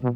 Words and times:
Hallo 0.00 0.10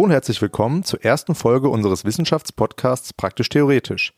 und 0.00 0.10
herzlich 0.10 0.40
willkommen 0.40 0.82
zur 0.82 1.04
ersten 1.04 1.34
Folge 1.34 1.68
unseres 1.68 2.06
Wissenschaftspodcasts 2.06 3.12
Praktisch 3.12 3.50
Theoretisch. 3.50 4.14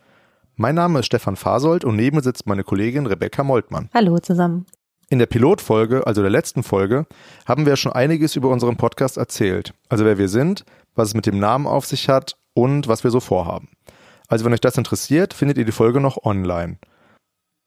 Mein 0.54 0.76
Name 0.76 1.00
ist 1.00 1.06
Stefan 1.06 1.34
Fasold 1.34 1.84
und 1.84 1.96
neben 1.96 2.18
mir 2.18 2.22
sitzt 2.22 2.46
meine 2.46 2.62
Kollegin 2.62 3.06
Rebecca 3.06 3.42
Moltmann. 3.42 3.88
Hallo 3.92 4.20
zusammen. 4.20 4.64
In 5.08 5.18
der 5.18 5.26
Pilotfolge, 5.26 6.06
also 6.06 6.22
der 6.22 6.30
letzten 6.30 6.62
Folge, 6.62 7.06
haben 7.46 7.66
wir 7.66 7.74
schon 7.74 7.92
einiges 7.92 8.36
über 8.36 8.48
unseren 8.50 8.76
Podcast 8.76 9.16
erzählt. 9.16 9.74
Also 9.88 10.04
wer 10.04 10.18
wir 10.18 10.28
sind, 10.28 10.64
was 10.94 11.08
es 11.08 11.14
mit 11.14 11.26
dem 11.26 11.40
Namen 11.40 11.66
auf 11.66 11.84
sich 11.84 12.08
hat 12.08 12.36
und 12.54 12.88
was 12.88 13.04
wir 13.04 13.10
so 13.10 13.20
vorhaben. 13.20 13.68
Also 14.28 14.44
wenn 14.44 14.52
euch 14.52 14.60
das 14.60 14.78
interessiert, 14.78 15.34
findet 15.34 15.58
ihr 15.58 15.64
die 15.64 15.72
Folge 15.72 16.00
noch 16.00 16.24
online. 16.24 16.78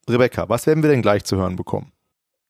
Rebecca, 0.09 0.49
was 0.49 0.67
werden 0.67 0.83
wir 0.83 0.89
denn 0.89 1.01
gleich 1.01 1.23
zu 1.23 1.37
hören 1.37 1.55
bekommen? 1.55 1.91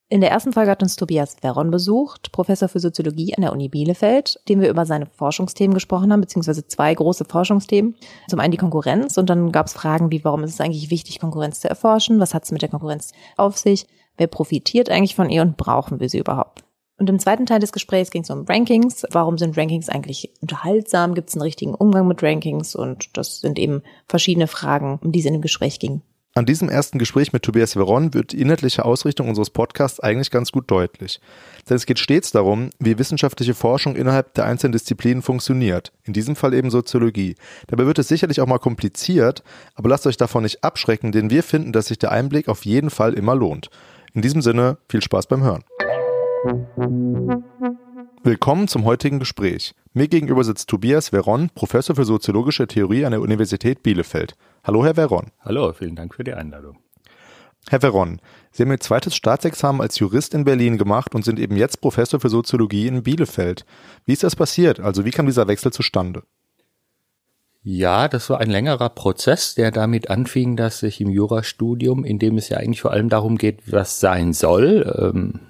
In 0.08 0.20
der 0.20 0.30
ersten 0.30 0.52
Folge 0.52 0.70
hat 0.70 0.82
uns 0.82 0.94
Tobias 0.94 1.34
Veron 1.40 1.72
besucht, 1.72 2.30
Professor 2.30 2.68
für 2.68 2.78
Soziologie 2.78 3.34
an 3.34 3.42
der 3.42 3.50
Uni 3.50 3.68
Bielefeld, 3.68 4.38
dem 4.48 4.60
wir 4.60 4.70
über 4.70 4.86
seine 4.86 5.06
Forschungsthemen 5.06 5.74
gesprochen 5.74 6.12
haben, 6.12 6.20
beziehungsweise 6.20 6.68
zwei 6.68 6.94
große 6.94 7.24
Forschungsthemen. 7.24 7.96
Zum 8.28 8.38
einen 8.38 8.52
die 8.52 8.56
Konkurrenz 8.56 9.18
und 9.18 9.28
dann 9.28 9.50
gab 9.50 9.66
es 9.66 9.72
Fragen 9.72 10.12
wie, 10.12 10.22
warum 10.22 10.44
ist 10.44 10.54
es 10.54 10.60
eigentlich 10.60 10.90
wichtig, 10.90 11.18
Konkurrenz 11.18 11.58
zu 11.58 11.68
erforschen? 11.68 12.20
Was 12.20 12.34
hat 12.34 12.44
es 12.44 12.52
mit 12.52 12.62
der 12.62 12.68
Konkurrenz 12.68 13.12
auf 13.36 13.58
sich? 13.58 13.86
Wer 14.16 14.28
profitiert 14.28 14.90
eigentlich 14.90 15.16
von 15.16 15.28
ihr 15.28 15.42
und 15.42 15.56
brauchen 15.56 15.98
wir 15.98 16.08
sie 16.08 16.18
überhaupt? 16.18 16.62
Und 16.98 17.10
im 17.10 17.18
zweiten 17.18 17.44
Teil 17.44 17.60
des 17.60 17.72
Gesprächs 17.72 18.10
ging 18.10 18.22
es 18.22 18.30
um 18.30 18.46
Rankings. 18.46 19.04
Warum 19.10 19.36
sind 19.36 19.56
Rankings 19.58 19.88
eigentlich 19.88 20.30
unterhaltsam? 20.40 21.14
Gibt 21.14 21.28
es 21.28 21.34
einen 21.34 21.42
richtigen 21.42 21.74
Umgang 21.74 22.08
mit 22.08 22.22
Rankings? 22.22 22.74
Und 22.74 23.16
das 23.16 23.40
sind 23.40 23.58
eben 23.58 23.82
verschiedene 24.08 24.46
Fragen, 24.46 24.98
um 25.02 25.12
die 25.12 25.20
es 25.20 25.26
in 25.26 25.34
dem 25.34 25.42
Gespräch 25.42 25.78
ging. 25.78 26.00
An 26.36 26.44
diesem 26.44 26.68
ersten 26.68 26.98
Gespräch 26.98 27.32
mit 27.32 27.44
Tobias 27.44 27.72
Veron 27.72 28.12
wird 28.12 28.32
die 28.32 28.40
inhaltliche 28.42 28.84
Ausrichtung 28.84 29.30
unseres 29.30 29.48
Podcasts 29.48 30.00
eigentlich 30.00 30.30
ganz 30.30 30.52
gut 30.52 30.70
deutlich. 30.70 31.18
Denn 31.66 31.76
es 31.76 31.86
geht 31.86 31.98
stets 31.98 32.30
darum, 32.30 32.68
wie 32.78 32.98
wissenschaftliche 32.98 33.54
Forschung 33.54 33.96
innerhalb 33.96 34.34
der 34.34 34.44
einzelnen 34.44 34.72
Disziplinen 34.72 35.22
funktioniert. 35.22 35.92
In 36.04 36.12
diesem 36.12 36.36
Fall 36.36 36.52
eben 36.52 36.68
Soziologie. 36.68 37.36
Dabei 37.68 37.86
wird 37.86 37.98
es 37.98 38.08
sicherlich 38.08 38.42
auch 38.42 38.46
mal 38.46 38.58
kompliziert, 38.58 39.42
aber 39.76 39.88
lasst 39.88 40.06
euch 40.06 40.18
davon 40.18 40.42
nicht 40.42 40.62
abschrecken, 40.62 41.10
denn 41.10 41.30
wir 41.30 41.42
finden, 41.42 41.72
dass 41.72 41.86
sich 41.86 41.98
der 41.98 42.12
Einblick 42.12 42.48
auf 42.48 42.66
jeden 42.66 42.90
Fall 42.90 43.14
immer 43.14 43.34
lohnt. 43.34 43.70
In 44.12 44.20
diesem 44.20 44.42
Sinne, 44.42 44.76
viel 44.90 45.00
Spaß 45.00 45.28
beim 45.28 45.42
Hören. 45.42 45.64
Willkommen 48.22 48.68
zum 48.68 48.84
heutigen 48.84 49.18
Gespräch. 49.18 49.74
Mir 49.94 50.08
gegenüber 50.08 50.44
sitzt 50.44 50.68
Tobias 50.68 51.08
Veron, 51.10 51.50
Professor 51.54 51.96
für 51.96 52.04
soziologische 52.04 52.66
Theorie 52.66 53.04
an 53.04 53.12
der 53.12 53.22
Universität 53.22 53.82
Bielefeld. 53.82 54.36
Hallo, 54.62 54.84
Herr 54.84 54.96
Veron. 54.96 55.30
Hallo, 55.40 55.72
vielen 55.72 55.96
Dank 55.96 56.14
für 56.14 56.24
die 56.24 56.34
Einladung. 56.34 56.78
Herr 57.68 57.80
Veron, 57.80 58.20
Sie 58.52 58.62
haben 58.62 58.70
Ihr 58.70 58.80
zweites 58.80 59.16
Staatsexamen 59.16 59.80
als 59.80 59.98
Jurist 59.98 60.34
in 60.34 60.44
Berlin 60.44 60.78
gemacht 60.78 61.14
und 61.14 61.24
sind 61.24 61.40
eben 61.40 61.56
jetzt 61.56 61.80
Professor 61.80 62.20
für 62.20 62.28
Soziologie 62.28 62.86
in 62.86 63.02
Bielefeld. 63.02 63.64
Wie 64.04 64.12
ist 64.12 64.22
das 64.22 64.36
passiert? 64.36 64.78
Also 64.78 65.04
wie 65.04 65.10
kam 65.10 65.26
dieser 65.26 65.48
Wechsel 65.48 65.72
zustande? 65.72 66.22
Ja, 67.62 68.06
das 68.06 68.30
war 68.30 68.38
ein 68.38 68.50
längerer 68.50 68.90
Prozess, 68.90 69.54
der 69.56 69.72
damit 69.72 70.08
anfing, 70.10 70.54
dass 70.54 70.84
ich 70.84 71.00
im 71.00 71.08
Jurastudium, 71.08 72.04
in 72.04 72.20
dem 72.20 72.36
es 72.38 72.48
ja 72.48 72.58
eigentlich 72.58 72.82
vor 72.82 72.92
allem 72.92 73.08
darum 73.08 73.38
geht, 73.38 73.72
was 73.72 73.98
sein 73.98 74.32
soll, 74.32 74.94
ähm, 74.96 75.40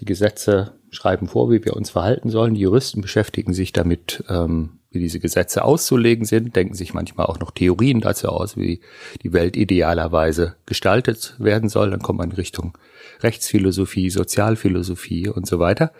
die 0.00 0.04
Gesetze 0.04 0.72
schreiben 0.90 1.28
vor, 1.28 1.50
wie 1.50 1.64
wir 1.64 1.76
uns 1.76 1.90
verhalten 1.90 2.30
sollen. 2.30 2.54
Die 2.54 2.60
Juristen 2.60 3.00
beschäftigen 3.00 3.52
sich 3.52 3.72
damit, 3.72 4.24
ähm, 4.28 4.78
wie 4.90 5.00
diese 5.00 5.20
Gesetze 5.20 5.64
auszulegen 5.64 6.24
sind, 6.24 6.56
denken 6.56 6.74
sich 6.74 6.94
manchmal 6.94 7.26
auch 7.26 7.38
noch 7.38 7.50
Theorien 7.50 8.00
dazu 8.00 8.28
aus, 8.28 8.56
wie 8.56 8.80
die 9.22 9.32
Welt 9.32 9.56
idealerweise 9.56 10.56
gestaltet 10.64 11.34
werden 11.38 11.68
soll. 11.68 11.90
Dann 11.90 12.00
kommt 12.00 12.18
man 12.18 12.30
in 12.30 12.36
Richtung 12.36 12.78
Rechtsphilosophie, 13.20 14.08
Sozialphilosophie 14.10 15.28
und 15.28 15.46
so 15.46 15.58
weiter. 15.58 15.92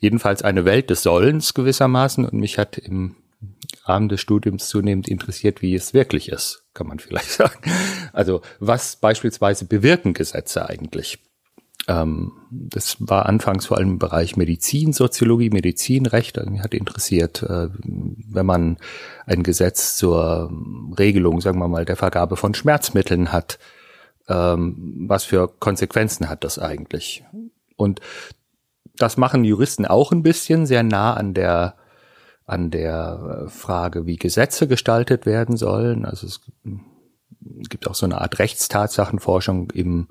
Jedenfalls 0.00 0.42
eine 0.42 0.64
Welt 0.64 0.90
des 0.90 1.02
Sollens 1.02 1.54
gewissermaßen. 1.54 2.26
Und 2.26 2.38
mich 2.38 2.58
hat 2.58 2.76
im 2.76 3.16
Rahmen 3.84 4.08
des 4.08 4.20
Studiums 4.20 4.68
zunehmend 4.68 5.08
interessiert, 5.08 5.62
wie 5.62 5.74
es 5.74 5.94
wirklich 5.94 6.28
ist, 6.28 6.64
kann 6.74 6.88
man 6.88 6.98
vielleicht 6.98 7.30
sagen. 7.30 7.58
Also 8.12 8.42
was 8.58 8.96
beispielsweise 8.96 9.64
bewirken 9.64 10.12
Gesetze 10.12 10.68
eigentlich? 10.68 11.18
Ähm, 11.90 12.32
das 12.50 12.96
war 13.00 13.26
anfangs 13.26 13.66
vor 13.66 13.78
allem 13.78 13.90
im 13.90 13.98
Bereich 13.98 14.36
Medizin, 14.36 14.92
Soziologie, 14.92 15.50
Medizinrecht. 15.50 16.38
Also 16.38 16.50
mich 16.50 16.62
hat 16.62 16.72
interessiert, 16.72 17.42
äh, 17.42 17.68
wenn 17.82 18.46
man 18.46 18.76
ein 19.26 19.42
Gesetz 19.42 19.96
zur 19.96 20.52
Regelung, 20.98 21.40
sagen 21.40 21.58
wir 21.58 21.66
mal, 21.66 21.84
der 21.84 21.96
Vergabe 21.96 22.36
von 22.36 22.54
Schmerzmitteln 22.54 23.32
hat, 23.32 23.58
ähm, 24.28 25.06
was 25.08 25.24
für 25.24 25.48
Konsequenzen 25.48 26.28
hat 26.28 26.44
das 26.44 26.60
eigentlich? 26.60 27.24
Und 27.76 28.00
das 28.96 29.16
machen 29.16 29.42
Juristen 29.44 29.84
auch 29.84 30.12
ein 30.12 30.22
bisschen, 30.22 30.66
sehr 30.66 30.84
nah 30.84 31.14
an 31.14 31.34
der 31.34 31.74
an 32.46 32.70
der 32.72 33.44
äh, 33.46 33.48
Frage, 33.48 34.06
wie 34.06 34.16
Gesetze 34.16 34.66
gestaltet 34.66 35.24
werden 35.24 35.56
sollen. 35.56 36.04
Also 36.04 36.26
es 36.26 36.40
gibt 37.68 37.88
auch 37.88 37.94
so 37.94 38.06
eine 38.06 38.20
Art 38.20 38.40
Rechtstatsachenforschung 38.40 39.70
im, 39.70 40.08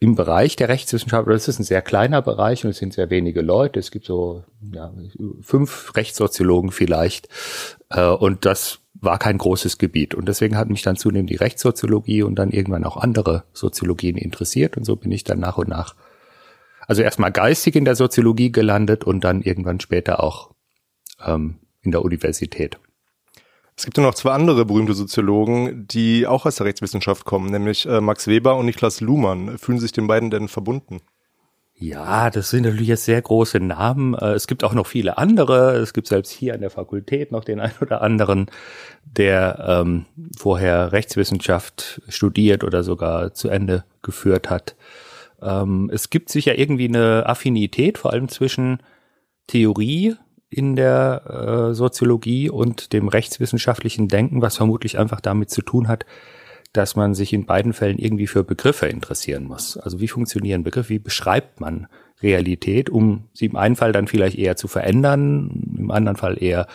im 0.00 0.14
Bereich 0.14 0.56
der 0.56 0.68
Rechtswissenschaft. 0.68 1.28
Das 1.28 1.48
ist 1.48 1.58
ein 1.58 1.64
sehr 1.64 1.82
kleiner 1.82 2.22
Bereich 2.22 2.64
und 2.64 2.70
es 2.70 2.78
sind 2.78 2.92
sehr 2.92 3.10
wenige 3.10 3.42
Leute. 3.42 3.80
Es 3.80 3.90
gibt 3.90 4.06
so 4.06 4.44
ja, 4.72 4.92
fünf 5.40 5.94
Rechtssoziologen 5.96 6.70
vielleicht. 6.70 7.28
Äh, 7.90 8.08
und 8.08 8.44
das 8.44 8.80
war 9.00 9.18
kein 9.18 9.38
großes 9.38 9.78
Gebiet. 9.78 10.14
Und 10.14 10.28
deswegen 10.28 10.56
hat 10.56 10.68
mich 10.68 10.82
dann 10.82 10.96
zunehmend 10.96 11.30
die 11.30 11.36
Rechtssoziologie 11.36 12.22
und 12.22 12.36
dann 12.36 12.50
irgendwann 12.50 12.84
auch 12.84 12.96
andere 12.96 13.44
Soziologien 13.52 14.16
interessiert. 14.16 14.76
Und 14.76 14.84
so 14.84 14.96
bin 14.96 15.12
ich 15.12 15.24
dann 15.24 15.40
nach 15.40 15.58
und 15.58 15.68
nach, 15.68 15.94
also 16.86 17.02
erstmal 17.02 17.32
geistig 17.32 17.74
in 17.74 17.84
der 17.84 17.96
Soziologie 17.96 18.52
gelandet 18.52 19.04
und 19.04 19.22
dann 19.24 19.42
irgendwann 19.42 19.80
später 19.80 20.22
auch 20.22 20.52
ähm, 21.24 21.58
in 21.82 21.90
der 21.90 22.02
Universität. 22.02 22.78
Es 23.78 23.84
gibt 23.84 23.96
ja 23.96 24.02
noch 24.02 24.14
zwei 24.14 24.32
andere 24.32 24.64
berühmte 24.64 24.92
Soziologen, 24.92 25.86
die 25.86 26.26
auch 26.26 26.46
aus 26.46 26.56
der 26.56 26.66
Rechtswissenschaft 26.66 27.24
kommen, 27.24 27.48
nämlich 27.48 27.86
äh, 27.86 28.00
Max 28.00 28.26
Weber 28.26 28.56
und 28.56 28.66
Niklas 28.66 29.00
Luhmann. 29.00 29.56
Fühlen 29.56 29.78
sich 29.78 29.92
den 29.92 30.08
beiden 30.08 30.30
denn 30.30 30.48
verbunden? 30.48 31.00
Ja, 31.76 32.28
das 32.28 32.50
sind 32.50 32.64
natürlich 32.64 32.88
jetzt 32.88 33.04
sehr 33.04 33.22
große 33.22 33.60
Namen. 33.60 34.14
Äh, 34.14 34.32
es 34.32 34.48
gibt 34.48 34.64
auch 34.64 34.74
noch 34.74 34.88
viele 34.88 35.16
andere. 35.16 35.76
Es 35.76 35.92
gibt 35.92 36.08
selbst 36.08 36.32
hier 36.32 36.54
an 36.54 36.60
der 36.60 36.70
Fakultät 36.70 37.30
noch 37.30 37.44
den 37.44 37.60
einen 37.60 37.78
oder 37.80 38.02
anderen, 38.02 38.50
der 39.04 39.64
ähm, 39.64 40.06
vorher 40.36 40.90
Rechtswissenschaft 40.90 42.02
studiert 42.08 42.64
oder 42.64 42.82
sogar 42.82 43.32
zu 43.32 43.48
Ende 43.48 43.84
geführt 44.02 44.50
hat. 44.50 44.74
Ähm, 45.40 45.88
es 45.94 46.10
gibt 46.10 46.30
sicher 46.30 46.58
irgendwie 46.58 46.88
eine 46.88 47.26
Affinität, 47.26 47.96
vor 47.96 48.12
allem 48.12 48.28
zwischen 48.28 48.82
Theorie 49.46 50.16
in 50.50 50.76
der 50.76 51.70
äh, 51.70 51.74
Soziologie 51.74 52.48
und 52.50 52.92
dem 52.92 53.08
rechtswissenschaftlichen 53.08 54.08
Denken, 54.08 54.40
was 54.42 54.56
vermutlich 54.56 54.98
einfach 54.98 55.20
damit 55.20 55.50
zu 55.50 55.62
tun 55.62 55.88
hat, 55.88 56.06
dass 56.72 56.96
man 56.96 57.14
sich 57.14 57.32
in 57.32 57.46
beiden 57.46 57.72
Fällen 57.72 57.98
irgendwie 57.98 58.26
für 58.26 58.44
Begriffe 58.44 58.86
interessieren 58.86 59.44
muss. 59.44 59.76
Also 59.76 60.00
wie 60.00 60.08
funktionieren 60.08 60.64
Begriffe, 60.64 60.90
wie 60.90 60.98
beschreibt 60.98 61.60
man 61.60 61.86
Realität, 62.22 62.90
um 62.90 63.24
sie 63.32 63.46
im 63.46 63.56
einen 63.56 63.76
Fall 63.76 63.92
dann 63.92 64.08
vielleicht 64.08 64.36
eher 64.36 64.56
zu 64.56 64.68
verändern, 64.68 65.74
im 65.76 65.90
anderen 65.90 66.16
Fall 66.16 66.42
eher 66.42 66.66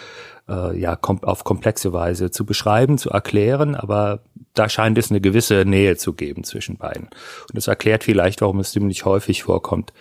äh, 0.48 0.80
ja 0.80 0.96
kom 0.96 1.24
auf 1.24 1.44
komplexe 1.44 1.94
Weise 1.94 2.32
zu 2.32 2.46
beschreiben, 2.46 2.98
zu 2.98 3.10
erklären, 3.10 3.76
aber 3.76 4.22
da 4.54 4.70
scheint 4.70 4.98
es 4.98 5.10
eine 5.10 5.22
gewisse 5.22 5.66
Nähe 5.66 5.98
zu 5.98 6.14
geben 6.14 6.44
zwischen 6.44 6.78
beiden. 6.78 7.06
Und 7.06 7.56
das 7.56 7.68
erklärt 7.68 8.04
vielleicht, 8.04 8.42
warum 8.42 8.60
es 8.60 8.72
ziemlich 8.72 9.06
häufig 9.06 9.44
vorkommt, 9.44 9.94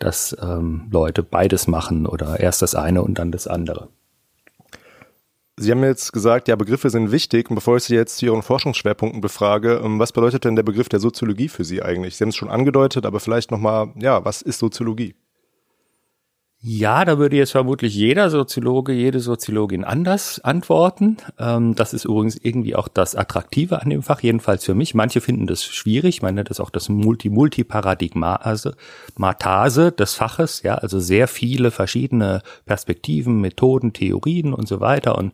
dass 0.00 0.36
ähm, 0.40 0.88
Leute 0.90 1.22
beides 1.22 1.68
machen 1.68 2.06
oder 2.06 2.40
erst 2.40 2.62
das 2.62 2.74
eine 2.74 3.02
und 3.02 3.18
dann 3.18 3.30
das 3.30 3.46
andere. 3.46 3.88
Sie 5.56 5.70
haben 5.70 5.84
jetzt 5.84 6.12
gesagt, 6.12 6.48
ja, 6.48 6.56
Begriffe 6.56 6.88
sind 6.88 7.12
wichtig. 7.12 7.50
Und 7.50 7.54
bevor 7.54 7.76
ich 7.76 7.84
Sie 7.84 7.94
jetzt 7.94 8.16
zu 8.16 8.26
Ihren 8.26 8.42
Forschungsschwerpunkten 8.42 9.20
befrage, 9.20 9.82
ähm, 9.84 9.98
was 9.98 10.10
bedeutet 10.10 10.46
denn 10.46 10.56
der 10.56 10.62
Begriff 10.62 10.88
der 10.88 11.00
Soziologie 11.00 11.48
für 11.48 11.64
Sie 11.64 11.82
eigentlich? 11.82 12.16
Sie 12.16 12.24
haben 12.24 12.30
es 12.30 12.36
schon 12.36 12.48
angedeutet, 12.48 13.04
aber 13.04 13.20
vielleicht 13.20 13.50
nochmal, 13.50 13.92
ja, 13.96 14.24
was 14.24 14.40
ist 14.40 14.58
Soziologie? 14.58 15.14
Ja, 16.62 17.06
da 17.06 17.16
würde 17.16 17.36
jetzt 17.36 17.52
vermutlich 17.52 17.94
jeder 17.94 18.28
Soziologe, 18.28 18.92
jede 18.92 19.20
Soziologin 19.20 19.82
anders 19.82 20.40
antworten. 20.40 21.16
Ähm, 21.38 21.74
das 21.74 21.94
ist 21.94 22.04
übrigens 22.04 22.36
irgendwie 22.36 22.76
auch 22.76 22.88
das 22.88 23.16
Attraktive 23.16 23.80
an 23.80 23.88
dem 23.88 24.02
Fach, 24.02 24.20
jedenfalls 24.20 24.66
für 24.66 24.74
mich. 24.74 24.92
Manche 24.94 25.22
finden 25.22 25.46
das 25.46 25.64
schwierig, 25.64 26.20
man 26.20 26.34
nennt 26.34 26.50
das 26.50 26.60
auch 26.60 26.68
das 26.68 26.90
Multi-Multi-Paradigmase 26.90 28.76
Matase 29.16 29.90
des 29.90 30.12
Faches, 30.12 30.62
ja, 30.62 30.74
also 30.74 31.00
sehr 31.00 31.28
viele 31.28 31.70
verschiedene 31.70 32.42
Perspektiven, 32.66 33.40
Methoden, 33.40 33.94
Theorien 33.94 34.52
und 34.52 34.68
so 34.68 34.80
weiter 34.80 35.16
und 35.16 35.32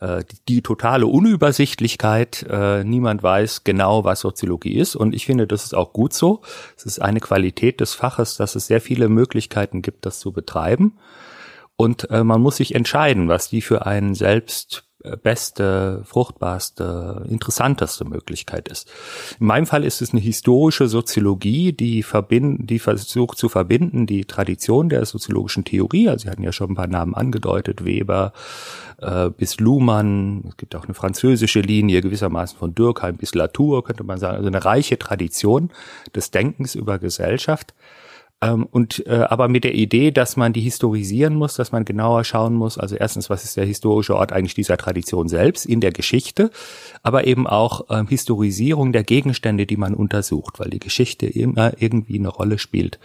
äh, 0.00 0.24
die, 0.24 0.38
die, 0.48 0.62
totale 0.62 1.06
Unübersichtlichkeit, 1.06 2.46
äh, 2.50 2.82
niemand 2.82 3.22
weiß 3.22 3.62
genau, 3.62 4.02
was 4.02 4.18
Soziologie 4.18 4.74
ist 4.74 4.96
und 4.96 5.14
ich 5.14 5.24
finde, 5.24 5.46
das 5.46 5.62
ist 5.62 5.74
auch 5.74 5.92
gut 5.92 6.12
so. 6.12 6.42
Es 6.76 6.84
ist 6.84 7.00
eine 7.00 7.20
Qualität 7.20 7.78
des 7.78 7.94
Faches, 7.94 8.36
dass 8.36 8.56
es 8.56 8.66
sehr 8.66 8.80
viele 8.80 9.08
Möglichkeiten 9.08 9.80
gibt, 9.80 10.04
das 10.04 10.18
zu 10.18 10.32
betreiben 10.32 10.63
betreiben. 10.64 10.98
Und 11.76 12.08
äh, 12.10 12.22
man 12.22 12.40
muss 12.40 12.56
sich 12.56 12.74
entscheiden, 12.74 13.28
was 13.28 13.48
die 13.48 13.60
für 13.60 13.86
einen 13.86 14.14
selbst 14.14 14.84
beste, 15.22 16.02
fruchtbarste, 16.06 17.26
interessanteste 17.28 18.06
Möglichkeit 18.06 18.68
ist. 18.68 18.90
In 19.38 19.46
meinem 19.46 19.66
Fall 19.66 19.84
ist 19.84 20.00
es 20.00 20.12
eine 20.12 20.20
historische 20.20 20.88
Soziologie, 20.88 21.72
die 21.74 22.02
verbinden, 22.02 22.66
die 22.66 22.78
versucht 22.78 23.36
zu 23.36 23.50
verbinden 23.50 24.06
die 24.06 24.24
Tradition 24.24 24.88
der 24.88 25.04
soziologischen 25.04 25.64
Theorie. 25.64 26.08
Also 26.08 26.24
Sie 26.24 26.30
hatten 26.30 26.42
ja 26.42 26.52
schon 26.52 26.70
ein 26.70 26.74
paar 26.74 26.86
Namen 26.86 27.14
angedeutet, 27.14 27.84
Weber 27.84 28.32
äh, 28.98 29.28
bis 29.28 29.60
Luhmann. 29.60 30.44
Es 30.48 30.56
gibt 30.56 30.74
auch 30.74 30.84
eine 30.84 30.94
französische 30.94 31.60
Linie 31.60 32.00
gewissermaßen 32.00 32.58
von 32.58 32.74
Durkheim 32.74 33.18
bis 33.18 33.34
Latour, 33.34 33.84
könnte 33.84 34.04
man 34.04 34.18
sagen. 34.18 34.38
Also 34.38 34.48
eine 34.48 34.64
reiche 34.64 34.98
Tradition 34.98 35.70
des 36.14 36.30
Denkens 36.30 36.74
über 36.74 36.98
Gesellschaft 36.98 37.74
ähm, 38.44 38.66
und 38.70 39.06
äh, 39.06 39.26
aber 39.28 39.48
mit 39.48 39.64
der 39.64 39.74
Idee, 39.74 40.10
dass 40.10 40.36
man 40.36 40.52
die 40.52 40.60
historisieren 40.60 41.34
muss, 41.34 41.54
dass 41.54 41.72
man 41.72 41.84
genauer 41.84 42.24
schauen 42.24 42.54
muss. 42.54 42.76
Also 42.76 42.94
erstens, 42.96 43.30
was 43.30 43.44
ist 43.44 43.56
der 43.56 43.64
historische 43.64 44.14
Ort 44.14 44.32
eigentlich 44.32 44.54
dieser 44.54 44.76
Tradition 44.76 45.28
selbst 45.28 45.64
in 45.64 45.80
der 45.80 45.92
Geschichte, 45.92 46.50
aber 47.02 47.26
eben 47.26 47.46
auch 47.46 47.86
ähm, 47.88 48.06
Historisierung 48.06 48.92
der 48.92 49.04
Gegenstände, 49.04 49.64
die 49.64 49.78
man 49.78 49.94
untersucht, 49.94 50.60
weil 50.60 50.68
die 50.68 50.78
Geschichte 50.78 51.26
immer 51.26 51.72
irgendwie 51.80 52.18
eine 52.18 52.28
Rolle 52.28 52.58
spielt, 52.58 52.98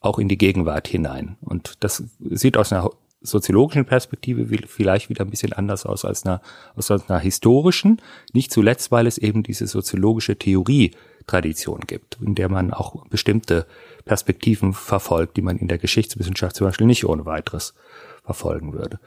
auch 0.00 0.18
in 0.18 0.28
die 0.28 0.38
Gegenwart 0.38 0.88
hinein. 0.88 1.36
Und 1.42 1.74
das 1.80 2.04
sieht 2.20 2.56
aus 2.56 2.72
einer 2.72 2.90
soziologischen 3.20 3.84
Perspektive 3.84 4.46
vielleicht 4.66 5.08
wieder 5.08 5.24
ein 5.24 5.30
bisschen 5.30 5.52
anders 5.52 5.86
aus 5.86 6.04
als 6.04 6.24
einer, 6.24 6.40
aus 6.76 6.90
einer 6.90 7.18
historischen. 7.18 8.00
Nicht 8.32 8.52
zuletzt, 8.52 8.90
weil 8.90 9.06
es 9.06 9.18
eben 9.18 9.42
diese 9.42 9.66
soziologische 9.66 10.36
Theorie-Tradition 10.38 11.80
gibt, 11.86 12.18
in 12.22 12.34
der 12.34 12.48
man 12.48 12.72
auch 12.72 13.06
bestimmte 13.08 13.66
Perspektiven 14.04 14.72
verfolgt, 14.72 15.36
die 15.36 15.42
man 15.42 15.58
in 15.58 15.68
der 15.68 15.78
Geschichtswissenschaft 15.78 16.56
zum 16.56 16.66
Beispiel 16.66 16.86
nicht 16.86 17.04
ohne 17.04 17.26
weiteres 17.26 17.74
verfolgen 18.28 18.74
würde. 18.74 18.98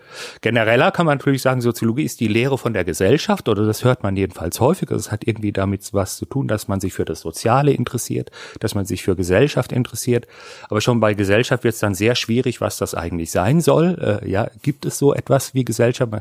Genereller 0.41 0.89
kann 0.89 1.05
man 1.05 1.19
natürlich 1.19 1.43
sagen, 1.43 1.61
Soziologie 1.61 2.05
ist 2.05 2.19
die 2.19 2.27
Lehre 2.27 2.57
von 2.57 2.73
der 2.73 2.83
Gesellschaft 2.83 3.47
oder 3.49 3.67
das 3.67 3.83
hört 3.83 4.01
man 4.01 4.15
jedenfalls 4.15 4.59
häufiger. 4.59 4.95
Es 4.95 5.11
hat 5.11 5.27
irgendwie 5.27 5.51
damit 5.51 5.87
was 5.93 6.17
zu 6.17 6.25
tun, 6.25 6.47
dass 6.47 6.67
man 6.67 6.79
sich 6.79 6.93
für 6.93 7.05
das 7.05 7.19
Soziale 7.19 7.71
interessiert, 7.71 8.31
dass 8.59 8.73
man 8.73 8.85
sich 8.85 9.03
für 9.03 9.15
Gesellschaft 9.15 9.73
interessiert. 9.73 10.25
Aber 10.69 10.81
schon 10.81 10.99
bei 10.99 11.13
Gesellschaft 11.13 11.63
wird 11.63 11.75
es 11.75 11.79
dann 11.79 11.93
sehr 11.93 12.15
schwierig, 12.15 12.61
was 12.61 12.77
das 12.77 12.95
eigentlich 12.95 13.29
sein 13.29 13.61
soll. 13.61 14.19
Äh, 14.23 14.27
ja, 14.27 14.49
gibt 14.63 14.87
es 14.87 14.97
so 14.97 15.13
etwas 15.13 15.53
wie 15.53 15.65
Gesellschaft? 15.65 16.11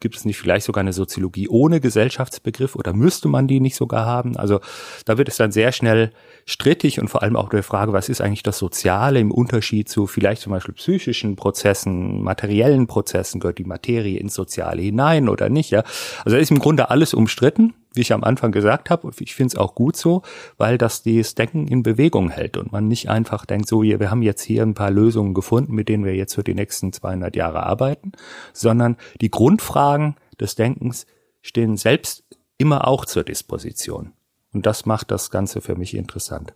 Gibt 0.00 0.16
es 0.16 0.24
nicht 0.24 0.38
vielleicht 0.38 0.66
sogar 0.66 0.80
eine 0.80 0.92
Soziologie 0.92 1.48
ohne 1.48 1.80
Gesellschaftsbegriff 1.80 2.76
oder 2.76 2.92
müsste 2.92 3.28
man 3.28 3.46
die 3.48 3.60
nicht 3.60 3.76
sogar 3.76 4.06
haben? 4.06 4.36
Also 4.36 4.60
da 5.04 5.18
wird 5.18 5.28
es 5.28 5.36
dann 5.36 5.52
sehr 5.52 5.72
schnell 5.72 6.10
strittig 6.44 7.00
und 7.00 7.08
vor 7.08 7.22
allem 7.22 7.36
auch 7.36 7.48
der 7.48 7.62
Frage, 7.62 7.92
was 7.92 8.08
ist 8.08 8.20
eigentlich 8.20 8.42
das 8.42 8.58
Soziale 8.58 9.20
im 9.20 9.30
Unterschied 9.30 9.88
zu 9.88 10.06
vielleicht 10.06 10.42
zum 10.42 10.52
Beispiel 10.52 10.74
psychischen 10.74 11.36
Prozessen, 11.36 12.22
materiellen 12.22 12.86
Prozessen, 12.86 13.40
gehört 13.40 13.58
die 13.58 13.64
Materie 13.64 14.18
ins 14.18 14.34
Soziale 14.34 14.82
hinein 14.82 15.28
oder 15.28 15.48
nicht? 15.48 15.70
Ja, 15.70 15.82
also 16.24 16.36
da 16.36 16.38
ist 16.38 16.50
im 16.50 16.58
Grunde 16.58 16.90
alles 16.90 17.14
umstritten 17.14 17.74
wie 17.96 18.02
ich 18.02 18.12
am 18.12 18.24
Anfang 18.24 18.52
gesagt 18.52 18.90
habe, 18.90 19.10
ich 19.18 19.34
finde 19.34 19.54
es 19.54 19.56
auch 19.56 19.74
gut 19.74 19.96
so, 19.96 20.22
weil 20.56 20.78
das 20.78 21.02
das 21.02 21.34
Denken 21.34 21.66
in 21.66 21.82
Bewegung 21.82 22.30
hält 22.30 22.56
und 22.56 22.72
man 22.72 22.88
nicht 22.88 23.08
einfach 23.08 23.46
denkt, 23.46 23.68
so, 23.68 23.82
wir 23.82 24.10
haben 24.10 24.22
jetzt 24.22 24.42
hier 24.42 24.62
ein 24.62 24.74
paar 24.74 24.90
Lösungen 24.90 25.34
gefunden, 25.34 25.74
mit 25.74 25.88
denen 25.88 26.04
wir 26.04 26.14
jetzt 26.14 26.34
für 26.34 26.44
die 26.44 26.54
nächsten 26.54 26.92
200 26.92 27.34
Jahre 27.36 27.64
arbeiten, 27.64 28.12
sondern 28.52 28.96
die 29.20 29.30
Grundfragen 29.30 30.16
des 30.40 30.54
Denkens 30.54 31.06
stehen 31.42 31.76
selbst 31.76 32.24
immer 32.58 32.86
auch 32.86 33.04
zur 33.04 33.24
Disposition. 33.24 34.12
Und 34.52 34.66
das 34.66 34.86
macht 34.86 35.10
das 35.10 35.30
Ganze 35.30 35.60
für 35.60 35.76
mich 35.76 35.94
interessant. 35.94 36.54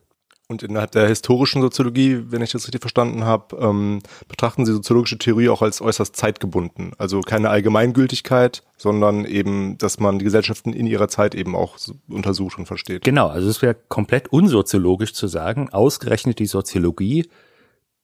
Und 0.51 0.65
innerhalb 0.65 0.91
der 0.91 1.07
historischen 1.07 1.63
Soziologie, 1.63 2.25
wenn 2.27 2.43
ich 2.43 2.51
das 2.51 2.65
richtig 2.65 2.81
verstanden 2.81 3.23
habe, 3.23 3.57
ähm, 3.59 4.01
betrachten 4.27 4.67
Sie 4.67 4.73
soziologische 4.73 5.17
Theorie 5.17 5.49
auch 5.49 5.63
als 5.63 5.81
äußerst 5.81 6.17
zeitgebunden. 6.17 6.91
Also 6.99 7.21
keine 7.21 7.51
Allgemeingültigkeit, 7.51 8.65
sondern 8.77 9.27
eben, 9.27 9.79
dass 9.79 10.01
man 10.01 10.19
die 10.19 10.25
Gesellschaften 10.25 10.73
in 10.73 10.89
ihrer 10.89 11.07
Zeit 11.07 11.37
eben 11.37 11.55
auch 11.55 11.79
untersucht 12.09 12.59
und 12.59 12.67
versteht. 12.67 13.05
Genau, 13.05 13.29
also 13.29 13.49
es 13.49 13.63
wäre 13.63 13.77
komplett 13.87 14.33
unsoziologisch 14.33 15.15
zu 15.15 15.29
sagen, 15.29 15.69
ausgerechnet 15.71 16.41
die 16.41 16.47
Soziologie 16.47 17.29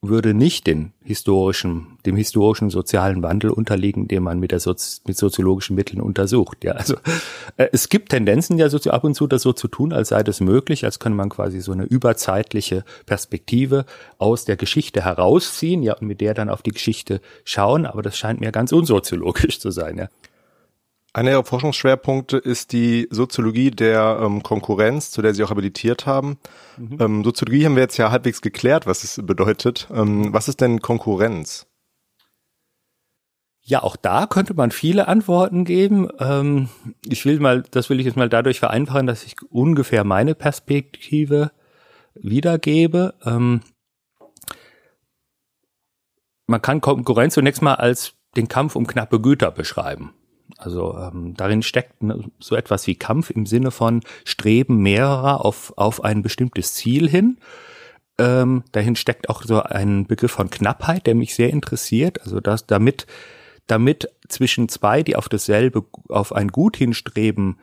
würde 0.03 0.35
nicht 0.35 0.67
den 0.67 0.93
historischen, 1.03 1.99
dem 2.05 2.17
historischen 2.17 2.71
sozialen 2.71 3.23
Wandel 3.23 3.51
unterliegen, 3.51 4.09
den 4.09 4.23
man 4.23 4.39
mit 4.39 4.53
der 4.53 4.61
Sozi 4.61 5.01
mit 5.07 5.17
soziologischen 5.17 5.75
Mitteln 5.75 6.01
untersucht. 6.01 6.65
Ja, 6.65 6.73
also 6.73 6.97
äh, 7.57 7.69
es 7.73 7.89
gibt 7.89 8.11
Tendenzen 8.11 8.59
ja 8.59 8.69
so 8.69 8.79
ab 8.91 9.05
und 9.05 9.15
zu 9.15 9.27
das 9.27 9.43
so 9.43 9.53
zu 9.53 9.69
tun, 9.69 9.93
als 9.93 10.09
sei 10.09 10.23
das 10.23 10.41
möglich, 10.41 10.85
als 10.85 10.99
könne 10.99 11.15
man 11.15 11.29
quasi 11.29 11.61
so 11.61 11.73
eine 11.73 11.85
überzeitliche 11.85 12.85
Perspektive 13.07 13.87
aus 14.19 14.45
der 14.45 14.57
Geschichte 14.57 15.05
herausziehen, 15.05 15.83
ja, 15.83 15.95
und 15.95 16.07
mit 16.07 16.21
der 16.21 16.35
dann 16.35 16.51
auf 16.51 16.63
die 16.63 16.73
Geschichte 16.73 17.21
schauen. 17.45 17.87
Aber 17.87 18.03
das 18.03 18.17
scheint 18.17 18.41
mir 18.41 18.53
ganz 18.53 18.73
unsoziologisch 18.73 19.61
zu 19.61 19.71
sein. 19.71 19.99
Ja. 19.99 20.09
Einer 21.17 21.31
ihrer 21.31 21.45
Forschungsschwerpunkte 21.45 22.37
ist 22.37 22.73
die 22.73 23.09
Soziologie 23.11 23.71
der 23.71 24.21
ähm, 24.21 24.43
Konkurrenz, 24.43 25.11
zu 25.11 25.23
der 25.23 25.33
Sie 25.33 25.43
auch 25.43 25.49
habilitiert 25.49 26.05
haben. 26.05 26.37
Mhm. 26.77 26.99
Ähm, 27.01 27.25
Soziologie 27.25 27.65
haben 27.65 27.75
wir 27.75 27.85
jetzt 27.85 27.97
ja 27.97 28.11
halbwegs 28.11 28.43
geklärt, 28.43 28.85
was 28.85 29.03
es 29.03 29.23
bedeutet. 29.25 29.89
Ähm, 29.91 30.35
was 30.35 30.47
ist 30.47 30.61
denn 30.61 30.83
Konkurrenz? 30.83 31.67
Ja, 33.63 33.83
auch 33.83 33.97
da 33.97 34.27
könnte 34.27 34.53
man 34.53 34.71
viele 34.71 35.09
Antworten 35.09 35.65
geben. 35.65 36.11
Ähm, 36.19 36.69
ich 37.09 37.25
will 37.25 37.41
mal, 37.41 37.63
das 37.63 37.89
will 37.89 37.99
ich 37.99 38.05
jetzt 38.05 38.19
mal 38.19 38.29
dadurch 38.29 38.61
vereinfachen, 38.61 39.07
dass 39.07 39.25
ich 39.25 39.37
ungefähr 39.49 40.05
meine 40.05 40.35
Perspektive 40.35 41.51
wiedergebe. 42.13 43.15
Ähm, 43.25 43.63
man 46.47 46.61
kann 46.61 46.83
Konkurrenz 46.83 47.33
zunächst 47.33 47.63
mal 47.63 47.77
als 47.77 48.13
den 48.37 48.49
Kampf 48.49 48.77
um 48.77 48.87
knappe 48.87 49.19
Güter 49.19 49.51
beschreiben. 49.51 50.13
Also 50.59 50.97
ähm, 50.97 51.35
darin 51.37 51.63
steckt 51.63 51.95
so 52.39 52.57
etwas 52.57 52.87
wie 52.87 52.95
Kampf 52.95 53.31
im 53.31 53.47
Sinne 53.47 53.71
von 53.71 54.01
Streben 54.25 54.79
mehrerer 54.79 55.45
auf, 55.45 55.73
auf 55.77 56.03
ein 56.03 56.23
bestimmtes 56.23 56.75
Ziel 56.75 57.09
hin. 57.09 57.39
Ähm, 58.19 58.65
dahin 58.73 58.97
steckt 58.97 59.29
auch 59.29 59.43
so 59.43 59.63
ein 59.63 60.07
Begriff 60.07 60.33
von 60.33 60.49
Knappheit, 60.49 61.07
der 61.07 61.15
mich 61.15 61.35
sehr 61.35 61.51
interessiert. 61.51 62.23
Also 62.23 62.41
dass 62.41 62.67
damit, 62.67 63.07
damit 63.67 64.09
zwischen 64.29 64.69
zwei, 64.69 65.03
die 65.03 65.17
auf 65.17 65.29
dasselbe, 65.29 65.85
auf 66.09 66.35
ein 66.35 66.49
Gut 66.49 66.77
hinstreben, 66.77 67.59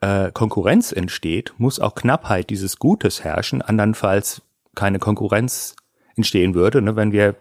äh, 0.00 0.30
Konkurrenz 0.32 0.92
entsteht, 0.92 1.54
muss 1.58 1.80
auch 1.80 1.94
Knappheit 1.94 2.50
dieses 2.50 2.78
Gutes 2.78 3.24
herrschen. 3.24 3.62
Andernfalls 3.62 4.42
keine 4.74 4.98
Konkurrenz 4.98 5.74
entstehen 6.20 6.54
würde. 6.54 6.82
Ne? 6.82 6.96
Wenn 6.96 7.12
wir, 7.12 7.36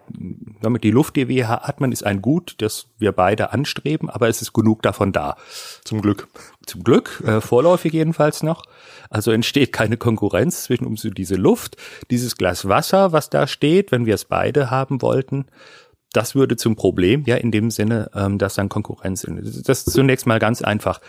damit 0.62 0.84
die 0.86 0.92
Luft, 0.92 1.18
die 1.18 1.28
wir 1.28 1.50
atmen, 1.50 1.92
ist 1.92 2.06
ein 2.06 2.22
Gut, 2.22 2.56
das 2.60 2.88
wir 2.98 3.12
beide 3.12 3.52
anstreben, 3.52 4.10
aber 4.10 4.30
es 4.30 4.42
ist 4.42 4.54
genug 4.54 4.82
davon 4.82 5.12
da. 5.12 5.36
Zum 5.84 6.02
Glück. 6.02 6.30
Zum 6.66 6.84
Glück, 6.84 7.22
äh, 7.26 7.42
vorläufig 7.42 7.94
jedenfalls 7.94 8.42
noch. 8.42 8.64
Also 9.10 9.32
entsteht 9.32 9.74
keine 9.74 9.98
Konkurrenz 9.98 10.64
zwischen 10.64 10.86
uns 10.86 11.04
und 11.04 11.18
diese 11.18 11.36
Luft, 11.36 11.76
dieses 12.10 12.38
Glas 12.38 12.68
Wasser, 12.68 13.12
was 13.12 13.30
da 13.30 13.48
steht, 13.48 13.92
wenn 13.92 14.06
wir 14.06 14.16
es 14.16 14.26
beide 14.26 14.72
haben 14.72 15.02
wollten. 15.02 15.48
Das 16.14 16.36
würde 16.36 16.56
zum 16.56 16.76
Problem, 16.76 17.24
ja, 17.28 17.36
in 17.36 17.52
dem 17.52 17.70
Sinne, 17.70 18.10
ähm, 18.16 18.38
dass 18.38 18.56
dann 18.56 18.70
Konkurrenz 18.70 19.24
ist. 19.24 19.68
Das 19.68 19.84
ist 19.84 19.94
zunächst 19.94 20.26
mal 20.26 20.40
ganz 20.40 20.62
einfach 20.62 21.02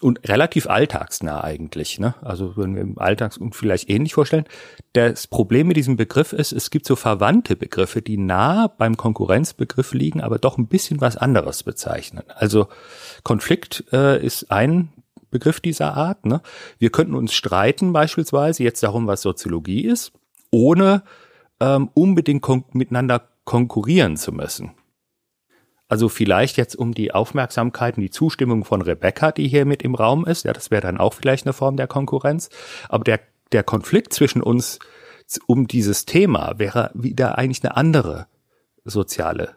und 0.00 0.28
relativ 0.28 0.68
alltagsnah 0.68 1.42
eigentlich. 1.42 1.98
Ne? 1.98 2.14
Also 2.22 2.56
wenn 2.56 2.74
wir 2.74 2.82
im 2.82 2.98
Alltags 2.98 3.36
und 3.36 3.54
vielleicht 3.54 3.90
ähnlich 3.90 4.14
vorstellen. 4.14 4.44
Das 4.92 5.26
Problem 5.26 5.68
mit 5.68 5.76
diesem 5.76 5.96
Begriff 5.96 6.32
ist, 6.32 6.52
es 6.52 6.70
gibt 6.70 6.86
so 6.86 6.96
verwandte 6.96 7.56
Begriffe, 7.56 8.02
die 8.02 8.16
nah 8.16 8.68
beim 8.68 8.96
Konkurrenzbegriff 8.96 9.92
liegen, 9.92 10.20
aber 10.20 10.38
doch 10.38 10.58
ein 10.58 10.66
bisschen 10.66 11.00
was 11.00 11.16
anderes 11.16 11.62
bezeichnen. 11.62 12.24
Also 12.28 12.68
Konflikt 13.22 13.84
äh, 13.92 14.24
ist 14.24 14.50
ein 14.50 14.92
Begriff 15.30 15.60
dieser 15.60 15.94
Art. 15.94 16.26
Ne? 16.26 16.40
Wir 16.78 16.90
könnten 16.90 17.14
uns 17.14 17.32
streiten 17.32 17.92
beispielsweise 17.92 18.64
jetzt 18.64 18.82
darum, 18.82 19.06
was 19.06 19.22
Soziologie 19.22 19.84
ist, 19.84 20.12
ohne 20.50 21.02
ähm, 21.60 21.90
unbedingt 21.94 22.42
kon 22.42 22.64
miteinander 22.72 23.28
konkurrieren 23.44 24.16
zu 24.16 24.32
müssen. 24.32 24.72
Also 25.90 26.08
vielleicht 26.08 26.56
jetzt 26.56 26.76
um 26.76 26.94
die 26.94 27.12
Aufmerksamkeit 27.12 27.96
und 27.96 28.02
die 28.02 28.10
Zustimmung 28.10 28.64
von 28.64 28.80
Rebecca, 28.80 29.32
die 29.32 29.48
hier 29.48 29.64
mit 29.64 29.82
im 29.82 29.96
Raum 29.96 30.24
ist. 30.24 30.44
Ja, 30.44 30.52
das 30.52 30.70
wäre 30.70 30.82
dann 30.82 30.98
auch 30.98 31.14
vielleicht 31.14 31.46
eine 31.46 31.52
Form 31.52 31.76
der 31.76 31.88
Konkurrenz. 31.88 32.48
Aber 32.88 33.02
der, 33.02 33.18
der 33.50 33.64
Konflikt 33.64 34.12
zwischen 34.12 34.40
uns 34.40 34.78
um 35.48 35.66
dieses 35.66 36.06
Thema 36.06 36.54
wäre 36.58 36.92
wieder 36.94 37.38
eigentlich 37.38 37.64
eine 37.64 37.76
andere 37.76 38.28
soziale 38.84 39.56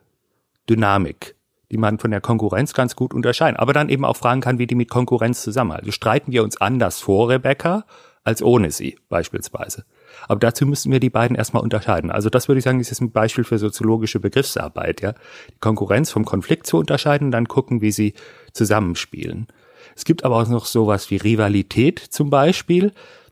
Dynamik, 0.68 1.36
die 1.72 1.78
man 1.78 2.00
von 2.00 2.10
der 2.10 2.22
Konkurrenz 2.22 2.74
ganz 2.74 2.96
gut 2.96 3.14
unterscheiden. 3.14 3.58
Aber 3.58 3.74
dann 3.74 3.90
eben 3.90 4.04
auch 4.04 4.18
fragen 4.18 4.42
kann, 4.42 4.58
wie 4.58 4.66
die 4.66 4.74
mit 4.74 4.90
Konkurrenz 4.90 5.44
zusammen. 5.44 5.74
Also 5.74 5.92
streiten 5.92 6.32
wir 6.32 6.44
uns 6.44 6.60
anders 6.60 7.00
vor 7.00 7.30
Rebecca 7.30 7.86
als 8.24 8.42
ohne 8.42 8.72
sie 8.72 8.98
beispielsweise. 9.10 9.86
Aber 10.28 10.40
dazu 10.40 10.66
müssen 10.66 10.92
wir 10.92 11.00
die 11.00 11.10
beiden 11.10 11.36
erstmal 11.36 11.64
unterscheiden. 11.64 12.12
Also 12.12 12.30
das 12.30 12.48
würde 12.48 12.60
ich 12.60 12.64
sagen, 12.64 12.80
ist 12.80 12.90
jetzt 12.90 13.02
ein 13.02 13.12
Beispiel 13.12 13.44
für 13.44 13.58
soziologische 13.58 14.20
Begriffsarbeit, 14.20 15.02
ja. 15.02 15.14
Die 15.50 15.60
Konkurrenz 15.60 16.12
vom 16.12 16.26
Konflikt 16.26 16.68
zu 16.68 16.78
unterscheiden, 16.78 17.32
dann 17.32 17.48
gucken, 17.48 17.82
wie 17.82 17.92
sie 17.92 18.14
zusammenspielen. 18.54 19.48
Es 19.96 20.06
gibt 20.06 20.24
aber 20.24 20.38
auch 20.38 20.48
noch 20.48 20.66
sowas 20.66 21.12
wie 21.12 21.18
Rivalität 21.18 22.00
zum 22.00 22.30
Beispiel. 22.30 22.92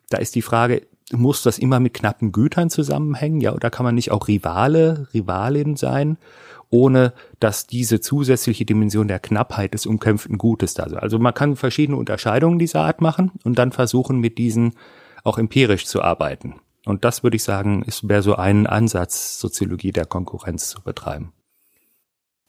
Da 0.09 0.17
ist 0.17 0.35
die 0.35 0.41
Frage, 0.41 0.83
muss 1.11 1.43
das 1.43 1.59
immer 1.59 1.79
mit 1.79 1.93
knappen 1.93 2.31
Gütern 2.31 2.69
zusammenhängen, 2.69 3.41
ja, 3.41 3.53
oder 3.53 3.69
kann 3.69 3.85
man 3.85 3.95
nicht 3.95 4.11
auch 4.11 4.27
Rivale, 4.27 5.07
Rivalin 5.13 5.75
sein? 5.75 6.17
ohne 6.71 7.13
dass 7.39 7.67
diese 7.67 7.99
zusätzliche 7.99 8.65
Dimension 8.65 9.07
der 9.07 9.19
Knappheit 9.19 9.73
des 9.73 9.85
umkämpften 9.85 10.37
Gutes 10.37 10.73
da 10.73 10.85
ist. 10.85 10.95
Also 10.95 11.19
man 11.19 11.33
kann 11.33 11.57
verschiedene 11.57 11.97
Unterscheidungen 11.97 12.57
dieser 12.57 12.81
Art 12.81 13.01
machen 13.01 13.31
und 13.43 13.59
dann 13.59 13.71
versuchen, 13.71 14.19
mit 14.19 14.37
diesen 14.37 14.73
auch 15.23 15.37
empirisch 15.37 15.85
zu 15.85 16.01
arbeiten. 16.01 16.55
Und 16.85 17.05
das 17.05 17.23
würde 17.23 17.35
ich 17.35 17.43
sagen, 17.43 17.83
ist 17.83 18.07
wäre 18.07 18.23
so 18.23 18.35
ein 18.35 18.65
Ansatz, 18.65 19.39
Soziologie 19.39 19.91
der 19.91 20.05
Konkurrenz 20.05 20.69
zu 20.69 20.81
betreiben. 20.81 21.33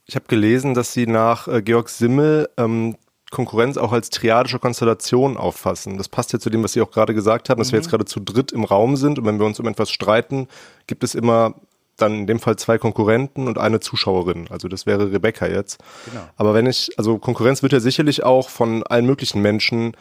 Ich 0.06 0.16
habe 0.16 0.26
gelesen, 0.26 0.74
dass 0.74 0.92
Sie 0.92 1.06
nach 1.06 1.48
äh, 1.48 1.62
Georg 1.62 1.88
Simmel 1.88 2.48
ähm, 2.56 2.96
Konkurrenz 3.30 3.76
auch 3.76 3.92
als 3.92 4.10
triadische 4.10 4.58
Konstellation 4.58 5.36
auffassen. 5.36 5.96
Das 5.96 6.08
passt 6.08 6.32
ja 6.32 6.38
zu 6.38 6.50
dem, 6.50 6.62
was 6.62 6.72
Sie 6.72 6.82
auch 6.82 6.90
gerade 6.90 7.14
gesagt 7.14 7.48
haben, 7.48 7.58
dass 7.58 7.68
mhm. 7.68 7.72
wir 7.72 7.78
jetzt 7.80 7.90
gerade 7.90 8.04
zu 8.04 8.20
dritt 8.20 8.52
im 8.52 8.64
Raum 8.64 8.96
sind 8.96 9.18
und 9.18 9.24
wenn 9.24 9.38
wir 9.38 9.46
uns 9.46 9.60
um 9.60 9.66
etwas 9.66 9.90
streiten, 9.90 10.48
gibt 10.86 11.04
es 11.04 11.14
immer 11.14 11.54
dann 11.96 12.20
in 12.20 12.26
dem 12.26 12.40
Fall 12.40 12.56
zwei 12.56 12.78
Konkurrenten 12.78 13.48
und 13.48 13.58
eine 13.58 13.80
Zuschauerin. 13.80 14.48
Also 14.50 14.68
das 14.68 14.86
wäre 14.86 15.12
Rebecca 15.12 15.46
jetzt. 15.46 15.80
Genau. 16.06 16.24
Aber 16.36 16.54
wenn 16.54 16.66
ich, 16.66 16.90
also 16.98 17.18
Konkurrenz 17.18 17.62
wird 17.62 17.72
ja 17.72 17.80
sicherlich 17.80 18.22
auch 18.22 18.48
von 18.48 18.82
allen 18.82 19.06
möglichen 19.06 19.40
Menschen 19.40 19.96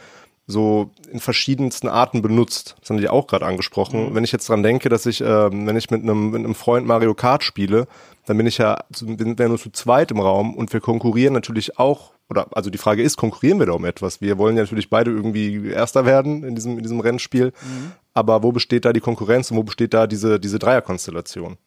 so 0.47 0.91
in 1.11 1.19
verschiedensten 1.19 1.87
Arten 1.87 2.21
benutzt. 2.21 2.75
Das 2.79 2.89
haben 2.89 2.97
die 2.97 3.09
auch 3.09 3.27
gerade 3.27 3.45
angesprochen. 3.45 4.09
Mhm. 4.09 4.15
Wenn 4.15 4.23
ich 4.23 4.31
jetzt 4.31 4.49
dran 4.49 4.63
denke, 4.63 4.89
dass 4.89 5.05
ich, 5.05 5.21
äh, 5.21 5.51
wenn 5.51 5.75
ich 5.75 5.89
mit 5.89 6.03
einem, 6.03 6.31
mit 6.31 6.39
einem 6.39 6.55
Freund 6.55 6.85
Mario 6.85 7.13
Kart 7.13 7.43
spiele, 7.43 7.87
dann 8.25 8.37
bin 8.37 8.47
ich 8.47 8.57
ja, 8.57 8.83
wir 8.99 9.47
nur 9.47 9.57
zu 9.57 9.71
zweit 9.71 10.11
im 10.11 10.19
Raum 10.19 10.55
und 10.55 10.71
wir 10.73 10.79
konkurrieren 10.79 11.33
natürlich 11.33 11.79
auch, 11.79 12.11
oder 12.29 12.47
also 12.51 12.69
die 12.69 12.77
Frage 12.77 13.03
ist, 13.03 13.17
konkurrieren 13.17 13.59
wir 13.59 13.65
da 13.65 13.73
um 13.73 13.85
etwas? 13.85 14.21
Wir 14.21 14.37
wollen 14.37 14.55
ja 14.55 14.63
natürlich 14.63 14.89
beide 14.89 15.11
irgendwie 15.11 15.69
Erster 15.69 16.05
werden 16.05 16.43
in 16.43 16.55
diesem, 16.55 16.77
in 16.77 16.83
diesem 16.83 16.99
Rennspiel. 16.99 17.47
Mhm. 17.47 17.91
Aber 18.13 18.43
wo 18.43 18.51
besteht 18.51 18.85
da 18.85 18.93
die 18.93 18.99
Konkurrenz 18.99 19.51
und 19.51 19.57
wo 19.57 19.63
besteht 19.63 19.93
da 19.93 20.07
diese, 20.07 20.39
diese 20.39 20.59
Dreierkonstellation? 20.59 21.57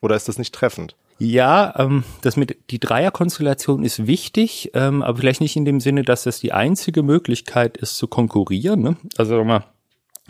Oder 0.00 0.16
ist 0.16 0.28
das 0.28 0.38
nicht 0.38 0.54
treffend? 0.54 0.96
Ja, 1.18 1.74
ähm, 1.78 2.04
das 2.22 2.36
mit 2.36 2.56
die 2.70 2.80
Dreierkonstellation 2.80 3.84
ist 3.84 4.06
wichtig, 4.06 4.70
ähm, 4.74 5.02
aber 5.02 5.18
vielleicht 5.18 5.40
nicht 5.40 5.56
in 5.56 5.64
dem 5.64 5.80
Sinne, 5.80 6.02
dass 6.02 6.24
das 6.24 6.40
die 6.40 6.52
einzige 6.52 7.02
Möglichkeit 7.02 7.76
ist 7.76 7.96
zu 7.96 8.08
konkurrieren. 8.08 8.82
Ne? 8.82 8.96
Also 9.16 9.44
mal 9.44 9.64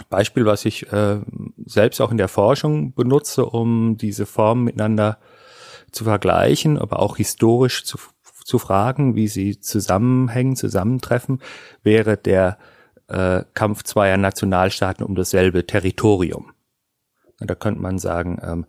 Beispiel, 0.08 0.46
was 0.46 0.64
ich 0.64 0.90
äh, 0.92 1.20
selbst 1.64 2.00
auch 2.00 2.10
in 2.10 2.16
der 2.16 2.28
Forschung 2.28 2.94
benutze, 2.94 3.46
um 3.46 3.96
diese 3.96 4.26
Formen 4.26 4.64
miteinander 4.64 5.18
zu 5.90 6.04
vergleichen, 6.04 6.78
aber 6.78 7.00
auch 7.00 7.16
historisch 7.16 7.84
zu, 7.84 7.98
zu 8.44 8.58
fragen, 8.58 9.14
wie 9.14 9.28
sie 9.28 9.60
zusammenhängen, 9.60 10.56
zusammentreffen, 10.56 11.40
wäre 11.82 12.16
der 12.16 12.58
äh, 13.08 13.44
Kampf 13.54 13.82
zweier 13.82 14.16
Nationalstaaten 14.16 15.04
um 15.04 15.14
dasselbe 15.14 15.66
Territorium. 15.66 16.52
Da 17.38 17.54
könnte 17.54 17.80
man 17.80 17.98
sagen, 17.98 18.40
ähm, 18.42 18.66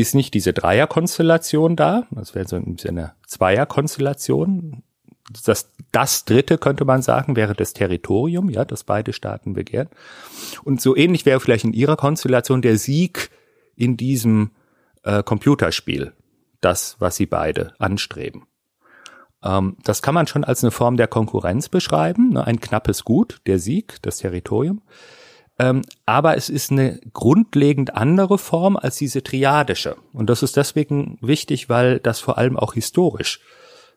ist 0.00 0.14
nicht 0.14 0.34
diese 0.34 0.52
Dreierkonstellation 0.52 1.76
da? 1.76 2.06
Das 2.10 2.34
wäre 2.34 2.48
so 2.48 2.56
eine 2.56 3.12
Zweierkonstellation. 3.26 4.82
Das, 5.44 5.70
das 5.92 6.24
dritte 6.24 6.58
könnte 6.58 6.84
man 6.84 7.02
sagen, 7.02 7.36
wäre 7.36 7.54
das 7.54 7.72
Territorium, 7.72 8.50
ja, 8.50 8.64
das 8.64 8.84
beide 8.84 9.12
Staaten 9.12 9.52
begehren. 9.52 9.88
Und 10.64 10.80
so 10.80 10.96
ähnlich 10.96 11.24
wäre 11.26 11.40
vielleicht 11.40 11.64
in 11.64 11.72
ihrer 11.72 11.96
Konstellation 11.96 12.62
der 12.62 12.78
Sieg 12.78 13.30
in 13.76 13.96
diesem 13.96 14.50
äh, 15.04 15.22
Computerspiel, 15.22 16.12
das, 16.60 16.96
was 16.98 17.16
sie 17.16 17.26
beide 17.26 17.74
anstreben. 17.78 18.46
Ähm, 19.42 19.76
das 19.84 20.02
kann 20.02 20.14
man 20.14 20.26
schon 20.26 20.44
als 20.44 20.62
eine 20.62 20.70
Form 20.70 20.96
der 20.96 21.08
Konkurrenz 21.08 21.68
beschreiben, 21.68 22.30
ne? 22.30 22.46
ein 22.46 22.60
knappes 22.60 23.04
Gut, 23.04 23.40
der 23.46 23.58
Sieg, 23.58 23.96
das 24.02 24.18
Territorium. 24.18 24.82
Ähm, 25.60 25.82
aber 26.06 26.38
es 26.38 26.48
ist 26.48 26.70
eine 26.70 26.98
grundlegend 27.12 27.94
andere 27.94 28.38
Form 28.38 28.78
als 28.78 28.96
diese 28.96 29.22
triadische. 29.22 29.96
Und 30.14 30.30
das 30.30 30.42
ist 30.42 30.56
deswegen 30.56 31.18
wichtig, 31.20 31.68
weil 31.68 32.00
das 32.00 32.18
vor 32.18 32.38
allem 32.38 32.56
auch 32.56 32.72
historisch 32.72 33.40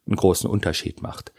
einen 0.05 0.17
großen 0.17 0.49
Unterschied 0.49 1.01
macht. 1.01 1.31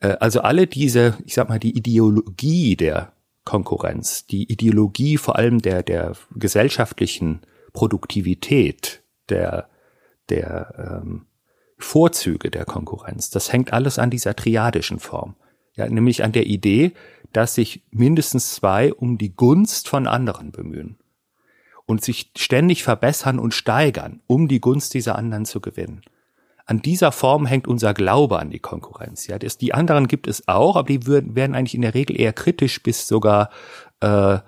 Äh, 0.00 0.16
also 0.20 0.40
alle 0.40 0.66
diese, 0.66 1.18
ich 1.26 1.34
sag 1.34 1.50
mal, 1.50 1.58
die 1.58 1.76
Ideologie 1.76 2.76
der 2.76 3.12
Konkurrenz, 3.44 4.26
die 4.26 4.50
Ideologie 4.50 5.18
vor 5.18 5.36
allem 5.36 5.60
der, 5.60 5.82
der 5.82 6.16
gesellschaftlichen 6.34 7.42
Produktivität, 7.74 9.02
der, 9.28 9.68
der 10.30 11.02
ähm, 11.02 11.26
Vorzüge 11.76 12.50
der 12.50 12.64
Konkurrenz, 12.64 13.28
das 13.28 13.52
hängt 13.52 13.74
alles 13.74 13.98
an 13.98 14.08
dieser 14.08 14.34
triadischen 14.34 14.98
Form. 14.98 15.36
Ja, 15.74 15.86
nämlich 15.88 16.24
an 16.24 16.32
der 16.32 16.46
Idee, 16.46 16.92
dass 17.32 17.54
sich 17.54 17.82
mindestens 17.90 18.54
zwei 18.54 18.92
um 18.92 19.18
die 19.18 19.34
Gunst 19.34 19.88
von 19.88 20.06
anderen 20.06 20.52
bemühen 20.52 20.98
und 21.86 22.02
sich 22.02 22.32
ständig 22.36 22.82
verbessern 22.82 23.38
und 23.38 23.54
steigern, 23.54 24.20
um 24.26 24.48
die 24.48 24.60
Gunst 24.60 24.94
dieser 24.94 25.16
anderen 25.16 25.44
zu 25.44 25.60
gewinnen. 25.60 26.02
An 26.64 26.80
dieser 26.80 27.10
Form 27.10 27.44
hängt 27.44 27.66
unser 27.66 27.92
Glaube 27.92 28.38
an 28.38 28.50
die 28.50 28.60
Konkurrenz. 28.60 29.26
Ja, 29.26 29.38
das, 29.38 29.58
die 29.58 29.74
anderen 29.74 30.06
gibt 30.06 30.28
es 30.28 30.46
auch, 30.46 30.76
aber 30.76 30.88
die 30.88 31.06
würden, 31.06 31.34
werden 31.34 31.54
eigentlich 31.54 31.74
in 31.74 31.82
der 31.82 31.94
Regel 31.94 32.18
eher 32.18 32.32
kritisch 32.32 32.82
bis 32.82 33.08
sogar 33.08 33.50
äh, 34.00 34.38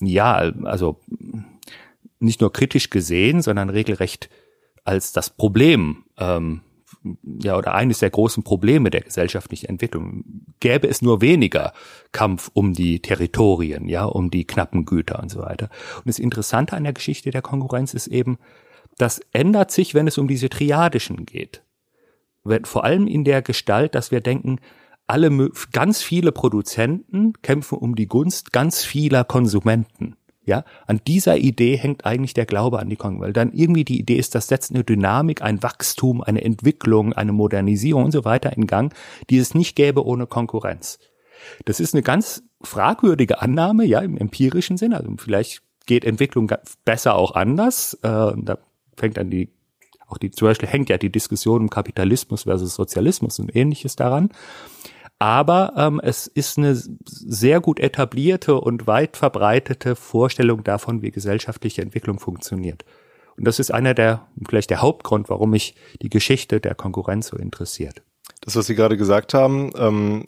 ja, 0.00 0.34
also 0.64 1.00
nicht 2.18 2.40
nur 2.40 2.52
kritisch 2.52 2.90
gesehen, 2.90 3.42
sondern 3.42 3.70
regelrecht 3.70 4.28
als 4.84 5.12
das 5.12 5.30
Problem 5.30 6.04
ähm, 6.18 6.62
ja, 7.22 7.56
oder 7.56 7.74
eines 7.74 7.98
der 7.98 8.10
großen 8.10 8.42
Probleme 8.42 8.90
der 8.90 9.02
gesellschaftlichen 9.02 9.66
Entwicklung. 9.66 10.24
Gäbe 10.60 10.88
es 10.88 11.02
nur 11.02 11.20
weniger 11.20 11.72
Kampf 12.12 12.50
um 12.52 12.72
die 12.72 13.00
Territorien, 13.00 13.88
ja, 13.88 14.04
um 14.04 14.30
die 14.30 14.46
knappen 14.46 14.84
Güter 14.84 15.20
und 15.20 15.30
so 15.30 15.40
weiter. 15.40 15.68
Und 15.98 16.08
das 16.08 16.18
Interessante 16.18 16.76
an 16.76 16.84
der 16.84 16.92
Geschichte 16.92 17.30
der 17.30 17.42
Konkurrenz 17.42 17.94
ist 17.94 18.06
eben, 18.06 18.38
das 18.98 19.20
ändert 19.32 19.70
sich, 19.70 19.94
wenn 19.94 20.06
es 20.06 20.18
um 20.18 20.28
diese 20.28 20.48
Triadischen 20.48 21.26
geht. 21.26 21.62
Vor 22.64 22.84
allem 22.84 23.06
in 23.06 23.24
der 23.24 23.42
Gestalt, 23.42 23.94
dass 23.94 24.10
wir 24.10 24.20
denken, 24.20 24.60
alle, 25.06 25.50
ganz 25.72 26.02
viele 26.02 26.32
Produzenten 26.32 27.34
kämpfen 27.42 27.78
um 27.78 27.94
die 27.94 28.06
Gunst 28.06 28.52
ganz 28.52 28.84
vieler 28.84 29.24
Konsumenten. 29.24 30.16
Ja, 30.46 30.64
an 30.86 31.00
dieser 31.06 31.38
Idee 31.38 31.76
hängt 31.76 32.06
eigentlich 32.06 32.32
der 32.32 32.46
Glaube 32.46 32.78
an 32.78 32.88
die 32.88 32.94
Kongo, 32.94 33.22
weil 33.22 33.32
dann 33.32 33.52
irgendwie 33.52 33.84
die 33.84 33.98
Idee 33.98 34.16
ist, 34.16 34.36
das 34.36 34.46
setzt 34.46 34.72
eine 34.72 34.84
Dynamik, 34.84 35.42
ein 35.42 35.60
Wachstum, 35.60 36.22
eine 36.22 36.42
Entwicklung, 36.44 37.12
eine 37.12 37.32
Modernisierung 37.32 38.04
und 38.04 38.12
so 38.12 38.24
weiter 38.24 38.56
in 38.56 38.68
Gang, 38.68 38.94
die 39.28 39.38
es 39.38 39.54
nicht 39.54 39.74
gäbe 39.74 40.06
ohne 40.06 40.28
Konkurrenz. 40.28 41.00
Das 41.64 41.80
ist 41.80 41.94
eine 41.94 42.02
ganz 42.02 42.44
fragwürdige 42.62 43.42
Annahme, 43.42 43.84
ja, 43.84 44.00
im 44.00 44.16
empirischen 44.16 44.76
Sinn. 44.76 44.94
Also 44.94 45.10
vielleicht 45.18 45.62
geht 45.86 46.04
Entwicklung 46.04 46.50
besser 46.84 47.16
auch 47.16 47.34
anders. 47.34 47.94
Äh, 48.02 48.32
da 48.36 48.58
fängt 48.96 49.16
dann 49.16 49.30
die, 49.30 49.50
auch 50.06 50.18
die, 50.18 50.30
zum 50.30 50.46
Beispiel 50.46 50.68
hängt 50.68 50.88
ja 50.90 50.98
die 50.98 51.10
Diskussion 51.10 51.62
um 51.62 51.70
Kapitalismus 51.70 52.44
versus 52.44 52.74
Sozialismus 52.76 53.40
und 53.40 53.54
ähnliches 53.54 53.96
daran. 53.96 54.30
Aber 55.18 55.72
ähm, 55.76 56.00
es 56.02 56.26
ist 56.26 56.58
eine 56.58 56.80
sehr 57.04 57.60
gut 57.60 57.80
etablierte 57.80 58.60
und 58.60 58.86
weit 58.86 59.16
verbreitete 59.16 59.96
Vorstellung 59.96 60.62
davon, 60.62 61.00
wie 61.00 61.10
gesellschaftliche 61.10 61.80
Entwicklung 61.82 62.18
funktioniert. 62.18 62.84
Und 63.36 63.46
das 63.46 63.58
ist 63.58 63.70
einer 63.70 63.94
der, 63.94 64.26
vielleicht 64.46 64.70
der 64.70 64.82
Hauptgrund, 64.82 65.28
warum 65.28 65.50
mich 65.50 65.74
die 66.02 66.10
Geschichte 66.10 66.60
der 66.60 66.74
Konkurrenz 66.74 67.28
so 67.28 67.36
interessiert. 67.36 68.02
Das, 68.42 68.56
was 68.56 68.66
Sie 68.66 68.74
gerade 68.74 68.96
gesagt 68.96 69.34
haben, 69.34 69.70
ähm, 69.76 70.24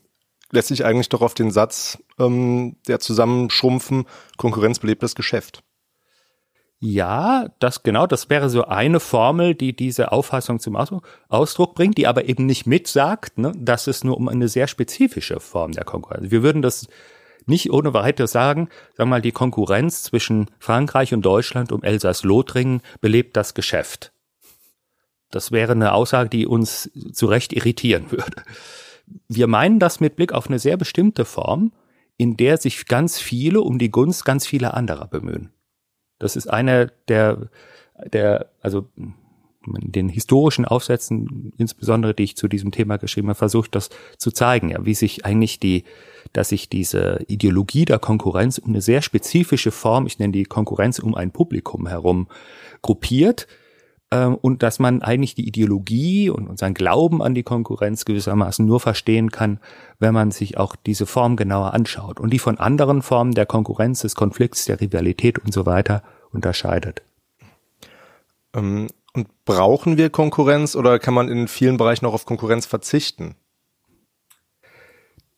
lässt 0.50 0.68
sich 0.68 0.84
eigentlich 0.84 1.08
doch 1.08 1.20
auf 1.20 1.34
den 1.34 1.50
Satz 1.50 1.98
ähm, 2.18 2.76
der 2.86 3.00
Zusammenschrumpfen, 3.00 4.06
Konkurrenz 4.36 4.78
belebt 4.78 5.02
das 5.02 5.14
Geschäft. 5.14 5.62
Ja, 6.80 7.48
das 7.58 7.82
genau, 7.82 8.06
das 8.06 8.30
wäre 8.30 8.48
so 8.48 8.64
eine 8.64 9.00
Formel, 9.00 9.56
die 9.56 9.74
diese 9.74 10.12
Auffassung 10.12 10.60
zum 10.60 10.76
Ausdruck 11.28 11.74
bringt, 11.74 11.98
die 11.98 12.06
aber 12.06 12.28
eben 12.28 12.46
nicht 12.46 12.66
mitsagt, 12.66 13.36
ne, 13.36 13.52
dass 13.56 13.88
es 13.88 14.04
nur 14.04 14.16
um 14.16 14.28
eine 14.28 14.46
sehr 14.46 14.68
spezifische 14.68 15.40
Form 15.40 15.72
der 15.72 15.84
Konkurrenz. 15.84 16.30
Wir 16.30 16.44
würden 16.44 16.62
das 16.62 16.86
nicht 17.46 17.72
ohne 17.72 17.94
weiteres 17.94 18.30
sagen, 18.30 18.68
sagen 18.94 19.10
wir 19.10 19.16
mal, 19.16 19.22
die 19.22 19.32
Konkurrenz 19.32 20.04
zwischen 20.04 20.46
Frankreich 20.60 21.12
und 21.12 21.22
Deutschland 21.22 21.72
um 21.72 21.82
Elsass-Lothringen 21.82 22.82
belebt 23.00 23.36
das 23.36 23.54
Geschäft. 23.54 24.12
Das 25.30 25.50
wäre 25.50 25.72
eine 25.72 25.94
Aussage, 25.94 26.28
die 26.28 26.46
uns 26.46 26.90
zu 27.12 27.26
Recht 27.26 27.52
irritieren 27.52 28.10
würde. 28.10 28.42
Wir 29.26 29.46
meinen 29.46 29.80
das 29.80 29.98
mit 29.98 30.14
Blick 30.14 30.32
auf 30.32 30.46
eine 30.46 30.58
sehr 30.58 30.76
bestimmte 30.76 31.24
Form, 31.24 31.72
in 32.16 32.36
der 32.36 32.56
sich 32.56 32.86
ganz 32.86 33.18
viele 33.18 33.62
um 33.62 33.78
die 33.78 33.90
Gunst 33.90 34.24
ganz 34.24 34.46
vieler 34.46 34.74
anderer 34.74 35.06
bemühen. 35.08 35.50
Das 36.18 36.36
ist 36.36 36.48
einer 36.48 36.86
der, 37.08 37.48
der, 38.12 38.50
also 38.60 38.86
den 39.66 40.08
historischen 40.08 40.64
Aufsätzen, 40.64 41.52
insbesondere 41.58 42.14
die 42.14 42.24
ich 42.24 42.36
zu 42.36 42.48
diesem 42.48 42.70
Thema 42.70 42.96
geschrieben 42.96 43.28
habe, 43.28 43.38
versucht 43.38 43.74
das 43.74 43.90
zu 44.16 44.30
zeigen, 44.30 44.70
ja, 44.70 44.84
wie 44.84 44.94
sich 44.94 45.24
eigentlich 45.24 45.60
die, 45.60 45.84
dass 46.32 46.50
sich 46.50 46.68
diese 46.68 47.20
Ideologie 47.28 47.84
der 47.84 47.98
Konkurrenz 47.98 48.58
um 48.58 48.70
eine 48.70 48.80
sehr 48.80 49.02
spezifische 49.02 49.70
Form, 49.70 50.06
ich 50.06 50.18
nenne 50.18 50.32
die 50.32 50.44
Konkurrenz 50.44 50.98
um 50.98 51.14
ein 51.14 51.32
Publikum 51.32 51.86
herum, 51.86 52.28
gruppiert 52.82 53.46
ähm, 54.10 54.36
und 54.36 54.62
dass 54.62 54.78
man 54.78 55.02
eigentlich 55.02 55.34
die 55.34 55.46
Ideologie 55.46 56.30
und 56.30 56.48
unseren 56.48 56.74
Glauben 56.74 57.22
an 57.22 57.34
die 57.34 57.42
Konkurrenz 57.42 58.04
gewissermaßen 58.04 58.64
nur 58.64 58.80
verstehen 58.80 59.30
kann, 59.30 59.60
wenn 59.98 60.14
man 60.14 60.30
sich 60.30 60.56
auch 60.56 60.76
diese 60.76 61.06
Form 61.06 61.36
genauer 61.36 61.74
anschaut 61.74 62.20
und 62.20 62.30
die 62.30 62.38
von 62.38 62.58
anderen 62.58 63.02
Formen 63.02 63.32
der 63.32 63.46
Konkurrenz, 63.46 64.00
des 64.00 64.14
Konflikts, 64.14 64.64
der 64.64 64.80
Rivalität 64.80 65.38
und 65.38 65.52
so 65.52 65.66
weiter 65.66 66.02
unterscheidet. 66.32 67.02
Ähm, 68.54 68.86
Und 69.12 69.28
brauchen 69.44 69.96
wir 69.96 70.10
Konkurrenz 70.10 70.76
oder 70.76 70.98
kann 70.98 71.14
man 71.14 71.28
in 71.28 71.48
vielen 71.48 71.76
Bereichen 71.76 72.06
auch 72.06 72.14
auf 72.14 72.24
Konkurrenz 72.24 72.66
verzichten? 72.66 73.34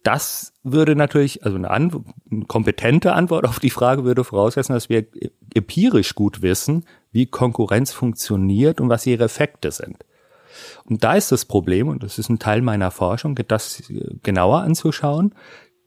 Das 0.03 0.55
würde 0.62 0.97
natürlich, 0.97 1.45
also 1.45 1.57
eine, 1.57 1.71
an, 1.71 2.05
eine 2.31 2.45
kompetente 2.47 3.12
Antwort 3.12 3.47
auf 3.47 3.59
die 3.59 3.71
Frage 3.71 4.05
würde 4.05 4.25
voraussetzen, 4.25 4.73
dass 4.73 4.89
wir 4.89 5.07
empirisch 5.55 6.15
gut 6.15 6.41
wissen, 6.41 6.87
wie 7.12 7.26
Konkurrenz 7.26 7.93
funktioniert 7.93 8.81
und 8.81 8.88
was 8.88 9.07
ihre 9.07 9.25
Effekte 9.25 9.71
sind. 9.71 10.05
Und 10.85 11.05
da 11.05 11.14
ist 11.14 11.33
das 11.33 11.45
Problem, 11.45 11.88
und 11.88 12.02
das 12.02 12.19
ist 12.19 12.29
ein 12.29 12.38
Teil 12.38 12.62
meiner 12.62 12.90
Forschung, 12.90 13.35
das 13.35 13.83
genauer 14.23 14.62
anzuschauen, 14.62 15.35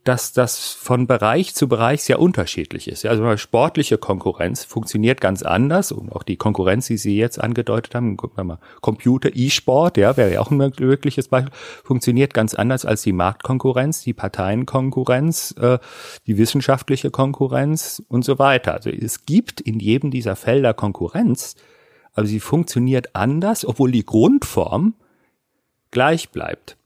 dass 0.04 0.34
das 0.34 0.72
von 0.72 1.06
Bereich 1.06 1.54
zu 1.54 1.66
Bereich 1.66 2.02
sehr 2.02 2.20
unterschiedlich 2.20 2.88
ist. 2.88 3.06
Also 3.06 3.36
sportliche 3.38 3.96
Konkurrenz 3.96 4.62
funktioniert 4.62 5.20
ganz 5.22 5.42
anders 5.42 5.92
und 5.92 6.12
auch 6.12 6.22
die 6.22 6.36
Konkurrenz, 6.36 6.86
die 6.86 6.98
Sie 6.98 7.16
jetzt 7.16 7.40
angedeutet 7.40 7.94
haben, 7.94 8.18
gucken 8.18 8.36
wir 8.36 8.44
mal, 8.44 8.58
Computer, 8.82 9.30
E-Sport, 9.34 9.96
ja, 9.96 10.16
wäre 10.18 10.34
ja 10.34 10.40
auch 10.42 10.50
ein 10.50 10.58
mögliches 10.58 11.28
Beispiel, 11.28 11.52
funktioniert 11.82 12.34
ganz 12.34 12.52
anders 12.52 12.84
als 12.84 13.02
die 13.02 13.14
Marktkonkurrenz, 13.14 14.02
die 14.02 14.12
Parteienkonkurrenz, 14.12 15.54
äh, 15.58 15.78
die 16.26 16.36
wissenschaftliche 16.36 17.10
Konkurrenz 17.10 18.02
und 18.06 18.26
so 18.26 18.38
weiter. 18.38 18.74
Also 18.74 18.90
es 18.90 19.24
gibt 19.24 19.62
in 19.62 19.80
jedem 19.80 20.10
dieser 20.10 20.36
Felder 20.36 20.74
Konkurrenz, 20.74 21.56
aber 22.12 22.26
sie 22.26 22.40
funktioniert 22.40 23.16
anders, 23.16 23.64
obwohl 23.64 23.90
die 23.90 24.04
Grundform 24.04 24.94
gleich 25.90 26.28
bleibt. 26.28 26.76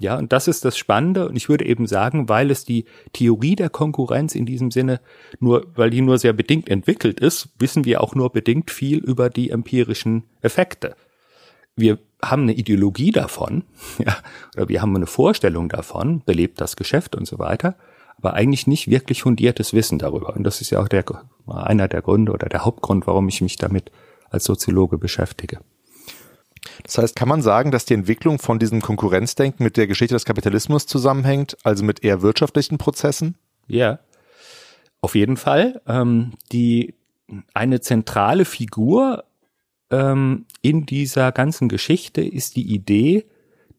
Ja, 0.00 0.16
und 0.16 0.32
das 0.32 0.48
ist 0.48 0.64
das 0.64 0.78
Spannende. 0.78 1.28
Und 1.28 1.36
ich 1.36 1.50
würde 1.50 1.66
eben 1.66 1.86
sagen, 1.86 2.30
weil 2.30 2.50
es 2.50 2.64
die 2.64 2.86
Theorie 3.12 3.54
der 3.54 3.68
Konkurrenz 3.68 4.34
in 4.34 4.46
diesem 4.46 4.70
Sinne 4.70 4.98
nur, 5.40 5.66
weil 5.74 5.90
die 5.90 6.00
nur 6.00 6.16
sehr 6.16 6.32
bedingt 6.32 6.70
entwickelt 6.70 7.20
ist, 7.20 7.50
wissen 7.58 7.84
wir 7.84 8.00
auch 8.00 8.14
nur 8.14 8.32
bedingt 8.32 8.70
viel 8.70 8.98
über 8.98 9.28
die 9.28 9.50
empirischen 9.50 10.24
Effekte. 10.40 10.96
Wir 11.76 11.98
haben 12.24 12.42
eine 12.42 12.54
Ideologie 12.54 13.10
davon, 13.10 13.64
ja, 13.98 14.16
oder 14.56 14.70
wir 14.70 14.80
haben 14.80 14.96
eine 14.96 15.06
Vorstellung 15.06 15.68
davon, 15.68 16.22
belebt 16.24 16.62
das 16.62 16.76
Geschäft 16.76 17.14
und 17.14 17.26
so 17.26 17.38
weiter, 17.38 17.76
aber 18.16 18.32
eigentlich 18.32 18.66
nicht 18.66 18.88
wirklich 18.88 19.20
fundiertes 19.20 19.74
Wissen 19.74 19.98
darüber. 19.98 20.34
Und 20.34 20.44
das 20.44 20.62
ist 20.62 20.70
ja 20.70 20.80
auch 20.80 20.88
der, 20.88 21.04
einer 21.46 21.88
der 21.88 22.00
Gründe 22.00 22.32
oder 22.32 22.48
der 22.48 22.64
Hauptgrund, 22.64 23.06
warum 23.06 23.28
ich 23.28 23.42
mich 23.42 23.56
damit 23.56 23.92
als 24.30 24.44
Soziologe 24.44 24.96
beschäftige. 24.96 25.58
Das 26.82 26.98
heißt, 26.98 27.16
kann 27.16 27.28
man 27.28 27.42
sagen, 27.42 27.70
dass 27.70 27.84
die 27.84 27.94
Entwicklung 27.94 28.38
von 28.38 28.58
diesem 28.58 28.82
Konkurrenzdenken 28.82 29.64
mit 29.64 29.76
der 29.76 29.86
Geschichte 29.86 30.14
des 30.14 30.24
Kapitalismus 30.24 30.86
zusammenhängt, 30.86 31.56
also 31.62 31.84
mit 31.84 32.04
eher 32.04 32.22
wirtschaftlichen 32.22 32.78
Prozessen? 32.78 33.36
Ja, 33.66 34.00
auf 35.00 35.14
jeden 35.14 35.36
Fall. 35.36 35.80
Ähm, 35.86 36.32
die 36.52 36.94
eine 37.54 37.80
zentrale 37.80 38.44
Figur 38.44 39.24
ähm, 39.90 40.46
in 40.62 40.86
dieser 40.86 41.32
ganzen 41.32 41.68
Geschichte 41.68 42.22
ist 42.22 42.56
die 42.56 42.72
Idee 42.72 43.24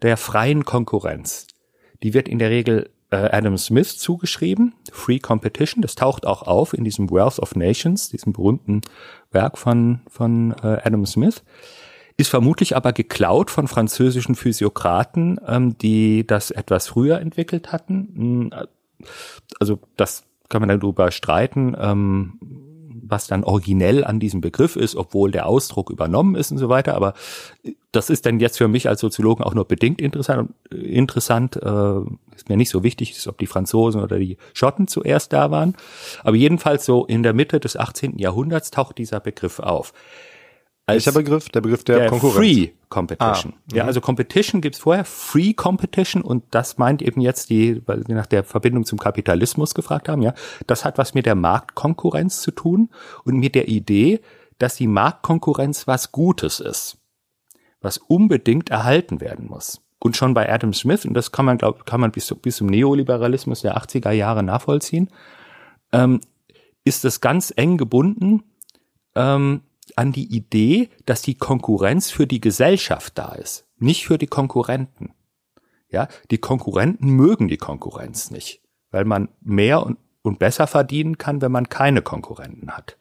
der 0.01 0.17
freien 0.17 0.65
Konkurrenz. 0.65 1.47
Die 2.01 2.13
wird 2.13 2.27
in 2.27 2.39
der 2.39 2.49
Regel 2.49 2.89
äh, 3.11 3.17
Adam 3.17 3.57
Smith 3.57 3.99
zugeschrieben, 3.99 4.73
Free 4.91 5.19
Competition. 5.19 5.81
Das 5.81 5.95
taucht 5.95 6.25
auch 6.25 6.43
auf 6.43 6.73
in 6.73 6.83
diesem 6.83 7.11
Wealth 7.11 7.39
of 7.39 7.55
Nations, 7.55 8.09
diesem 8.09 8.33
berühmten 8.33 8.81
Werk 9.31 9.57
von, 9.57 10.01
von 10.07 10.55
äh, 10.63 10.79
Adam 10.83 11.05
Smith 11.05 11.43
ist 12.21 12.29
vermutlich 12.29 12.75
aber 12.75 12.93
geklaut 12.93 13.51
von 13.51 13.67
französischen 13.67 14.35
Physiokraten, 14.35 15.39
ähm, 15.45 15.77
die 15.77 16.25
das 16.25 16.51
etwas 16.51 16.87
früher 16.87 17.19
entwickelt 17.19 17.71
hatten. 17.71 18.51
Hm, 18.51 18.67
also 19.59 19.79
das 19.97 20.23
kann 20.47 20.61
man 20.61 20.69
darüber 20.69 21.11
streiten, 21.11 21.75
ähm, 21.79 22.39
was 23.03 23.27
dann 23.27 23.43
originell 23.43 24.05
an 24.05 24.19
diesem 24.19 24.39
Begriff 24.39 24.75
ist, 24.75 24.95
obwohl 24.95 25.31
der 25.31 25.47
Ausdruck 25.47 25.89
übernommen 25.89 26.35
ist 26.35 26.51
und 26.51 26.59
so 26.59 26.69
weiter. 26.69 26.95
Aber 26.95 27.13
das 27.91 28.09
ist 28.09 28.25
dann 28.25 28.39
jetzt 28.39 28.57
für 28.57 28.67
mich 28.67 28.87
als 28.87 29.01
Soziologen 29.01 29.43
auch 29.43 29.53
nur 29.53 29.65
bedingt 29.65 29.99
interessant. 29.99 30.53
Interessant 30.69 31.55
äh, 31.57 31.99
ist 32.35 32.49
mir 32.49 32.57
nicht 32.57 32.69
so 32.69 32.83
wichtig, 32.83 33.27
ob 33.27 33.37
die 33.37 33.47
Franzosen 33.47 34.01
oder 34.01 34.17
die 34.19 34.37
Schotten 34.53 34.87
zuerst 34.87 35.33
da 35.33 35.51
waren. 35.51 35.75
Aber 36.23 36.35
jedenfalls 36.35 36.85
so 36.85 37.05
in 37.05 37.23
der 37.23 37.33
Mitte 37.33 37.59
des 37.59 37.75
18. 37.75 38.17
Jahrhunderts 38.17 38.71
taucht 38.71 38.97
dieser 38.97 39.19
Begriff 39.19 39.59
auf. 39.59 39.93
Welcher 40.87 41.11
Begriff? 41.11 41.49
Der 41.49 41.61
Begriff 41.61 41.83
der, 41.83 41.99
der 41.99 42.09
Konkurrenz. 42.09 42.37
Free 42.37 42.69
Competition. 42.89 43.53
Ah, 43.55 43.73
ja, 43.73 43.83
mhm. 43.83 43.87
also 43.87 44.01
Competition 44.01 44.61
gibt's 44.61 44.79
vorher, 44.79 45.05
Free 45.05 45.53
Competition 45.53 46.21
und 46.21 46.43
das 46.51 46.77
meint 46.77 47.01
eben 47.01 47.21
jetzt 47.21 47.49
die, 47.49 47.81
weil 47.87 48.05
Sie 48.05 48.13
nach 48.13 48.25
der 48.25 48.43
Verbindung 48.43 48.85
zum 48.85 48.99
Kapitalismus 48.99 49.73
gefragt 49.73 50.09
haben, 50.09 50.21
ja, 50.21 50.33
das 50.67 50.83
hat 50.83 50.97
was 50.97 51.13
mit 51.13 51.25
der 51.25 51.35
Marktkonkurrenz 51.35 52.41
zu 52.41 52.51
tun 52.51 52.89
und 53.23 53.37
mit 53.37 53.55
der 53.55 53.67
Idee, 53.67 54.19
dass 54.57 54.75
die 54.75 54.87
Marktkonkurrenz 54.87 55.87
was 55.87 56.11
Gutes 56.11 56.59
ist, 56.59 56.97
was 57.79 57.97
unbedingt 57.97 58.69
erhalten 58.69 59.21
werden 59.21 59.47
muss. 59.47 59.81
Und 59.99 60.17
schon 60.17 60.33
bei 60.33 60.51
Adam 60.51 60.73
Smith, 60.73 61.05
und 61.05 61.13
das 61.13 61.31
kann 61.31 61.45
man, 61.45 61.59
glaube 61.59 61.83
kann 61.85 62.01
man 62.01 62.11
bis, 62.11 62.33
bis 62.41 62.57
zum 62.57 62.67
Neoliberalismus 62.67 63.61
der 63.61 63.77
80er 63.77 64.11
Jahre 64.11 64.43
nachvollziehen, 64.43 65.09
ähm, 65.91 66.21
ist 66.83 67.05
es 67.05 67.21
ganz 67.21 67.53
eng 67.55 67.77
gebunden 67.77 68.43
ähm, 69.15 69.61
an 69.97 70.11
die 70.11 70.35
Idee, 70.35 70.89
dass 71.05 71.21
die 71.21 71.35
Konkurrenz 71.35 72.09
für 72.09 72.27
die 72.27 72.41
Gesellschaft 72.41 73.17
da 73.17 73.33
ist, 73.33 73.67
nicht 73.77 74.05
für 74.05 74.17
die 74.17 74.27
Konkurrenten. 74.27 75.13
Ja, 75.89 76.07
die 76.29 76.37
Konkurrenten 76.37 77.09
mögen 77.09 77.47
die 77.47 77.57
Konkurrenz 77.57 78.31
nicht, 78.31 78.61
weil 78.91 79.05
man 79.05 79.29
mehr 79.41 79.85
und, 79.85 79.97
und 80.21 80.39
besser 80.39 80.67
verdienen 80.67 81.17
kann, 81.17 81.41
wenn 81.41 81.51
man 81.51 81.67
keine 81.69 82.01
Konkurrenten 82.01 82.71
hat. 82.71 82.97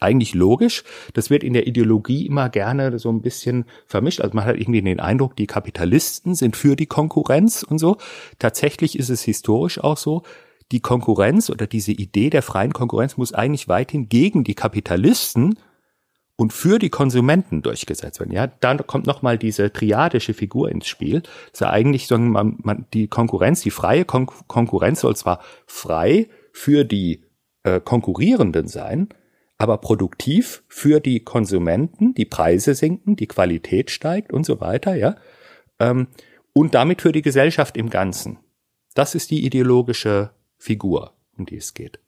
Eigentlich 0.00 0.34
logisch. 0.34 0.82
Das 1.14 1.30
wird 1.30 1.44
in 1.44 1.52
der 1.52 1.66
Ideologie 1.66 2.26
immer 2.26 2.48
gerne 2.48 2.98
so 2.98 3.10
ein 3.10 3.22
bisschen 3.22 3.66
vermischt. 3.86 4.20
Also 4.20 4.34
man 4.34 4.44
hat 4.44 4.56
irgendwie 4.56 4.82
den 4.82 5.00
Eindruck, 5.00 5.36
die 5.36 5.46
Kapitalisten 5.46 6.34
sind 6.34 6.56
für 6.56 6.76
die 6.76 6.86
Konkurrenz 6.86 7.62
und 7.62 7.78
so. 7.78 7.98
Tatsächlich 8.38 8.98
ist 8.98 9.10
es 9.10 9.22
historisch 9.22 9.78
auch 9.78 9.96
so, 9.96 10.22
die 10.72 10.80
Konkurrenz 10.80 11.50
oder 11.50 11.66
diese 11.66 11.92
Idee 11.92 12.30
der 12.30 12.42
freien 12.42 12.72
Konkurrenz 12.72 13.16
muss 13.16 13.32
eigentlich 13.32 13.68
weithin 13.68 14.08
gegen 14.08 14.42
die 14.42 14.54
Kapitalisten 14.54 15.58
und 16.36 16.52
für 16.52 16.78
die 16.78 16.90
Konsumenten 16.90 17.62
durchgesetzt 17.62 18.18
werden. 18.18 18.32
Ja, 18.32 18.46
dann 18.46 18.86
kommt 18.86 19.06
nochmal 19.06 19.38
diese 19.38 19.72
triadische 19.72 20.34
Figur 20.34 20.70
ins 20.70 20.88
Spiel. 20.88 21.20
Das 21.20 21.52
ist 21.52 21.60
ja 21.60 21.70
eigentlich 21.70 22.06
so, 22.06 22.18
man, 22.18 22.56
man, 22.62 22.86
die 22.94 23.06
Konkurrenz, 23.06 23.60
die 23.60 23.70
freie 23.70 24.04
Kon 24.04 24.26
Konkurrenz 24.48 25.00
soll 25.00 25.14
zwar 25.14 25.40
frei 25.66 26.28
für 26.52 26.84
die 26.84 27.24
äh, 27.64 27.80
Konkurrierenden 27.80 28.66
sein, 28.66 29.10
aber 29.58 29.78
produktiv 29.78 30.64
für 30.68 31.00
die 31.00 31.20
Konsumenten, 31.20 32.14
die 32.14 32.24
Preise 32.24 32.74
sinken, 32.74 33.14
die 33.14 33.28
Qualität 33.28 33.90
steigt 33.90 34.32
und 34.32 34.44
so 34.44 34.60
weiter, 34.60 34.94
ja, 34.94 35.16
ähm, 35.78 36.08
und 36.54 36.74
damit 36.74 37.02
für 37.02 37.12
die 37.12 37.22
Gesellschaft 37.22 37.76
im 37.76 37.88
Ganzen. 37.88 38.38
Das 38.94 39.14
ist 39.14 39.30
die 39.30 39.46
ideologische 39.46 40.30
Figur, 40.62 41.14
um 41.36 41.44
die 41.44 41.56
es 41.56 41.74
geht. 41.74 41.98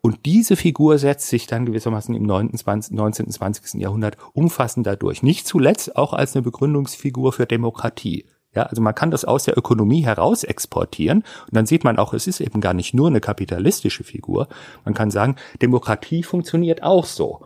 Und 0.00 0.24
diese 0.24 0.56
Figur 0.56 0.98
setzt 0.98 1.28
sich 1.28 1.46
dann 1.46 1.66
gewissermaßen 1.66 2.14
im 2.14 2.22
19. 2.22 2.82
19. 2.90 3.30
20. 3.30 3.80
Jahrhundert 3.80 4.16
umfassend 4.32 4.86
dadurch. 4.86 5.22
Nicht 5.22 5.46
zuletzt 5.46 5.96
auch 5.96 6.14
als 6.14 6.34
eine 6.34 6.42
Begründungsfigur 6.42 7.32
für 7.32 7.46
Demokratie. 7.46 8.24
Ja, 8.54 8.62
also 8.62 8.80
man 8.80 8.94
kann 8.94 9.10
das 9.10 9.26
aus 9.26 9.44
der 9.44 9.58
Ökonomie 9.58 10.02
heraus 10.02 10.44
exportieren 10.44 11.18
und 11.18 11.54
dann 11.54 11.66
sieht 11.66 11.84
man 11.84 11.98
auch, 11.98 12.14
es 12.14 12.26
ist 12.26 12.40
eben 12.40 12.62
gar 12.62 12.72
nicht 12.72 12.94
nur 12.94 13.08
eine 13.08 13.20
kapitalistische 13.20 14.02
Figur. 14.02 14.48
Man 14.86 14.94
kann 14.94 15.10
sagen, 15.10 15.36
Demokratie 15.60 16.22
funktioniert 16.22 16.82
auch 16.82 17.04
so. 17.04 17.44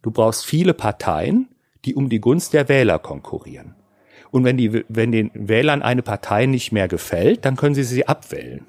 Du 0.00 0.10
brauchst 0.10 0.46
viele 0.46 0.72
Parteien, 0.72 1.48
die 1.84 1.94
um 1.94 2.08
die 2.08 2.20
Gunst 2.20 2.54
der 2.54 2.70
Wähler 2.70 2.98
konkurrieren. 2.98 3.74
Und 4.30 4.44
wenn 4.44 4.56
die, 4.56 4.82
wenn 4.88 5.12
den 5.12 5.30
Wählern 5.34 5.82
eine 5.82 6.02
Partei 6.02 6.46
nicht 6.46 6.72
mehr 6.72 6.88
gefällt, 6.88 7.44
dann 7.44 7.56
können 7.56 7.74
sie 7.74 7.84
sie 7.84 8.08
abwählen. 8.08 8.66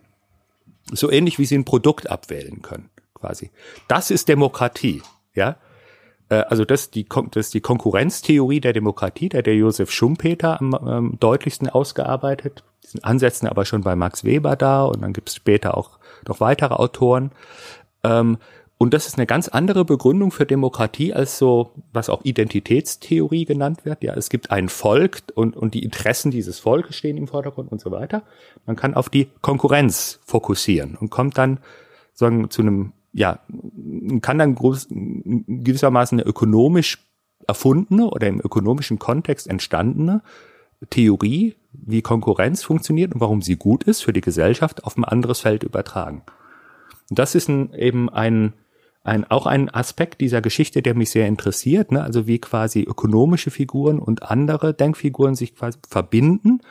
So 0.93 1.11
ähnlich 1.11 1.39
wie 1.39 1.45
sie 1.45 1.57
ein 1.57 1.65
Produkt 1.65 2.09
abwählen 2.09 2.61
können, 2.61 2.89
quasi. 3.13 3.51
Das 3.87 4.11
ist 4.11 4.29
Demokratie, 4.29 5.01
ja. 5.33 5.57
Äh, 6.29 6.43
also 6.47 6.65
das 6.65 6.81
ist, 6.81 6.95
die, 6.95 7.05
das 7.05 7.47
ist 7.47 7.53
die 7.53 7.61
Konkurrenztheorie 7.61 8.59
der 8.59 8.73
Demokratie, 8.73 9.29
der 9.29 9.43
der 9.43 9.55
Josef 9.55 9.91
Schumpeter 9.91 10.59
am 10.59 10.77
ähm, 10.87 11.17
deutlichsten 11.19 11.69
ausgearbeitet. 11.69 12.63
Die 12.83 12.87
sind 12.87 13.05
Ansätzen 13.05 13.47
aber 13.47 13.65
schon 13.65 13.81
bei 13.81 13.95
Max 13.95 14.23
Weber 14.23 14.55
da 14.55 14.83
und 14.83 15.01
dann 15.01 15.13
gibt 15.13 15.29
es 15.29 15.35
später 15.35 15.77
auch 15.77 15.99
noch 16.27 16.39
weitere 16.39 16.73
Autoren. 16.73 17.31
Ähm, 18.03 18.37
und 18.77 18.93
das 18.93 19.07
ist 19.07 19.17
eine 19.17 19.25
ganz 19.25 19.47
andere 19.47 19.85
Begründung 19.85 20.31
für 20.31 20.45
Demokratie 20.45 21.13
als 21.13 21.37
so, 21.37 21.71
was 21.93 22.09
auch 22.09 22.25
Identitätstheorie 22.25 23.45
genannt 23.45 23.85
wird. 23.85 24.03
Ja, 24.03 24.13
es 24.13 24.29
gibt 24.29 24.51
ein 24.51 24.67
Volk 24.67 25.23
und, 25.35 25.55
und 25.55 25.73
die 25.73 25.83
Interessen 25.83 26.31
dieses 26.31 26.59
Volkes 26.59 26.95
stehen 26.95 27.17
im 27.17 27.27
Vordergrund 27.27 27.71
und 27.71 27.79
so 27.79 27.91
weiter. 27.91 28.23
Man 28.65 28.75
kann 28.75 28.93
auf 28.93 29.09
die 29.09 29.29
Konkurrenz 29.41 30.19
fokussieren 30.25 30.95
und 30.95 31.11
kommt 31.11 31.37
dann 31.37 31.59
sagen, 32.13 32.49
zu 32.49 32.61
einem, 32.61 32.91
ja, 33.13 33.39
kann 34.21 34.37
dann 34.37 34.55
groß, 34.55 34.87
gewissermaßen 34.89 36.19
eine 36.19 36.27
ökonomisch 36.27 36.97
erfundene 37.47 38.09
oder 38.09 38.27
im 38.27 38.39
ökonomischen 38.39 38.99
Kontext 38.99 39.47
entstandene 39.47 40.21
Theorie, 40.89 41.55
wie 41.71 42.01
Konkurrenz 42.01 42.63
funktioniert 42.63 43.13
und 43.13 43.21
warum 43.21 43.41
sie 43.41 43.55
gut 43.55 43.83
ist 43.83 44.01
für 44.01 44.13
die 44.13 44.21
Gesellschaft, 44.21 44.83
auf 44.83 44.97
ein 44.97 45.05
anderes 45.05 45.41
Feld 45.41 45.63
übertragen. 45.63 46.23
Das 47.09 47.35
ist 47.35 47.47
ein, 47.47 47.73
eben 47.73 48.09
ein, 48.09 48.53
ein, 49.03 49.29
auch 49.29 49.45
ein 49.45 49.69
Aspekt 49.69 50.21
dieser 50.21 50.41
Geschichte, 50.41 50.81
der 50.81 50.95
mich 50.95 51.11
sehr 51.11 51.27
interessiert, 51.27 51.91
ne? 51.91 52.03
also 52.03 52.25
wie 52.25 52.39
quasi 52.39 52.81
ökonomische 52.81 53.51
Figuren 53.51 53.99
und 53.99 54.23
andere 54.23 54.73
Denkfiguren 54.73 55.35
sich 55.35 55.55
quasi 55.55 55.77
verbinden 55.87 56.61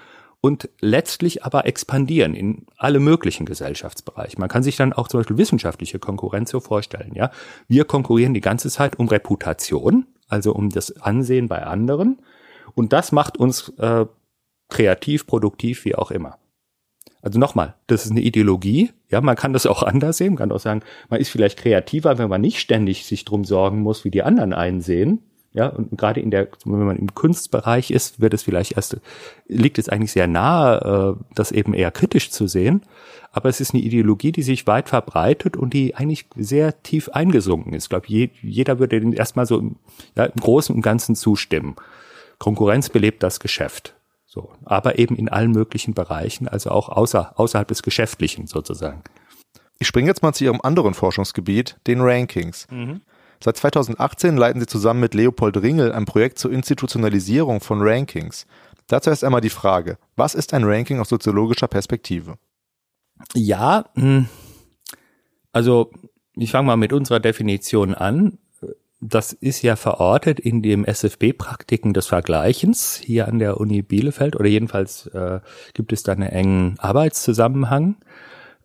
und 0.40 0.70
letztlich 0.80 1.44
aber 1.44 1.66
expandieren 1.66 2.34
in 2.34 2.66
alle 2.76 3.00
möglichen 3.00 3.46
Gesellschaftsbereiche. 3.46 4.40
Man 4.40 4.48
kann 4.48 4.62
sich 4.62 4.76
dann 4.76 4.92
auch 4.92 5.08
zum 5.08 5.20
Beispiel 5.20 5.38
wissenschaftliche 5.38 5.98
Konkurrenz 5.98 6.50
so 6.50 6.60
vorstellen. 6.60 7.12
Ja, 7.14 7.30
wir 7.68 7.84
konkurrieren 7.84 8.34
die 8.34 8.40
ganze 8.40 8.70
Zeit 8.70 8.98
um 8.98 9.08
Reputation, 9.08 10.06
also 10.28 10.52
um 10.52 10.70
das 10.70 11.00
Ansehen 11.00 11.48
bei 11.48 11.62
anderen, 11.62 12.20
und 12.74 12.92
das 12.94 13.12
macht 13.12 13.36
uns 13.36 13.68
äh, 13.78 14.06
kreativ, 14.70 15.26
produktiv, 15.26 15.84
wie 15.84 15.94
auch 15.94 16.10
immer. 16.10 16.38
Also 17.22 17.38
nochmal, 17.38 17.74
das 17.87 18.04
ist 18.04 18.11
eine 18.11 18.20
Ideologie. 18.20 18.90
Ja, 19.08 19.20
man 19.20 19.37
kann 19.37 19.52
das 19.52 19.66
auch 19.66 19.82
anders 19.85 20.18
sehen. 20.18 20.30
Man 20.30 20.38
kann 20.38 20.52
auch 20.52 20.61
sagen, 20.61 20.82
man 21.08 21.20
ist 21.20 21.30
vielleicht 21.30 21.58
kreativer, 21.58 22.18
wenn 22.18 22.28
man 22.28 22.40
nicht 22.40 22.58
ständig 22.58 23.06
sich 23.06 23.24
drum 23.24 23.44
sorgen 23.44 23.80
muss, 23.80 24.04
wie 24.04 24.11
die 24.11 24.22
anderen 24.22 24.52
einsehen. 24.52 25.20
Ja, 25.54 25.66
und 25.66 25.98
gerade 25.98 26.20
in 26.20 26.30
der, 26.30 26.48
wenn 26.64 26.87
man 26.87 26.96
im 26.96 27.14
Kunstbereich 27.14 27.90
ist, 27.90 28.20
wird 28.20 28.32
es 28.32 28.42
vielleicht 28.42 28.72
erst, 28.72 28.96
liegt 29.46 29.78
es 29.78 29.90
eigentlich 29.90 30.12
sehr 30.12 30.26
nahe, 30.26 31.18
äh, 31.18 31.24
das 31.35 31.52
eben 31.52 31.74
eher 31.74 31.90
kritisch 31.90 32.30
zu 32.30 32.46
sehen. 32.46 32.82
Aber 33.32 33.50
es 33.50 33.61
ist 33.61 33.74
eine 33.74 33.82
Ideologie, 33.82 34.32
die 34.32 34.42
sich 34.42 34.66
weit 34.66 34.88
verbreitet 34.88 35.58
und 35.58 35.74
die 35.74 35.94
eigentlich 35.94 36.26
sehr 36.37 36.82
tief 36.82 37.11
eingesunken 37.11 37.74
ist. 37.74 37.85
Ich 37.85 37.90
glaube, 37.90 38.06
je, 38.08 38.30
jeder 38.40 38.78
würde 38.78 38.98
den 38.98 39.12
erstmal 39.12 39.44
so 39.44 39.62
ja, 40.16 40.24
im 40.24 40.40
Großen 40.40 40.74
und 40.74 40.80
Ganzen 40.80 41.14
zustimmen. 41.14 41.76
Konkurrenz 42.38 42.88
belebt 42.88 43.22
das 43.22 43.38
Geschäft. 43.38 43.94
So, 44.32 44.50
aber 44.64 44.98
eben 44.98 45.14
in 45.14 45.28
allen 45.28 45.50
möglichen 45.50 45.92
Bereichen, 45.92 46.48
also 46.48 46.70
auch 46.70 46.88
außer, 46.88 47.38
außerhalb 47.38 47.68
des 47.68 47.82
Geschäftlichen 47.82 48.46
sozusagen. 48.46 49.02
Ich 49.78 49.86
springe 49.86 50.08
jetzt 50.08 50.22
mal 50.22 50.32
zu 50.32 50.44
Ihrem 50.44 50.62
anderen 50.62 50.94
Forschungsgebiet, 50.94 51.76
den 51.86 52.00
Rankings. 52.00 52.66
Mhm. 52.70 53.02
Seit 53.44 53.58
2018 53.58 54.38
leiten 54.38 54.58
Sie 54.58 54.66
zusammen 54.66 55.00
mit 55.00 55.12
Leopold 55.12 55.58
Ringel 55.58 55.92
ein 55.92 56.06
Projekt 56.06 56.38
zur 56.38 56.50
Institutionalisierung 56.50 57.60
von 57.60 57.82
Rankings. 57.82 58.46
Dazu 58.86 59.10
erst 59.10 59.22
einmal 59.22 59.42
die 59.42 59.50
Frage, 59.50 59.98
was 60.16 60.34
ist 60.34 60.54
ein 60.54 60.64
Ranking 60.64 60.98
aus 60.98 61.10
soziologischer 61.10 61.68
Perspektive? 61.68 62.38
Ja, 63.34 63.90
hm, 63.96 64.30
also 65.52 65.90
ich 66.36 66.52
fange 66.52 66.68
mal 66.68 66.76
mit 66.78 66.94
unserer 66.94 67.20
Definition 67.20 67.94
an. 67.94 68.38
Das 69.04 69.32
ist 69.32 69.62
ja 69.62 69.74
verortet 69.74 70.38
in 70.38 70.62
dem 70.62 70.84
SFB-Praktiken 70.84 71.92
des 71.92 72.06
Vergleichens 72.06 73.00
hier 73.02 73.26
an 73.26 73.40
der 73.40 73.58
Uni 73.58 73.82
Bielefeld 73.82 74.36
oder 74.36 74.46
jedenfalls 74.46 75.06
äh, 75.08 75.40
gibt 75.74 75.92
es 75.92 76.04
da 76.04 76.12
einen 76.12 76.28
engen 76.28 76.78
Arbeitszusammenhang. 76.78 77.96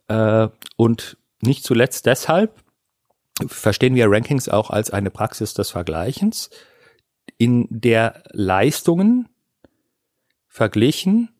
Äh, 0.06 0.46
und 0.76 1.16
nicht 1.42 1.64
zuletzt 1.64 2.06
deshalb, 2.06 2.54
verstehen 3.48 3.96
wir 3.96 4.08
Rankings 4.08 4.48
auch 4.48 4.70
als 4.70 4.92
eine 4.92 5.10
Praxis 5.10 5.54
des 5.54 5.72
Vergleichens, 5.72 6.50
in 7.36 7.66
der 7.68 8.22
Leistungen 8.30 9.28
verglichen, 10.46 11.30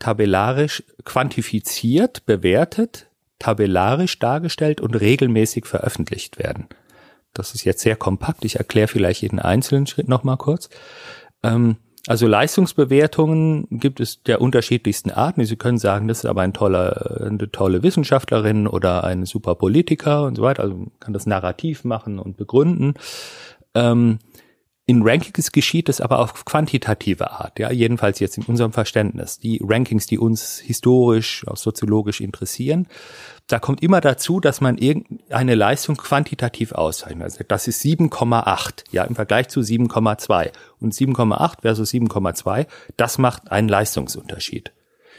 tabellarisch 0.00 0.82
quantifiziert, 1.04 2.26
bewertet, 2.26 3.08
tabellarisch 3.38 4.18
dargestellt 4.18 4.80
und 4.80 4.96
regelmäßig 4.96 5.66
veröffentlicht 5.66 6.40
werden. 6.40 6.68
Das 7.38 7.54
ist 7.54 7.64
jetzt 7.64 7.82
sehr 7.82 7.96
kompakt. 7.96 8.44
Ich 8.44 8.56
erkläre 8.56 8.88
vielleicht 8.88 9.22
jeden 9.22 9.38
einzelnen 9.38 9.86
Schritt 9.86 10.08
nochmal 10.08 10.36
kurz. 10.36 10.68
Ähm, 11.42 11.76
also 12.06 12.28
Leistungsbewertungen 12.28 13.66
gibt 13.70 13.98
es 13.98 14.22
der 14.22 14.40
unterschiedlichsten 14.40 15.10
Arten. 15.10 15.44
Sie 15.44 15.56
können 15.56 15.78
sagen, 15.78 16.06
das 16.06 16.18
ist 16.18 16.26
aber 16.26 16.42
ein 16.42 16.52
toller, 16.52 17.20
eine 17.26 17.50
tolle 17.50 17.82
Wissenschaftlerin 17.82 18.68
oder 18.68 19.02
ein 19.02 19.26
super 19.26 19.56
Politiker 19.56 20.22
und 20.22 20.36
so 20.36 20.42
weiter. 20.42 20.62
Also 20.62 20.76
man 20.76 20.92
kann 21.00 21.12
das 21.12 21.26
narrativ 21.26 21.82
machen 21.82 22.20
und 22.20 22.36
begründen. 22.36 22.94
Ähm, 23.74 24.20
in 24.88 25.02
Rankings 25.02 25.50
geschieht 25.50 25.88
es 25.88 26.00
aber 26.00 26.20
auf 26.20 26.44
quantitative 26.44 27.32
Art, 27.32 27.58
ja, 27.58 27.72
jedenfalls 27.72 28.20
jetzt 28.20 28.38
in 28.38 28.44
unserem 28.44 28.72
Verständnis. 28.72 29.40
Die 29.40 29.60
Rankings, 29.62 30.06
die 30.06 30.16
uns 30.16 30.60
historisch, 30.60 31.44
auch 31.48 31.56
soziologisch 31.56 32.20
interessieren, 32.20 32.86
da 33.48 33.58
kommt 33.58 33.82
immer 33.82 34.00
dazu, 34.00 34.38
dass 34.38 34.60
man 34.60 34.78
irgendeine 34.78 35.56
Leistung 35.56 35.96
quantitativ 35.96 36.70
auszeichnet. 36.70 37.24
Also 37.24 37.44
das 37.46 37.66
ist 37.66 37.84
7,8, 37.84 38.84
ja, 38.92 39.02
im 39.02 39.16
Vergleich 39.16 39.48
zu 39.48 39.60
7,2. 39.60 40.52
Und 40.78 40.94
7,8 40.94 41.62
versus 41.62 41.90
7,2, 41.90 42.66
das 42.96 43.18
macht 43.18 43.50
einen 43.50 43.68
Leistungsunterschied. 43.68 44.72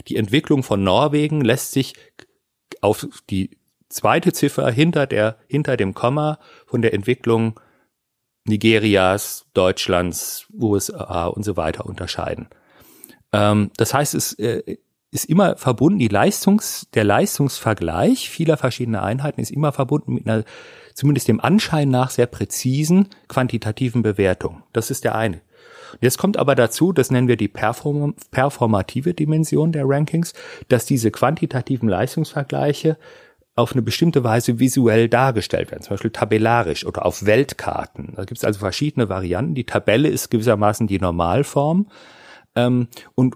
Die 0.07 0.15
Entwicklung 0.15 0.63
von 0.63 0.81
Norwegen 0.81 1.41
lässt 1.41 1.73
sich 1.73 1.93
auf 2.79 3.05
die 3.29 3.57
zweite 3.89 4.31
Ziffer 4.31 4.71
hinter 4.71 5.07
der, 5.07 5.37
hinter 5.47 5.75
dem 5.75 5.93
Komma 5.93 6.39
von 6.65 6.81
der 6.81 6.93
Entwicklung 6.93 7.59
Nigerias, 8.47 9.45
Deutschlands, 9.53 10.47
USA 10.53 11.27
und 11.27 11.43
so 11.43 11.57
weiter 11.57 11.85
unterscheiden. 11.85 12.47
Ähm, 13.33 13.71
das 13.77 13.93
heißt, 13.93 14.15
es 14.15 14.33
äh, 14.33 14.77
ist 15.11 15.25
immer 15.25 15.55
verbunden, 15.55 15.99
die 15.99 16.07
Leistungs, 16.07 16.87
der 16.93 17.03
Leistungsvergleich 17.03 18.29
vieler 18.29 18.57
verschiedener 18.57 19.03
Einheiten 19.03 19.41
ist 19.41 19.51
immer 19.51 19.71
verbunden 19.71 20.13
mit 20.13 20.27
einer, 20.27 20.43
zumindest 20.93 21.27
dem 21.27 21.39
Anschein 21.39 21.89
nach, 21.89 22.09
sehr 22.09 22.27
präzisen 22.27 23.09
quantitativen 23.27 24.01
Bewertung. 24.01 24.63
Das 24.73 24.91
ist 24.91 25.03
der 25.03 25.15
eine. 25.15 25.41
Jetzt 26.01 26.17
kommt 26.17 26.37
aber 26.37 26.55
dazu, 26.55 26.91
das 26.91 27.11
nennen 27.11 27.29
wir 27.29 27.37
die 27.37 27.47
perform 27.47 28.15
performative 28.31 29.13
Dimension 29.13 29.71
der 29.71 29.85
Rankings, 29.87 30.33
dass 30.67 30.85
diese 30.85 31.11
quantitativen 31.11 31.87
Leistungsvergleiche 31.87 32.97
auf 33.57 33.73
eine 33.73 33.81
bestimmte 33.81 34.23
Weise 34.23 34.59
visuell 34.59 35.09
dargestellt 35.09 35.71
werden, 35.71 35.81
zum 35.81 35.91
Beispiel 35.95 36.11
tabellarisch 36.11 36.85
oder 36.85 37.05
auf 37.05 37.25
Weltkarten. 37.25 38.13
Da 38.15 38.23
gibt 38.23 38.37
es 38.37 38.43
also 38.43 38.59
verschiedene 38.59 39.09
Varianten. 39.09 39.55
Die 39.55 39.65
Tabelle 39.65 40.09
ist 40.09 40.29
gewissermaßen 40.29 40.85
die 40.85 40.99
Normalform. 40.99 41.87
Ähm, 42.55 42.87
und 43.15 43.35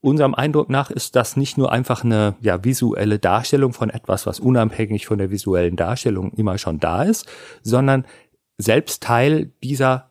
unserem 0.00 0.34
Eindruck 0.34 0.70
nach 0.70 0.90
ist 0.90 1.16
das 1.16 1.36
nicht 1.36 1.58
nur 1.58 1.72
einfach 1.72 2.04
eine 2.04 2.36
ja, 2.40 2.62
visuelle 2.64 3.18
Darstellung 3.18 3.72
von 3.72 3.90
etwas, 3.90 4.26
was 4.26 4.38
unabhängig 4.38 5.06
von 5.06 5.18
der 5.18 5.32
visuellen 5.32 5.74
Darstellung 5.74 6.32
immer 6.34 6.56
schon 6.56 6.78
da 6.78 7.02
ist, 7.02 7.26
sondern 7.62 8.04
selbst 8.58 9.02
Teil 9.02 9.50
dieser 9.62 10.07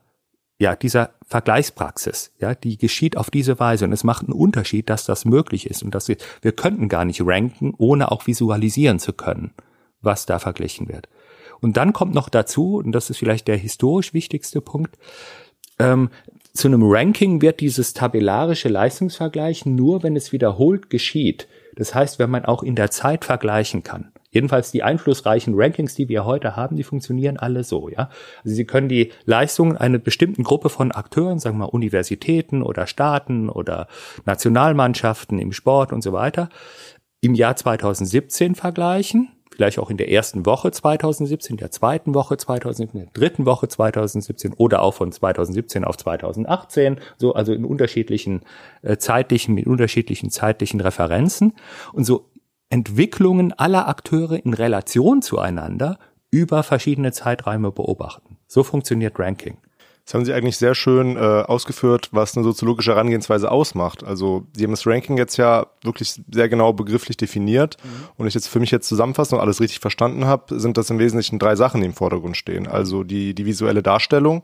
ja, 0.59 0.75
dieser 0.75 1.11
Vergleichspraxis, 1.27 2.31
ja, 2.39 2.55
die 2.55 2.77
geschieht 2.77 3.15
auf 3.15 3.29
diese 3.29 3.59
Weise 3.59 3.85
und 3.85 3.93
es 3.93 4.03
macht 4.03 4.23
einen 4.23 4.33
Unterschied, 4.33 4.89
dass 4.89 5.05
das 5.05 5.25
möglich 5.25 5.69
ist 5.69 5.83
und 5.83 5.93
dass 5.93 6.07
wir, 6.07 6.17
wir 6.41 6.51
könnten 6.51 6.89
gar 6.89 7.05
nicht 7.05 7.21
ranken, 7.23 7.73
ohne 7.77 8.11
auch 8.11 8.25
visualisieren 8.25 8.99
zu 8.99 9.13
können, 9.13 9.53
was 10.01 10.25
da 10.25 10.39
verglichen 10.39 10.87
wird. 10.87 11.09
Und 11.59 11.77
dann 11.77 11.93
kommt 11.93 12.13
noch 12.13 12.29
dazu, 12.29 12.77
und 12.77 12.91
das 12.91 13.09
ist 13.09 13.17
vielleicht 13.17 13.47
der 13.47 13.57
historisch 13.57 14.13
wichtigste 14.13 14.61
Punkt, 14.61 14.97
ähm, 15.79 16.09
zu 16.53 16.67
einem 16.67 16.81
Ranking 16.83 17.41
wird 17.41 17.59
dieses 17.59 17.93
tabellarische 17.93 18.69
Leistungsvergleichen 18.69 19.75
nur, 19.75 20.01
wenn 20.01 20.15
es 20.15 20.31
wiederholt 20.31 20.89
geschieht. 20.89 21.47
Das 21.77 21.93
heißt, 21.93 22.17
wenn 22.19 22.29
man 22.29 22.43
auch 22.43 22.63
in 22.63 22.75
der 22.75 22.91
Zeit 22.91 23.23
vergleichen 23.23 23.83
kann. 23.83 24.11
Jedenfalls 24.31 24.71
die 24.71 24.83
einflussreichen 24.83 25.53
Rankings, 25.55 25.95
die 25.95 26.09
wir 26.09 26.25
heute 26.25 26.55
haben, 26.55 26.75
die 26.75 26.83
funktionieren 26.83 27.37
alle 27.37 27.63
so, 27.63 27.87
ja. 27.87 28.09
Also 28.43 28.55
Sie 28.55 28.65
können 28.65 28.89
die 28.89 29.11
Leistungen 29.25 29.77
einer 29.77 29.99
bestimmten 29.99 30.43
Gruppe 30.43 30.69
von 30.69 30.91
Akteuren, 30.91 31.39
sagen 31.39 31.57
wir 31.57 31.65
mal 31.65 31.71
Universitäten 31.71 32.61
oder 32.61 32.87
Staaten 32.87 33.49
oder 33.49 33.87
Nationalmannschaften 34.25 35.39
im 35.39 35.53
Sport 35.53 35.93
und 35.93 36.01
so 36.01 36.13
weiter, 36.13 36.49
im 37.21 37.35
Jahr 37.35 37.55
2017 37.55 38.55
vergleichen, 38.55 39.29
vielleicht 39.57 39.79
auch 39.79 39.89
in 39.89 39.97
der 39.97 40.11
ersten 40.11 40.45
Woche 40.45 40.69
2017, 40.69 41.57
der 41.57 41.71
zweiten 41.71 42.13
Woche 42.13 42.37
2017, 42.37 43.01
der 43.01 43.09
dritten 43.11 43.47
Woche 43.47 43.67
2017 43.67 44.53
oder 44.53 44.83
auch 44.83 44.93
von 44.93 45.11
2017 45.11 45.83
auf 45.83 45.97
2018, 45.97 46.99
so 47.17 47.33
also 47.33 47.53
in 47.53 47.65
unterschiedlichen 47.65 48.41
äh, 48.83 48.97
zeitlichen, 48.97 49.55
mit 49.55 49.65
unterschiedlichen 49.65 50.29
zeitlichen 50.29 50.79
Referenzen. 50.79 51.53
Und 51.91 52.03
so 52.03 52.29
Entwicklungen 52.69 53.51
aller 53.51 53.87
Akteure 53.87 54.45
in 54.45 54.53
Relation 54.53 55.23
zueinander 55.23 55.97
über 56.29 56.61
verschiedene 56.61 57.11
Zeiträume 57.11 57.71
beobachten. 57.71 58.37
So 58.45 58.63
funktioniert 58.63 59.17
Ranking. 59.17 59.57
Das 60.07 60.13
haben 60.13 60.23
Sie 60.23 60.31
eigentlich 60.31 60.55
sehr 60.55 60.73
schön 60.73 61.17
äh, 61.17 61.19
ausgeführt, 61.19 62.07
was 62.13 62.37
eine 62.37 62.45
soziologische 62.45 62.91
Herangehensweise 62.91 63.51
ausmacht. 63.51 64.05
Also 64.05 64.47
Sie 64.53 64.63
haben 64.63 64.71
das 64.71 64.87
Ranking 64.87 65.17
jetzt 65.17 65.35
ja 65.35 65.67
wirklich 65.83 66.21
sehr 66.31 66.47
genau 66.47 66.71
begrifflich 66.71 67.17
definiert. 67.17 67.75
Mhm. 67.83 67.89
Und 68.15 68.27
ich 68.27 68.33
jetzt 68.33 68.47
für 68.47 68.61
mich 68.61 68.71
jetzt 68.71 68.87
zusammenfassen 68.87 69.35
und 69.35 69.41
alles 69.41 69.59
richtig 69.59 69.81
verstanden 69.81 70.23
habe, 70.23 70.57
sind 70.61 70.77
das 70.77 70.89
im 70.89 70.97
Wesentlichen 70.97 71.39
drei 71.39 71.57
Sachen, 71.57 71.81
die 71.81 71.87
im 71.87 71.93
Vordergrund 71.93 72.37
stehen. 72.37 72.67
Also 72.67 73.03
die, 73.03 73.35
die 73.35 73.45
visuelle 73.45 73.83
Darstellung, 73.83 74.43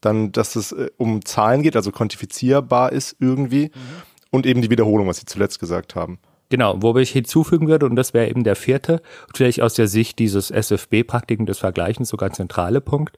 dann, 0.00 0.32
dass 0.32 0.56
es 0.56 0.72
äh, 0.72 0.90
um 0.96 1.24
Zahlen 1.24 1.62
geht, 1.62 1.76
also 1.76 1.92
quantifizierbar 1.92 2.90
ist 2.90 3.14
irgendwie, 3.20 3.66
mhm. 3.66 4.02
und 4.30 4.46
eben 4.46 4.62
die 4.62 4.70
Wiederholung, 4.70 5.06
was 5.06 5.18
Sie 5.18 5.26
zuletzt 5.26 5.60
gesagt 5.60 5.94
haben. 5.94 6.18
Genau, 6.50 6.82
wobei 6.82 7.02
ich 7.02 7.10
hinzufügen 7.10 7.68
würde, 7.68 7.86
und 7.86 7.94
das 7.94 8.14
wäre 8.14 8.28
eben 8.28 8.42
der 8.42 8.56
vierte, 8.56 9.00
vielleicht 9.32 9.60
aus 9.60 9.74
der 9.74 9.86
Sicht 9.86 10.18
dieses 10.18 10.50
SFB-Praktiken 10.50 11.46
des 11.46 11.60
Vergleichens 11.60 12.08
sogar 12.08 12.32
zentrale 12.32 12.80
Punkt. 12.80 13.16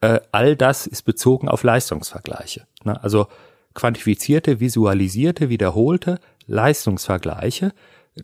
Äh, 0.00 0.20
all 0.32 0.56
das 0.56 0.86
ist 0.86 1.02
bezogen 1.02 1.48
auf 1.48 1.62
Leistungsvergleiche. 1.62 2.66
Ne? 2.84 3.02
Also 3.02 3.26
quantifizierte, 3.74 4.60
visualisierte, 4.60 5.48
wiederholte 5.48 6.18
Leistungsvergleiche 6.46 7.72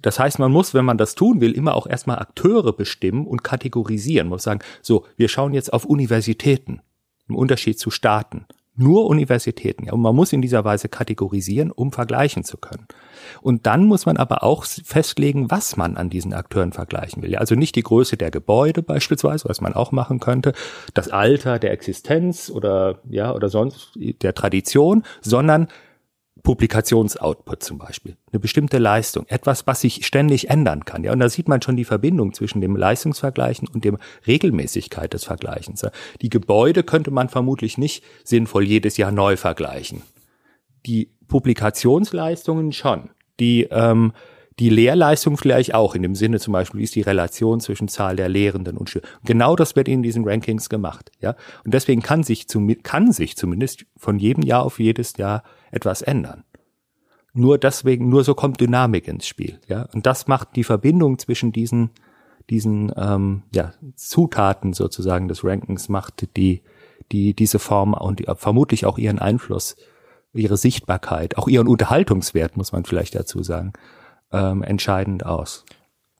das 0.02 0.18
heißt, 0.18 0.38
man 0.38 0.52
muss, 0.52 0.74
wenn 0.74 0.84
man 0.84 0.98
das 0.98 1.14
tun 1.14 1.40
will, 1.40 1.52
immer 1.52 1.74
auch 1.74 1.86
erstmal 1.86 2.18
Akteure 2.18 2.72
bestimmen 2.72 3.26
und 3.26 3.44
kategorisieren. 3.44 4.28
Man 4.28 4.36
muss 4.36 4.42
sagen, 4.42 4.60
so, 4.82 5.04
wir 5.16 5.28
schauen 5.28 5.54
jetzt 5.54 5.72
auf 5.72 5.84
Universitäten 5.84 6.80
im 7.28 7.36
Unterschied 7.36 7.78
zu 7.78 7.90
Staaten. 7.90 8.46
Nur 8.76 9.06
Universitäten. 9.06 9.86
Ja, 9.86 9.92
und 9.92 10.02
man 10.02 10.14
muss 10.14 10.32
in 10.32 10.42
dieser 10.42 10.64
Weise 10.64 10.88
kategorisieren, 10.88 11.70
um 11.70 11.92
vergleichen 11.92 12.44
zu 12.44 12.58
können. 12.58 12.86
Und 13.40 13.66
dann 13.66 13.86
muss 13.86 14.06
man 14.06 14.16
aber 14.18 14.42
auch 14.42 14.64
festlegen, 14.64 15.50
was 15.50 15.76
man 15.76 15.96
an 15.96 16.10
diesen 16.10 16.34
Akteuren 16.34 16.72
vergleichen 16.72 17.22
will. 17.22 17.30
Ja, 17.30 17.40
also 17.40 17.54
nicht 17.54 17.74
die 17.74 17.82
Größe 17.82 18.16
der 18.16 18.30
Gebäude 18.30 18.82
beispielsweise, 18.82 19.48
was 19.48 19.60
man 19.60 19.72
auch 19.72 19.92
machen 19.92 20.20
könnte, 20.20 20.52
das 20.94 21.08
Alter 21.08 21.58
der 21.58 21.72
Existenz 21.72 22.50
oder 22.50 23.00
ja 23.08 23.34
oder 23.34 23.48
sonst 23.48 23.92
der 23.96 24.34
Tradition, 24.34 25.04
sondern 25.22 25.68
Publikationsoutput 26.46 27.64
zum 27.64 27.78
Beispiel, 27.78 28.16
eine 28.30 28.38
bestimmte 28.38 28.78
Leistung, 28.78 29.26
etwas, 29.26 29.66
was 29.66 29.80
sich 29.80 30.06
ständig 30.06 30.48
ändern 30.48 30.84
kann. 30.84 31.02
Ja, 31.02 31.10
und 31.10 31.18
da 31.18 31.28
sieht 31.28 31.48
man 31.48 31.60
schon 31.60 31.76
die 31.76 31.84
Verbindung 31.84 32.34
zwischen 32.34 32.60
dem 32.60 32.76
Leistungsvergleichen 32.76 33.66
und 33.66 33.84
dem 33.84 33.98
Regelmäßigkeit 34.28 35.12
des 35.12 35.24
Vergleichens. 35.24 35.84
Die 36.22 36.28
Gebäude 36.28 36.84
könnte 36.84 37.10
man 37.10 37.28
vermutlich 37.28 37.78
nicht 37.78 38.04
sinnvoll 38.22 38.62
jedes 38.62 38.96
Jahr 38.96 39.10
neu 39.10 39.36
vergleichen. 39.36 40.02
Die 40.86 41.10
Publikationsleistungen 41.26 42.70
schon. 42.70 43.10
Die 43.40 43.64
ähm, 43.72 44.12
die 44.60 44.70
Lehrleistung 44.70 45.36
vielleicht 45.36 45.74
auch, 45.74 45.96
in 45.96 46.02
dem 46.02 46.14
Sinne 46.14 46.38
zum 46.38 46.52
Beispiel, 46.52 46.78
wie 46.80 46.84
ist 46.84 46.94
die 46.94 47.02
Relation 47.02 47.60
zwischen 47.60 47.88
Zahl 47.88 48.16
der 48.16 48.30
Lehrenden 48.30 48.78
und 48.78 48.88
Schüler. 48.88 49.04
Genau 49.24 49.54
das 49.54 49.76
wird 49.76 49.86
in 49.86 50.02
diesen 50.02 50.26
Rankings 50.26 50.70
gemacht, 50.70 51.10
ja. 51.20 51.34
Und 51.64 51.74
deswegen 51.74 52.00
kann 52.00 52.22
sich, 52.22 52.48
zum, 52.48 52.68
kann 52.82 53.12
sich 53.12 53.36
zumindest 53.36 53.84
von 53.96 54.18
jedem 54.18 54.44
Jahr 54.44 54.62
auf 54.62 54.78
jedes 54.78 55.16
Jahr 55.18 55.42
etwas 55.70 56.02
ändern. 56.02 56.44
Nur 57.32 57.58
deswegen, 57.58 58.08
nur 58.08 58.24
so 58.24 58.34
kommt 58.34 58.60
Dynamik 58.60 59.08
ins 59.08 59.26
Spiel, 59.26 59.60
ja. 59.68 59.88
Und 59.92 60.06
das 60.06 60.26
macht 60.26 60.56
die 60.56 60.64
Verbindung 60.64 61.18
zwischen 61.18 61.52
diesen, 61.52 61.90
diesen, 62.48 62.92
ähm, 62.96 63.42
ja, 63.54 63.72
Zutaten 63.94 64.72
sozusagen 64.72 65.28
des 65.28 65.44
Rankings 65.44 65.88
macht 65.88 66.36
die, 66.36 66.62
die, 67.12 67.34
diese 67.34 67.58
Form 67.58 67.92
und 67.92 68.20
die, 68.20 68.26
vermutlich 68.36 68.86
auch 68.86 68.96
ihren 68.96 69.18
Einfluss, 69.18 69.76
ihre 70.32 70.56
Sichtbarkeit, 70.56 71.36
auch 71.36 71.48
ihren 71.48 71.68
Unterhaltungswert, 71.68 72.56
muss 72.56 72.72
man 72.72 72.84
vielleicht 72.84 73.14
dazu 73.14 73.42
sagen, 73.42 73.74
ähm, 74.32 74.62
entscheidend 74.62 75.26
aus. 75.26 75.64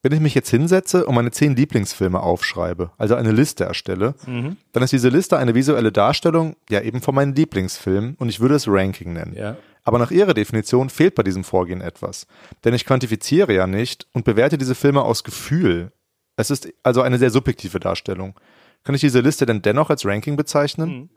Wenn 0.07 0.13
ich 0.13 0.21
mich 0.21 0.37
jetzt 0.37 0.51
hinsetze 0.51 1.05
und 1.05 1.17
meine 1.17 1.33
zehn 1.33 1.57
Lieblingsfilme 1.57 2.21
aufschreibe, 2.21 2.93
also 2.97 3.17
eine 3.17 3.33
Liste 3.33 3.65
erstelle, 3.65 4.15
mhm. 4.25 4.57
dann 4.71 4.85
ist 4.85 4.93
diese 4.93 5.09
Liste 5.09 5.37
eine 5.37 5.57
visuelle 5.57 5.91
Darstellung, 5.91 6.55
ja 6.71 6.81
eben 6.81 7.03
von 7.03 7.13
meinen 7.13 7.35
Lieblingsfilmen 7.35 8.15
und 8.15 8.29
ich 8.29 8.39
würde 8.39 8.55
es 8.55 8.69
Ranking 8.69 9.15
nennen. 9.15 9.35
Ja. 9.37 9.57
Aber 9.83 9.99
nach 9.99 10.13
ihrer 10.13 10.33
Definition 10.33 10.91
fehlt 10.91 11.17
bei 11.17 11.25
diesem 11.25 11.43
Vorgehen 11.43 11.81
etwas. 11.81 12.29
Denn 12.65 12.73
ich 12.73 12.85
quantifiziere 12.85 13.53
ja 13.53 13.67
nicht 13.67 14.07
und 14.13 14.25
bewerte 14.25 14.59
diese 14.59 14.77
Filme 14.77 15.03
aus 15.03 15.25
Gefühl. 15.25 15.91
Es 16.37 16.53
ist 16.53 16.69
also 16.85 17.03
eine 17.03 17.19
sehr 17.19 17.31
subjektive 17.31 17.81
Darstellung. 17.81 18.39
Kann 18.85 18.95
ich 18.95 19.01
diese 19.01 19.19
Liste 19.19 19.45
denn 19.45 19.61
dennoch 19.61 19.91
als 19.91 20.07
Ranking 20.07 20.37
bezeichnen? 20.37 20.89
Mhm. 20.89 21.11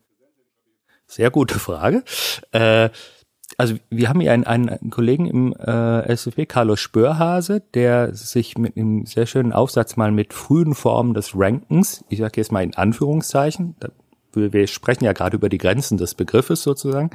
Sehr 1.05 1.29
gute 1.29 1.59
Frage. 1.59 2.03
Äh, 2.53 2.89
also 3.59 3.75
wir 3.89 4.07
haben 4.07 4.21
hier 4.21 4.31
einen, 4.31 4.45
einen 4.45 4.89
Kollegen 4.89 5.25
im 5.25 5.53
äh, 5.53 6.13
SFB, 6.13 6.45
Carlos 6.47 6.79
Spörhase, 6.79 7.61
der 7.73 8.15
sich 8.15 8.57
mit 8.57 8.77
einem 8.77 9.05
sehr 9.05 9.25
schönen 9.25 9.51
Aufsatz 9.51 9.97
mal 9.97 10.13
mit 10.13 10.33
frühen 10.33 10.73
Formen 10.73 11.13
des 11.13 11.33
Rankens, 11.35 12.05
ich 12.07 12.19
sage 12.19 12.37
jetzt 12.37 12.53
mal 12.53 12.63
in 12.63 12.73
Anführungszeichen, 12.75 13.75
da, 13.81 13.89
wir, 14.31 14.53
wir 14.53 14.65
sprechen 14.67 15.03
ja 15.03 15.11
gerade 15.11 15.35
über 15.35 15.49
die 15.49 15.57
Grenzen 15.57 15.97
des 15.97 16.15
Begriffes 16.15 16.63
sozusagen, 16.63 17.09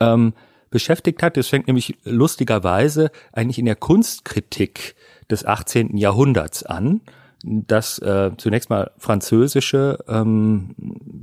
ähm, 0.00 0.32
beschäftigt 0.70 1.22
hat. 1.22 1.36
Das 1.36 1.48
fängt 1.48 1.66
nämlich 1.66 1.98
lustigerweise 2.04 3.10
eigentlich 3.32 3.58
in 3.58 3.66
der 3.66 3.76
Kunstkritik 3.76 4.94
des 5.30 5.44
18. 5.44 5.98
Jahrhunderts 5.98 6.62
an 6.62 7.02
dass 7.44 7.98
äh, 7.98 8.32
zunächst 8.38 8.70
mal 8.70 8.90
französische, 8.96 9.98
ähm, 10.08 10.74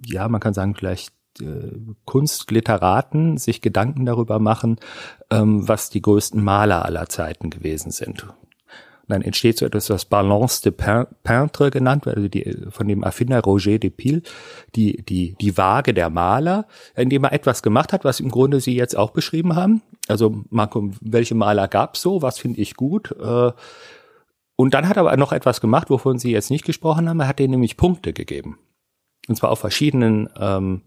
ja, 0.06 0.30
man 0.30 0.40
kann 0.40 0.54
sagen 0.54 0.76
vielleicht 0.76 1.12
äh, 1.42 1.72
Kunstliteraten 2.06 3.38
sich 3.38 3.62
Gedanken 3.62 4.06
darüber 4.06 4.40
machen, 4.40 4.78
ähm, 5.30 5.68
was 5.68 5.90
die 5.90 6.02
größten 6.02 6.44
Maler 6.44 6.86
aller 6.86 7.08
Zeiten 7.10 7.50
gewesen 7.50 7.92
sind. 7.92 8.28
Und 9.04 9.10
dann 9.10 9.22
entsteht 9.22 9.58
so 9.58 9.66
etwas, 9.66 9.90
was 9.90 10.06
Balance 10.06 10.62
de 10.62 10.72
Peintre 10.72 11.72
genannt 11.72 12.06
wird, 12.06 12.16
also 12.16 12.30
die, 12.30 12.58
von 12.70 12.88
dem 12.88 13.04
Erfinder 13.04 13.42
Roger 13.42 13.78
de 13.78 13.90
Pile, 13.90 14.22
die, 14.76 15.04
die, 15.04 15.36
die 15.42 15.58
Waage 15.58 15.94
der 15.94 16.10
Maler, 16.10 16.68
indem 16.96 17.26
er 17.26 17.34
etwas 17.34 17.62
gemacht 17.62 17.92
hat, 17.92 18.06
was 18.06 18.22
im 18.22 18.32
Grunde 18.32 18.62
Sie 18.62 18.78
jetzt 18.78 18.96
auch 18.96 19.12
beschrieben 19.12 19.58
haben. 19.58 19.82
Also, 20.08 20.44
Marco, 20.50 20.92
welche 21.02 21.36
Maler 21.36 21.68
gab's 21.68 22.02
so? 22.02 22.22
Was 22.22 22.40
finde 22.40 22.62
ich 22.62 22.76
gut? 22.76 23.14
Äh, 23.20 23.52
und 24.56 24.74
dann 24.74 24.88
hat 24.88 24.96
er 24.96 25.02
aber 25.02 25.18
noch 25.18 25.34
etwas 25.34 25.60
gemacht, 25.60 25.90
wovon 25.90 26.18
Sie 26.18 26.32
jetzt 26.32 26.50
nicht 26.50 26.64
gesprochen 26.64 27.10
haben. 27.10 27.20
Er 27.20 27.28
hat 27.28 27.40
denen 27.40 27.52
nämlich 27.52 27.76
Punkte 27.76 28.14
gegeben. 28.14 28.58
Und 29.28 29.36
zwar 29.36 29.52
auf 29.52 29.60
verschiedenen 29.60 30.30
ähm, 30.40 30.82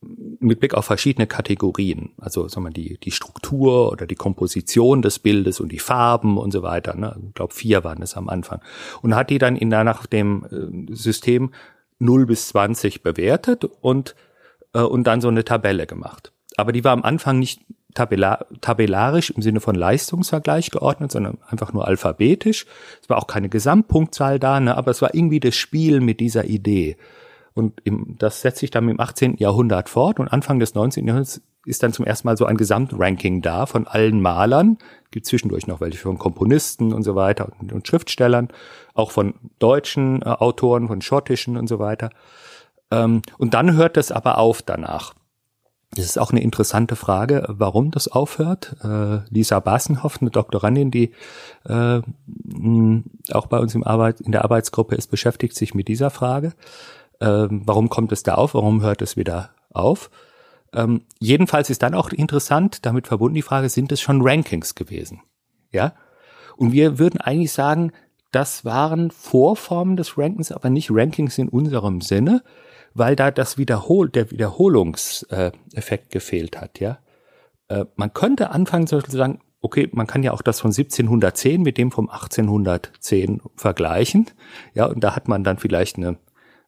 mit 0.00 0.60
Blick 0.60 0.74
auf 0.74 0.84
verschiedene 0.84 1.26
Kategorien, 1.26 2.12
also 2.18 2.48
sagen 2.48 2.66
wir 2.66 2.70
die 2.70 2.98
die 2.98 3.10
Struktur 3.10 3.90
oder 3.90 4.06
die 4.06 4.14
Komposition 4.14 5.02
des 5.02 5.18
Bildes 5.18 5.58
und 5.60 5.72
die 5.72 5.78
Farben 5.78 6.38
und 6.38 6.52
so 6.52 6.62
weiter. 6.62 6.94
Ne? 6.94 7.16
Ich 7.28 7.34
glaube 7.34 7.54
vier 7.54 7.82
waren 7.82 8.02
es 8.02 8.16
am 8.16 8.28
Anfang 8.28 8.60
und 9.02 9.14
hat 9.14 9.30
die 9.30 9.38
dann 9.38 9.56
in 9.56 9.68
nach 9.68 10.06
dem 10.06 10.88
äh, 10.90 10.94
System 10.94 11.52
0 11.98 12.26
bis 12.26 12.48
20 12.48 13.02
bewertet 13.02 13.64
und 13.64 14.14
äh, 14.74 14.80
und 14.80 15.06
dann 15.06 15.20
so 15.20 15.28
eine 15.28 15.44
Tabelle 15.44 15.86
gemacht. 15.86 16.32
Aber 16.56 16.72
die 16.72 16.84
war 16.84 16.92
am 16.92 17.02
Anfang 17.02 17.38
nicht 17.38 17.62
tabellar, 17.94 18.46
tabellarisch 18.60 19.30
im 19.30 19.42
Sinne 19.42 19.60
von 19.60 19.74
Leistungsvergleich 19.74 20.70
geordnet, 20.70 21.10
sondern 21.10 21.38
einfach 21.48 21.72
nur 21.72 21.88
alphabetisch. 21.88 22.66
Es 23.02 23.08
war 23.08 23.18
auch 23.18 23.26
keine 23.26 23.48
Gesamtpunktzahl 23.48 24.38
da, 24.38 24.60
ne? 24.60 24.76
aber 24.76 24.90
es 24.90 25.02
war 25.02 25.14
irgendwie 25.14 25.40
das 25.40 25.56
Spiel 25.56 26.00
mit 26.00 26.20
dieser 26.20 26.44
Idee. 26.44 26.96
Und 27.56 27.80
im, 27.84 28.16
das 28.18 28.42
setzt 28.42 28.58
sich 28.58 28.70
dann 28.70 28.86
im 28.86 29.00
18. 29.00 29.38
Jahrhundert 29.38 29.88
fort 29.88 30.20
und 30.20 30.28
Anfang 30.28 30.58
des 30.58 30.74
19. 30.74 31.06
Jahrhunderts 31.06 31.40
ist 31.64 31.82
dann 31.82 31.94
zum 31.94 32.04
ersten 32.04 32.28
Mal 32.28 32.36
so 32.36 32.44
ein 32.44 32.58
Gesamtranking 32.58 33.40
da 33.40 33.64
von 33.64 33.86
allen 33.86 34.20
Malern. 34.20 34.76
Gibt 35.10 35.24
zwischendurch 35.24 35.66
noch 35.66 35.80
welche 35.80 35.96
von 35.96 36.18
Komponisten 36.18 36.92
und 36.92 37.02
so 37.02 37.14
weiter 37.14 37.48
und, 37.58 37.72
und 37.72 37.88
Schriftstellern, 37.88 38.48
auch 38.92 39.10
von 39.10 39.36
deutschen 39.58 40.20
äh, 40.20 40.26
Autoren, 40.26 40.86
von 40.86 41.00
schottischen 41.00 41.56
und 41.56 41.66
so 41.66 41.78
weiter. 41.78 42.10
Ähm, 42.90 43.22
und 43.38 43.54
dann 43.54 43.72
hört 43.72 43.96
es 43.96 44.12
aber 44.12 44.36
auf 44.36 44.60
danach. 44.60 45.14
Das 45.92 46.04
ist 46.04 46.18
auch 46.18 46.32
eine 46.32 46.42
interessante 46.42 46.94
Frage, 46.94 47.46
warum 47.48 47.90
das 47.90 48.06
aufhört. 48.06 48.76
Äh, 48.84 49.20
Lisa 49.30 49.60
Basenhoff, 49.60 50.20
eine 50.20 50.28
Doktorandin, 50.28 50.90
die 50.90 51.12
äh, 51.64 52.02
auch 53.32 53.46
bei 53.46 53.58
uns 53.58 53.74
im 53.74 53.82
Arbeit, 53.82 54.20
in 54.20 54.32
der 54.32 54.44
Arbeitsgruppe 54.44 54.94
ist, 54.94 55.10
beschäftigt 55.10 55.56
sich 55.56 55.74
mit 55.74 55.88
dieser 55.88 56.10
Frage. 56.10 56.52
Ähm, 57.20 57.62
warum 57.64 57.88
kommt 57.88 58.12
es 58.12 58.22
da 58.22 58.34
auf? 58.34 58.54
Warum 58.54 58.82
hört 58.82 59.02
es 59.02 59.16
wieder 59.16 59.50
auf? 59.70 60.10
Ähm, 60.72 61.02
jedenfalls 61.18 61.70
ist 61.70 61.82
dann 61.82 61.94
auch 61.94 62.10
interessant, 62.10 62.84
damit 62.84 63.06
verbunden 63.06 63.34
die 63.34 63.42
Frage, 63.42 63.68
sind 63.68 63.92
es 63.92 64.00
schon 64.00 64.20
Rankings 64.22 64.74
gewesen? 64.74 65.22
Ja? 65.72 65.94
Und 66.56 66.72
wir 66.72 66.98
würden 66.98 67.20
eigentlich 67.20 67.52
sagen, 67.52 67.92
das 68.32 68.64
waren 68.64 69.10
Vorformen 69.10 69.96
des 69.96 70.18
Rankings, 70.18 70.52
aber 70.52 70.68
nicht 70.68 70.90
Rankings 70.90 71.38
in 71.38 71.48
unserem 71.48 72.00
Sinne, 72.00 72.42
weil 72.92 73.16
da 73.16 73.30
das 73.30 73.56
Wiederhol 73.56 74.08
der 74.10 74.30
Wiederholungseffekt 74.30 76.10
gefehlt 76.10 76.60
hat, 76.60 76.80
ja. 76.80 76.98
Äh, 77.68 77.86
man 77.96 78.12
könnte 78.12 78.50
anfangen 78.50 78.86
zu 78.86 79.00
sagen, 79.00 79.40
okay, 79.60 79.88
man 79.92 80.06
kann 80.06 80.22
ja 80.22 80.32
auch 80.32 80.42
das 80.42 80.60
von 80.60 80.70
1710 80.70 81.62
mit 81.62 81.78
dem 81.78 81.90
vom 81.90 82.08
1810 82.08 83.40
vergleichen, 83.56 84.30
ja, 84.74 84.86
und 84.86 85.00
da 85.00 85.16
hat 85.16 85.28
man 85.28 85.44
dann 85.44 85.58
vielleicht 85.58 85.96
eine 85.96 86.18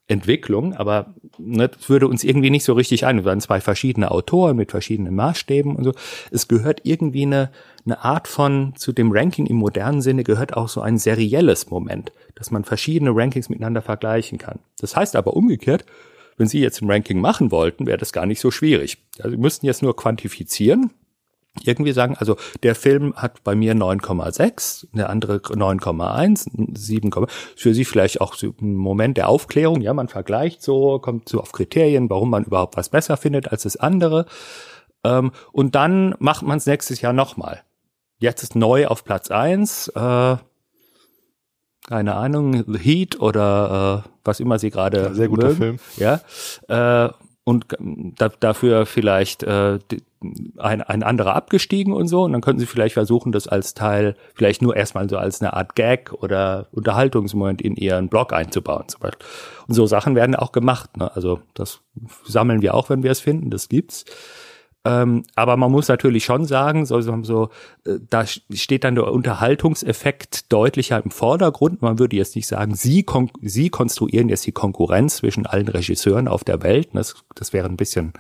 Entwicklung, 0.09 0.75
aber 0.75 1.15
ne, 1.37 1.69
das 1.69 1.89
würde 1.91 2.09
uns 2.09 2.25
irgendwie 2.25 2.51
nicht 2.51 2.65
so 2.65 2.73
richtig 2.73 3.05
ein. 3.05 3.19
Wir 3.19 3.25
waren 3.27 3.41
zwei 3.41 3.61
verschiedene 3.61 4.11
Autoren 4.11 4.57
mit 4.57 4.71
verschiedenen 4.71 5.15
Maßstäben 5.15 5.77
und 5.77 5.85
so. 5.85 5.93
Es 6.31 6.49
gehört 6.49 6.81
irgendwie 6.85 7.23
eine, 7.23 7.51
eine 7.85 8.03
Art 8.03 8.27
von, 8.27 8.75
zu 8.77 8.93
dem 8.93 9.13
Ranking 9.13 9.47
im 9.47 9.57
modernen 9.57 10.01
Sinne 10.01 10.25
gehört 10.25 10.57
auch 10.57 10.69
so 10.69 10.81
ein 10.81 10.97
serielles 10.97 11.71
Moment, 11.71 12.13
dass 12.35 12.51
man 12.51 12.65
verschiedene 12.65 13.15
Rankings 13.15 13.51
miteinander 13.51 13.83
vergleichen 13.83 14.39
kann. 14.39 14.61
Das 14.81 14.97
heißt 14.97 15.15
aber 15.15 15.35
umgekehrt, 15.35 15.85
wenn 16.39 16.47
Sie 16.47 16.61
jetzt 16.61 16.81
ein 16.81 16.91
Ranking 16.91 17.21
machen 17.21 17.51
wollten, 17.51 17.87
wäre 17.87 17.99
das 17.99 18.13
gar 18.13 18.25
nicht 18.25 18.41
so 18.41 18.51
schwierig. 18.51 18.99
Also 19.19 19.31
Sie 19.31 19.37
müssten 19.37 19.67
jetzt 19.67 19.83
nur 19.83 19.95
quantifizieren, 19.95 20.91
irgendwie 21.65 21.93
sagen, 21.93 22.17
also 22.17 22.37
der 22.63 22.75
Film 22.75 23.15
hat 23.17 23.43
bei 23.45 23.55
mir 23.55 23.75
9,6, 23.75 24.89
der 24.93 25.11
andere 25.11 25.37
9,1, 25.39 26.77
7, 26.77 27.11
für 27.57 27.75
sie 27.75 27.85
vielleicht 27.85 28.21
auch 28.21 28.35
so 28.35 28.55
ein 28.61 28.75
Moment 28.75 29.17
der 29.17 29.29
Aufklärung, 29.29 29.81
ja, 29.81 29.95
man 29.95 30.09
vergleicht 30.09 30.63
so, 30.63 30.99
kommt 30.99 31.29
so 31.29 31.41
auf 31.41 31.53
Kriterien, 31.53 32.11
warum 32.11 32.31
man 32.31 32.45
überhaupt 32.45 32.77
was 32.77 32.89
besser 32.89 33.17
findet 33.17 33.49
als 33.51 33.63
das 33.63 33.77
andere. 33.77 34.27
Ähm, 35.05 35.33
und 35.53 35.75
dann 35.75 36.15
macht 36.19 36.43
man 36.43 36.59
es 36.59 36.67
nächstes 36.67 37.01
Jahr 37.01 37.13
nochmal. 37.13 37.63
Jetzt 38.19 38.43
ist 38.43 38.57
neu 38.57 38.87
auf 38.87 39.05
Platz 39.05 39.31
eins, 39.31 39.89
äh, 39.89 40.37
keine 41.89 42.15
Ahnung, 42.17 42.65
The 42.67 42.79
Heat 42.79 43.21
oder 43.21 44.05
äh, 44.05 44.11
was 44.25 44.41
immer 44.41 44.59
sie 44.59 44.71
gerade. 44.71 44.99
Ja, 44.99 45.15
sehr 45.15 45.29
guter 45.29 45.49
mögen. 45.49 45.79
Film. 45.79 45.79
Ja. 45.97 47.07
Äh, 47.07 47.13
und 47.49 47.65
da, 47.81 48.29
dafür 48.29 48.85
vielleicht 48.85 49.43
äh, 49.43 49.79
ein, 50.59 50.83
ein 50.83 51.03
anderer 51.03 51.35
abgestiegen 51.35 51.95
und 51.95 52.07
so. 52.07 52.25
Und 52.25 52.33
dann 52.33 52.43
könnten 52.43 52.61
sie 52.61 52.67
vielleicht 52.67 52.93
versuchen, 52.93 53.33
das 53.33 53.49
als 53.49 53.73
Teil, 53.73 54.17
vielleicht 54.35 54.61
nur 54.61 54.77
erstmal 54.77 55.09
so 55.09 55.17
als 55.17 55.41
eine 55.41 55.55
Art 55.55 55.75
Gag 55.75 56.13
oder 56.13 56.67
Unterhaltungsmoment 56.73 57.63
in 57.63 57.75
ihren 57.75 58.09
Blog 58.09 58.35
einzubauen 58.35 58.87
zum 58.89 59.01
Beispiel. 59.01 59.27
Und 59.67 59.73
so 59.73 59.87
Sachen 59.87 60.15
werden 60.15 60.35
auch 60.35 60.53
gemacht. 60.53 60.99
Ne? 60.99 61.11
Also 61.17 61.41
das 61.55 61.81
sammeln 62.27 62.61
wir 62.61 62.75
auch, 62.75 62.91
wenn 62.91 63.03
wir 63.03 63.13
es 63.13 63.21
finden, 63.21 63.49
das 63.49 63.71
gibt's. 63.71 64.05
Ähm, 64.89 65.25
aber 65.35 65.59
man 65.59 65.71
muss 65.71 65.89
natürlich 65.89 66.25
schon 66.25 66.47
sagen, 66.47 66.87
so, 66.87 66.99
so, 67.03 67.51
äh, 67.85 67.99
da 68.09 68.25
steht 68.27 68.85
dann 68.85 68.95
der 68.95 69.13
Unterhaltungseffekt 69.13 70.51
deutlicher 70.51 71.05
im 71.05 71.11
Vordergrund. 71.11 71.83
Man 71.83 71.99
würde 71.99 72.17
jetzt 72.17 72.35
nicht 72.37 72.47
sagen, 72.47 72.75
sie, 72.75 73.03
kon 73.03 73.31
sie 73.43 73.69
konstruieren 73.69 74.31
jetzt 74.31 74.47
die 74.47 74.53
Konkurrenz 74.53 75.17
zwischen 75.17 75.45
allen 75.45 75.69
Regisseuren 75.69 76.27
auf 76.27 76.43
der 76.43 76.63
Welt. 76.63 76.89
Das, 76.95 77.17
das 77.35 77.53
wäre 77.53 77.69
ein 77.69 77.77
bisschen 77.77 78.15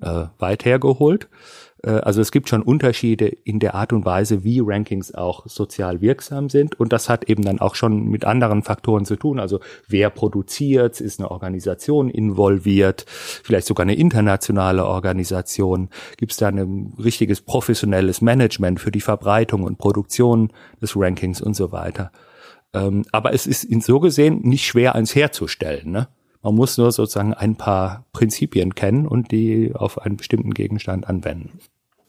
äh, 0.00 0.26
weit 0.38 0.64
hergeholt. 0.64 1.28
Äh, 1.82 1.90
also 1.90 2.20
es 2.20 2.30
gibt 2.30 2.48
schon 2.48 2.62
Unterschiede 2.62 3.26
in 3.26 3.58
der 3.58 3.74
Art 3.74 3.92
und 3.92 4.04
Weise, 4.04 4.44
wie 4.44 4.60
Rankings 4.62 5.14
auch 5.14 5.46
sozial 5.46 6.00
wirksam 6.00 6.48
sind. 6.48 6.78
Und 6.78 6.92
das 6.92 7.08
hat 7.08 7.24
eben 7.28 7.42
dann 7.42 7.60
auch 7.60 7.74
schon 7.74 8.08
mit 8.08 8.24
anderen 8.24 8.62
Faktoren 8.62 9.04
zu 9.04 9.16
tun. 9.16 9.38
Also 9.38 9.60
wer 9.88 10.10
produziert, 10.10 11.00
ist 11.00 11.20
eine 11.20 11.30
Organisation 11.30 12.10
involviert, 12.10 13.04
vielleicht 13.08 13.66
sogar 13.66 13.84
eine 13.84 13.94
internationale 13.94 14.84
Organisation. 14.84 15.88
Gibt 16.16 16.32
es 16.32 16.38
da 16.38 16.48
ein 16.48 16.94
richtiges 17.02 17.40
professionelles 17.40 18.20
Management 18.20 18.80
für 18.80 18.90
die 18.90 19.00
Verbreitung 19.00 19.62
und 19.62 19.78
Produktion 19.78 20.52
des 20.80 20.96
Rankings 20.96 21.40
und 21.40 21.54
so 21.54 21.72
weiter. 21.72 22.12
Ähm, 22.72 23.04
aber 23.12 23.32
es 23.34 23.46
ist 23.46 23.64
in 23.64 23.80
so 23.80 24.00
gesehen 24.00 24.40
nicht 24.42 24.64
schwer, 24.64 24.94
eins 24.94 25.14
herzustellen. 25.14 25.90
Ne? 25.90 26.08
Man 26.42 26.54
muss 26.54 26.78
nur 26.78 26.90
sozusagen 26.90 27.34
ein 27.34 27.56
paar 27.56 28.06
Prinzipien 28.12 28.74
kennen 28.74 29.06
und 29.06 29.30
die 29.30 29.72
auf 29.74 30.00
einen 30.00 30.16
bestimmten 30.16 30.54
Gegenstand 30.54 31.06
anwenden. 31.06 31.58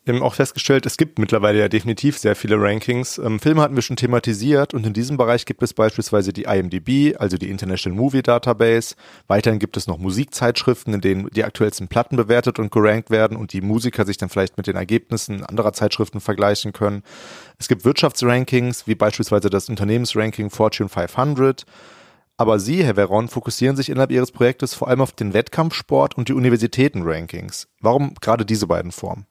Haben 0.07 0.23
auch 0.23 0.33
festgestellt, 0.33 0.87
es 0.87 0.97
gibt 0.97 1.19
mittlerweile 1.19 1.59
ja 1.59 1.69
definitiv 1.69 2.17
sehr 2.17 2.35
viele 2.35 2.59
Rankings. 2.59 3.19
Ähm, 3.19 3.39
Filme 3.39 3.61
hatten 3.61 3.75
wir 3.75 3.83
schon 3.83 3.97
thematisiert 3.97 4.73
und 4.73 4.83
in 4.83 4.93
diesem 4.93 5.15
Bereich 5.15 5.45
gibt 5.45 5.61
es 5.61 5.75
beispielsweise 5.75 6.33
die 6.33 6.45
IMDb, 6.45 7.15
also 7.19 7.37
die 7.37 7.51
International 7.51 7.95
Movie 7.95 8.23
Database. 8.23 8.95
Weiterhin 9.27 9.59
gibt 9.59 9.77
es 9.77 9.85
noch 9.85 9.99
Musikzeitschriften, 9.99 10.95
in 10.95 11.01
denen 11.01 11.29
die 11.29 11.43
aktuellsten 11.43 11.87
Platten 11.87 12.15
bewertet 12.15 12.57
und 12.57 12.71
gerankt 12.71 13.11
werden 13.11 13.37
und 13.37 13.53
die 13.53 13.61
Musiker 13.61 14.03
sich 14.03 14.17
dann 14.17 14.29
vielleicht 14.29 14.57
mit 14.57 14.65
den 14.65 14.75
Ergebnissen 14.75 15.45
anderer 15.45 15.71
Zeitschriften 15.71 16.19
vergleichen 16.19 16.73
können. 16.73 17.03
Es 17.59 17.67
gibt 17.67 17.85
Wirtschaftsrankings, 17.85 18.87
wie 18.87 18.95
beispielsweise 18.95 19.51
das 19.51 19.69
Unternehmensranking 19.69 20.49
Fortune 20.49 20.89
500. 20.89 21.65
Aber 22.37 22.57
Sie, 22.57 22.83
Herr 22.83 22.95
Veron, 22.95 23.27
fokussieren 23.27 23.75
sich 23.75 23.89
innerhalb 23.89 24.11
Ihres 24.11 24.31
Projektes 24.31 24.73
vor 24.73 24.87
allem 24.87 25.01
auf 25.01 25.11
den 25.11 25.35
Wettkampfsport 25.35 26.17
und 26.17 26.27
die 26.27 26.33
Universitätenrankings. 26.33 27.67
Warum 27.81 28.15
gerade 28.19 28.47
diese 28.47 28.65
beiden 28.65 28.91
Formen? 28.91 29.27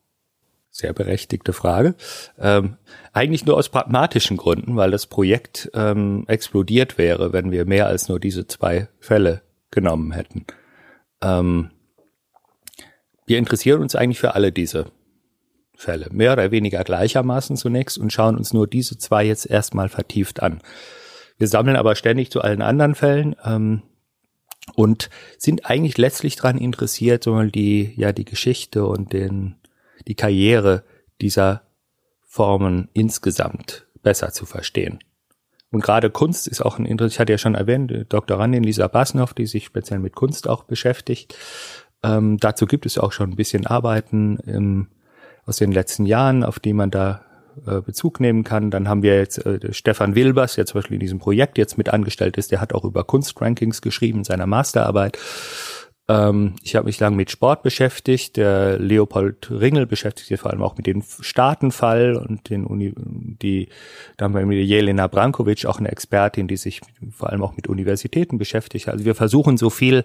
Sehr 0.80 0.94
berechtigte 0.94 1.52
Frage. 1.52 1.94
Ähm, 2.38 2.78
eigentlich 3.12 3.44
nur 3.44 3.58
aus 3.58 3.68
pragmatischen 3.68 4.38
Gründen, 4.38 4.76
weil 4.76 4.90
das 4.90 5.06
Projekt 5.06 5.70
ähm, 5.74 6.24
explodiert 6.26 6.96
wäre, 6.96 7.34
wenn 7.34 7.50
wir 7.50 7.66
mehr 7.66 7.86
als 7.86 8.08
nur 8.08 8.18
diese 8.18 8.46
zwei 8.46 8.88
Fälle 8.98 9.42
genommen 9.70 10.12
hätten. 10.12 10.46
Ähm, 11.20 11.70
wir 13.26 13.36
interessieren 13.36 13.82
uns 13.82 13.94
eigentlich 13.94 14.20
für 14.20 14.34
alle 14.34 14.52
diese 14.52 14.86
Fälle, 15.76 16.08
mehr 16.12 16.32
oder 16.32 16.50
weniger 16.50 16.82
gleichermaßen 16.82 17.58
zunächst 17.58 17.98
und 17.98 18.10
schauen 18.10 18.38
uns 18.38 18.54
nur 18.54 18.66
diese 18.66 18.96
zwei 18.96 19.26
jetzt 19.26 19.44
erstmal 19.44 19.90
vertieft 19.90 20.42
an. 20.42 20.62
Wir 21.36 21.46
sammeln 21.46 21.76
aber 21.76 21.94
ständig 21.94 22.30
zu 22.30 22.40
allen 22.40 22.62
anderen 22.62 22.94
Fällen 22.94 23.36
ähm, 23.44 23.82
und 24.76 25.10
sind 25.36 25.66
eigentlich 25.66 25.98
letztlich 25.98 26.36
daran 26.36 26.56
interessiert, 26.56 27.22
so 27.22 27.34
mal 27.34 27.50
die, 27.50 27.92
ja, 27.96 28.12
die 28.12 28.24
Geschichte 28.24 28.86
und 28.86 29.12
den, 29.12 29.56
die 30.10 30.16
Karriere 30.16 30.82
dieser 31.20 31.62
Formen 32.20 32.88
insgesamt 32.94 33.86
besser 34.02 34.32
zu 34.32 34.44
verstehen. 34.44 34.98
Und 35.70 35.84
gerade 35.84 36.10
Kunst 36.10 36.48
ist 36.48 36.62
auch 36.62 36.80
ein 36.80 36.84
Interesse, 36.84 37.14
ich 37.14 37.20
hatte 37.20 37.32
ja 37.32 37.38
schon 37.38 37.54
erwähnt, 37.54 38.06
Doktorandin 38.08 38.64
Lisa 38.64 38.88
Basnoff, 38.88 39.34
die 39.34 39.46
sich 39.46 39.64
speziell 39.64 40.00
mit 40.00 40.16
Kunst 40.16 40.48
auch 40.48 40.64
beschäftigt. 40.64 41.36
Ähm, 42.02 42.38
dazu 42.38 42.66
gibt 42.66 42.86
es 42.86 42.98
auch 42.98 43.12
schon 43.12 43.30
ein 43.30 43.36
bisschen 43.36 43.68
Arbeiten 43.68 44.38
im, 44.38 44.88
aus 45.46 45.58
den 45.58 45.70
letzten 45.70 46.06
Jahren, 46.06 46.42
auf 46.42 46.58
die 46.58 46.72
man 46.72 46.90
da 46.90 47.24
äh, 47.66 47.80
Bezug 47.80 48.18
nehmen 48.18 48.42
kann. 48.42 48.72
Dann 48.72 48.88
haben 48.88 49.04
wir 49.04 49.16
jetzt 49.16 49.46
äh, 49.46 49.72
Stefan 49.72 50.16
Wilbers, 50.16 50.56
der 50.56 50.66
zum 50.66 50.80
Beispiel 50.80 50.94
in 50.96 51.00
diesem 51.00 51.20
Projekt 51.20 51.56
jetzt 51.56 51.78
mit 51.78 51.88
angestellt 51.90 52.36
ist, 52.36 52.50
der 52.50 52.60
hat 52.60 52.72
auch 52.72 52.84
über 52.84 53.04
Kunstrankings 53.04 53.80
geschrieben 53.80 54.18
in 54.18 54.24
seiner 54.24 54.46
Masterarbeit. 54.46 55.18
Ähm, 56.10 56.54
ich 56.64 56.74
habe 56.74 56.86
mich 56.86 56.98
lange 56.98 57.14
mit 57.14 57.30
Sport 57.30 57.62
beschäftigt. 57.62 58.36
Der 58.36 58.78
Leopold 58.78 59.48
Ringel 59.50 59.86
beschäftigt 59.86 60.28
sich 60.28 60.40
vor 60.40 60.50
allem 60.50 60.62
auch 60.62 60.76
mit 60.76 60.86
dem 60.86 61.02
Staatenfall 61.20 62.16
und 62.16 62.50
den 62.50 62.66
Uni, 62.66 62.92
die, 62.96 63.68
da 64.16 64.24
haben 64.24 64.34
wir 64.34 64.44
mit 64.44 64.66
Jelena 64.66 65.06
Brankovic 65.06 65.66
auch 65.66 65.78
eine 65.78 65.92
Expertin, 65.92 66.48
die 66.48 66.56
sich 66.56 66.80
vor 67.12 67.30
allem 67.30 67.42
auch 67.42 67.54
mit 67.54 67.68
Universitäten 67.68 68.38
beschäftigt. 68.38 68.88
Also 68.88 69.04
wir 69.04 69.14
versuchen 69.14 69.56
so 69.56 69.70
viel 69.70 70.02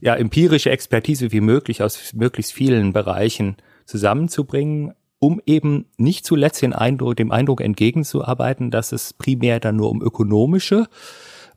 ja, 0.00 0.14
empirische 0.14 0.70
Expertise 0.70 1.30
wie 1.30 1.42
möglich 1.42 1.82
aus 1.82 2.14
möglichst 2.14 2.54
vielen 2.54 2.94
Bereichen 2.94 3.56
zusammenzubringen, 3.84 4.94
um 5.18 5.42
eben 5.44 5.86
nicht 5.98 6.24
zuletzt 6.24 6.62
den 6.62 6.72
Eindruck, 6.72 7.16
dem 7.16 7.30
Eindruck 7.30 7.60
entgegenzuarbeiten, 7.60 8.70
dass 8.70 8.92
es 8.92 9.12
primär 9.12 9.60
dann 9.60 9.76
nur 9.76 9.90
um 9.90 10.00
ökonomische, 10.00 10.86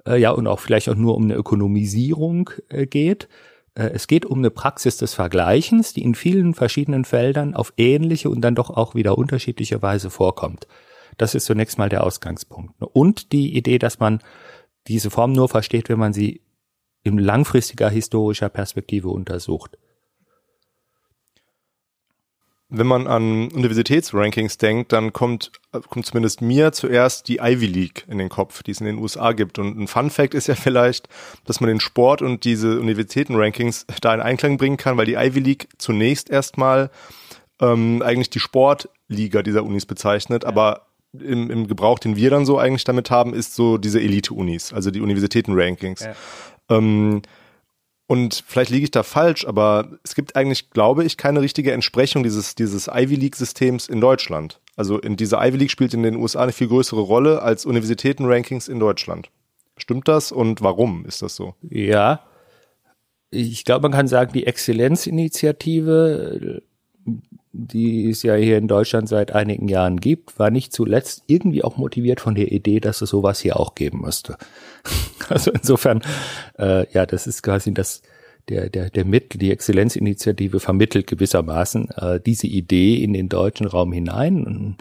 äh, 0.06 0.20
ja, 0.20 0.32
und 0.32 0.46
auch 0.48 0.60
vielleicht 0.60 0.90
auch 0.90 0.96
nur 0.96 1.16
um 1.16 1.24
eine 1.24 1.36
Ökonomisierung 1.36 2.50
äh, 2.68 2.86
geht. 2.86 3.30
Äh, 3.78 3.92
es 3.94 4.08
geht 4.08 4.26
um 4.26 4.40
eine 4.40 4.50
Praxis 4.50 4.98
des 4.98 5.14
Vergleichens, 5.14 5.94
die 5.94 6.04
in 6.04 6.16
vielen 6.16 6.54
verschiedenen 6.54 7.06
Feldern 7.06 7.54
auf 7.54 7.74
ähnliche 7.78 8.30
und 8.30 8.42
dann 8.42 8.56
doch 8.56 8.70
auch 8.70 8.96
wieder 8.96 9.18
unterschiedliche 9.18 9.82
Weise 9.82 10.10
vorkommt. 10.10 10.68
Das 11.18 11.36
ist 11.36 11.46
zunächst 11.46 11.78
mal 11.78 11.90
der 11.90 12.04
Ausgangspunkt. 12.04 12.74
Und 12.80 13.32
die 13.32 13.56
Idee, 13.56 13.80
dass 13.80 14.00
man 14.00 14.20
diese 14.88 15.10
Form 15.10 15.34
nur 15.34 15.50
versteht, 15.50 15.90
wenn 15.90 16.00
man 16.00 16.14
sie 16.14 16.42
in 17.04 17.18
langfristiger 17.18 17.90
historischer 17.90 18.50
Perspektive 18.50 19.10
untersucht 19.10 19.78
wenn 22.70 22.88
man 22.88 23.08
an 23.08 23.50
Universitätsrankings 23.50 24.58
denkt, 24.58 24.92
dann 24.92 25.14
kommt, 25.14 25.52
kommt 25.90 26.06
zumindest 26.06 26.42
mir 26.42 26.74
zuerst 26.74 27.30
die 27.30 27.38
Ivy 27.38 27.66
League 27.66 28.06
in 28.10 28.18
den 28.18 28.28
Kopf, 28.28 28.62
die 28.62 28.72
es 28.72 28.82
in 28.82 28.88
den 28.88 28.98
USA 28.98 29.32
gibt. 29.32 29.58
Und 29.58 29.80
ein 29.80 29.88
Fun 29.88 30.10
Fact 30.10 30.34
ist 30.34 30.48
ja 30.48 30.56
vielleicht, 30.56 31.08
dass 31.46 31.62
man 31.62 31.70
den 31.70 31.80
Sport 31.80 32.22
und 32.22 32.44
diese 32.44 32.80
Universitätenrankings 32.80 33.86
da 34.02 34.14
in 34.14 34.20
Einklang 34.20 34.58
bringen 34.58 34.78
kann, 34.78 34.98
weil 34.98 35.06
die 35.06 35.16
Ivy 35.16 35.40
League 35.40 35.70
zunächst 35.78 36.30
erstmal 36.30 36.90
ähm, 37.62 38.02
eigentlich 38.02 38.30
die 38.30 38.40
Sportliga 38.40 39.42
dieser 39.44 39.64
Unis 39.64 39.86
bezeichnet, 39.86 40.44
ja. 40.44 40.50
aber 40.50 40.88
im, 41.14 41.50
im 41.50 41.68
Gebrauch, 41.68 42.00
den 42.00 42.16
wir 42.18 42.30
dann 42.30 42.46
so 42.46 42.60
eigentlich 42.60 42.84
damit 42.84 43.10
haben, 43.10 43.34
ist 43.34 43.56
so 43.56 43.78
diese 43.78 44.02
Elite-Unis, 44.02 44.74
also 44.74 44.92
die 44.92 45.02
Universitäten-Rankings. 45.02 46.02
Ja. 46.02 46.14
Ähm, 46.70 47.22
und 48.08 48.44
vielleicht 48.48 48.72
liege 48.72 48.86
ich 48.86 48.92
da 48.92 49.04
falsch, 49.04 49.46
aber 49.46 50.00
es 50.04 50.16
gibt 50.16 50.38
eigentlich, 50.38 50.72
glaube 50.72 51.04
ich, 51.04 51.18
keine 51.18 51.42
richtige 51.42 51.74
Entsprechung 51.74 52.24
dieses, 52.24 52.56
dieses 52.56 52.88
Ivy 52.88 53.16
League-Systems 53.16 53.90
in 53.90 54.00
Deutschland. 54.00 54.62
Also 54.78 54.98
in 54.98 55.18
dieser 55.18 55.46
Ivy 55.46 55.58
League 55.58 55.72
spielt 55.72 55.94
in 55.94 56.04
den 56.04 56.16
USA 56.16 56.44
eine 56.44 56.54
viel 56.54 56.70
größere 56.70 57.02
Rolle 57.02 57.42
als 57.42 57.66
Universitäten-Rankings 57.66 58.70
in 58.70 58.80
Deutschland. 58.80 59.30
Stimmt 59.76 60.08
das 60.08 60.32
und 60.32 60.62
warum 60.62 61.06
ist 61.06 61.22
das 61.22 61.36
so? 61.36 61.56
Ja, 61.62 62.22
ich 63.30 63.66
glaube, 63.66 63.82
man 63.82 63.92
kann 63.92 64.08
sagen, 64.08 64.32
die 64.32 64.48
Exzellenzinitiative 64.48 66.64
die 67.58 68.10
es 68.10 68.24
ja 68.24 68.36
hier 68.36 68.58
in 68.58 68.68
Deutschland 68.68 69.10
seit 69.10 69.34
einigen 69.34 69.68
Jahren 69.68 70.00
gibt, 70.00 70.38
war 70.38 70.52
nicht 70.52 70.74
zuletzt 70.74 71.24
irgendwie 71.28 71.64
auch 71.64 71.78
motiviert 71.78 72.22
von 72.22 72.36
der 72.36 72.52
Idee, 72.52 72.80
dass 72.80 73.02
es 73.02 73.10
sowas 73.10 73.40
hier 73.40 73.60
auch 73.60 73.76
geben 73.76 74.02
müsste. 74.02 74.38
Also 75.30 75.52
insofern, 75.52 76.02
äh, 76.58 76.90
ja, 76.94 77.06
das 77.06 77.28
ist 77.28 77.44
quasi 77.44 77.74
das, 77.74 78.02
der, 78.48 78.70
der, 78.70 78.90
der 78.90 79.04
Mittel, 79.04 79.38
die 79.38 79.52
Exzellenzinitiative 79.52 80.62
vermittelt 80.62 81.06
gewissermaßen 81.06 81.90
äh, 81.98 82.22
diese 82.26 82.48
Idee 82.48 83.04
in 83.04 83.12
den 83.12 83.28
deutschen 83.28 83.68
Raum 83.68 83.92
hinein. 83.92 84.46
Und 84.46 84.78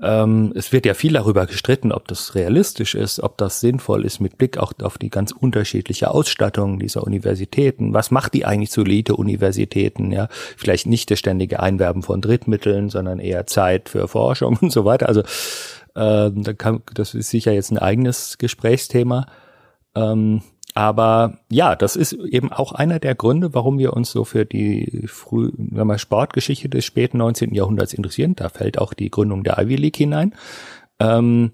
ähm, 0.00 0.52
es 0.54 0.72
wird 0.72 0.86
ja 0.86 0.94
viel 0.94 1.12
darüber 1.12 1.46
gestritten, 1.46 1.92
ob 1.92 2.08
das 2.08 2.34
realistisch 2.34 2.94
ist, 2.94 3.20
ob 3.20 3.36
das 3.36 3.60
sinnvoll 3.60 4.04
ist 4.04 4.20
mit 4.20 4.38
Blick 4.38 4.56
auch 4.58 4.72
auf 4.82 4.96
die 4.96 5.10
ganz 5.10 5.32
unterschiedliche 5.32 6.10
Ausstattung 6.10 6.78
dieser 6.78 7.04
Universitäten. 7.04 7.92
Was 7.92 8.10
macht 8.10 8.34
die 8.34 8.46
eigentlich 8.46 8.70
zu 8.70 8.82
Elite-Universitäten? 8.82 10.10
Ja, 10.10 10.28
vielleicht 10.56 10.86
nicht 10.86 11.10
das 11.10 11.18
ständige 11.18 11.60
Einwerben 11.60 12.02
von 12.02 12.20
Drittmitteln, 12.20 12.88
sondern 12.88 13.18
eher 13.18 13.46
Zeit 13.46 13.88
für 13.88 14.08
Forschung 14.08 14.56
und 14.62 14.72
so 14.72 14.84
weiter. 14.84 15.08
Also 15.08 15.22
äh, 15.94 16.54
kann, 16.54 16.82
das 16.94 17.14
ist 17.14 17.30
sicher 17.30 17.52
jetzt 17.52 17.70
ein 17.70 17.78
eigenes 17.78 18.38
Gesprächsthema. 18.38 19.26
Ähm, 19.94 20.42
aber 20.74 21.38
ja, 21.50 21.76
das 21.76 21.96
ist 21.96 22.12
eben 22.12 22.50
auch 22.52 22.72
einer 22.72 22.98
der 22.98 23.14
Gründe, 23.14 23.52
warum 23.52 23.78
wir 23.78 23.92
uns 23.92 24.10
so 24.10 24.24
für 24.24 24.46
die 24.46 25.04
früh, 25.06 25.50
wenn 25.56 25.86
wir 25.86 25.98
Sportgeschichte 25.98 26.68
des 26.68 26.84
späten 26.84 27.18
19. 27.18 27.54
Jahrhunderts 27.54 27.92
interessieren. 27.92 28.34
Da 28.36 28.48
fällt 28.48 28.78
auch 28.78 28.94
die 28.94 29.10
Gründung 29.10 29.44
der 29.44 29.58
Ivy 29.58 29.76
League 29.76 29.96
hinein. 29.96 30.34
Ähm, 30.98 31.52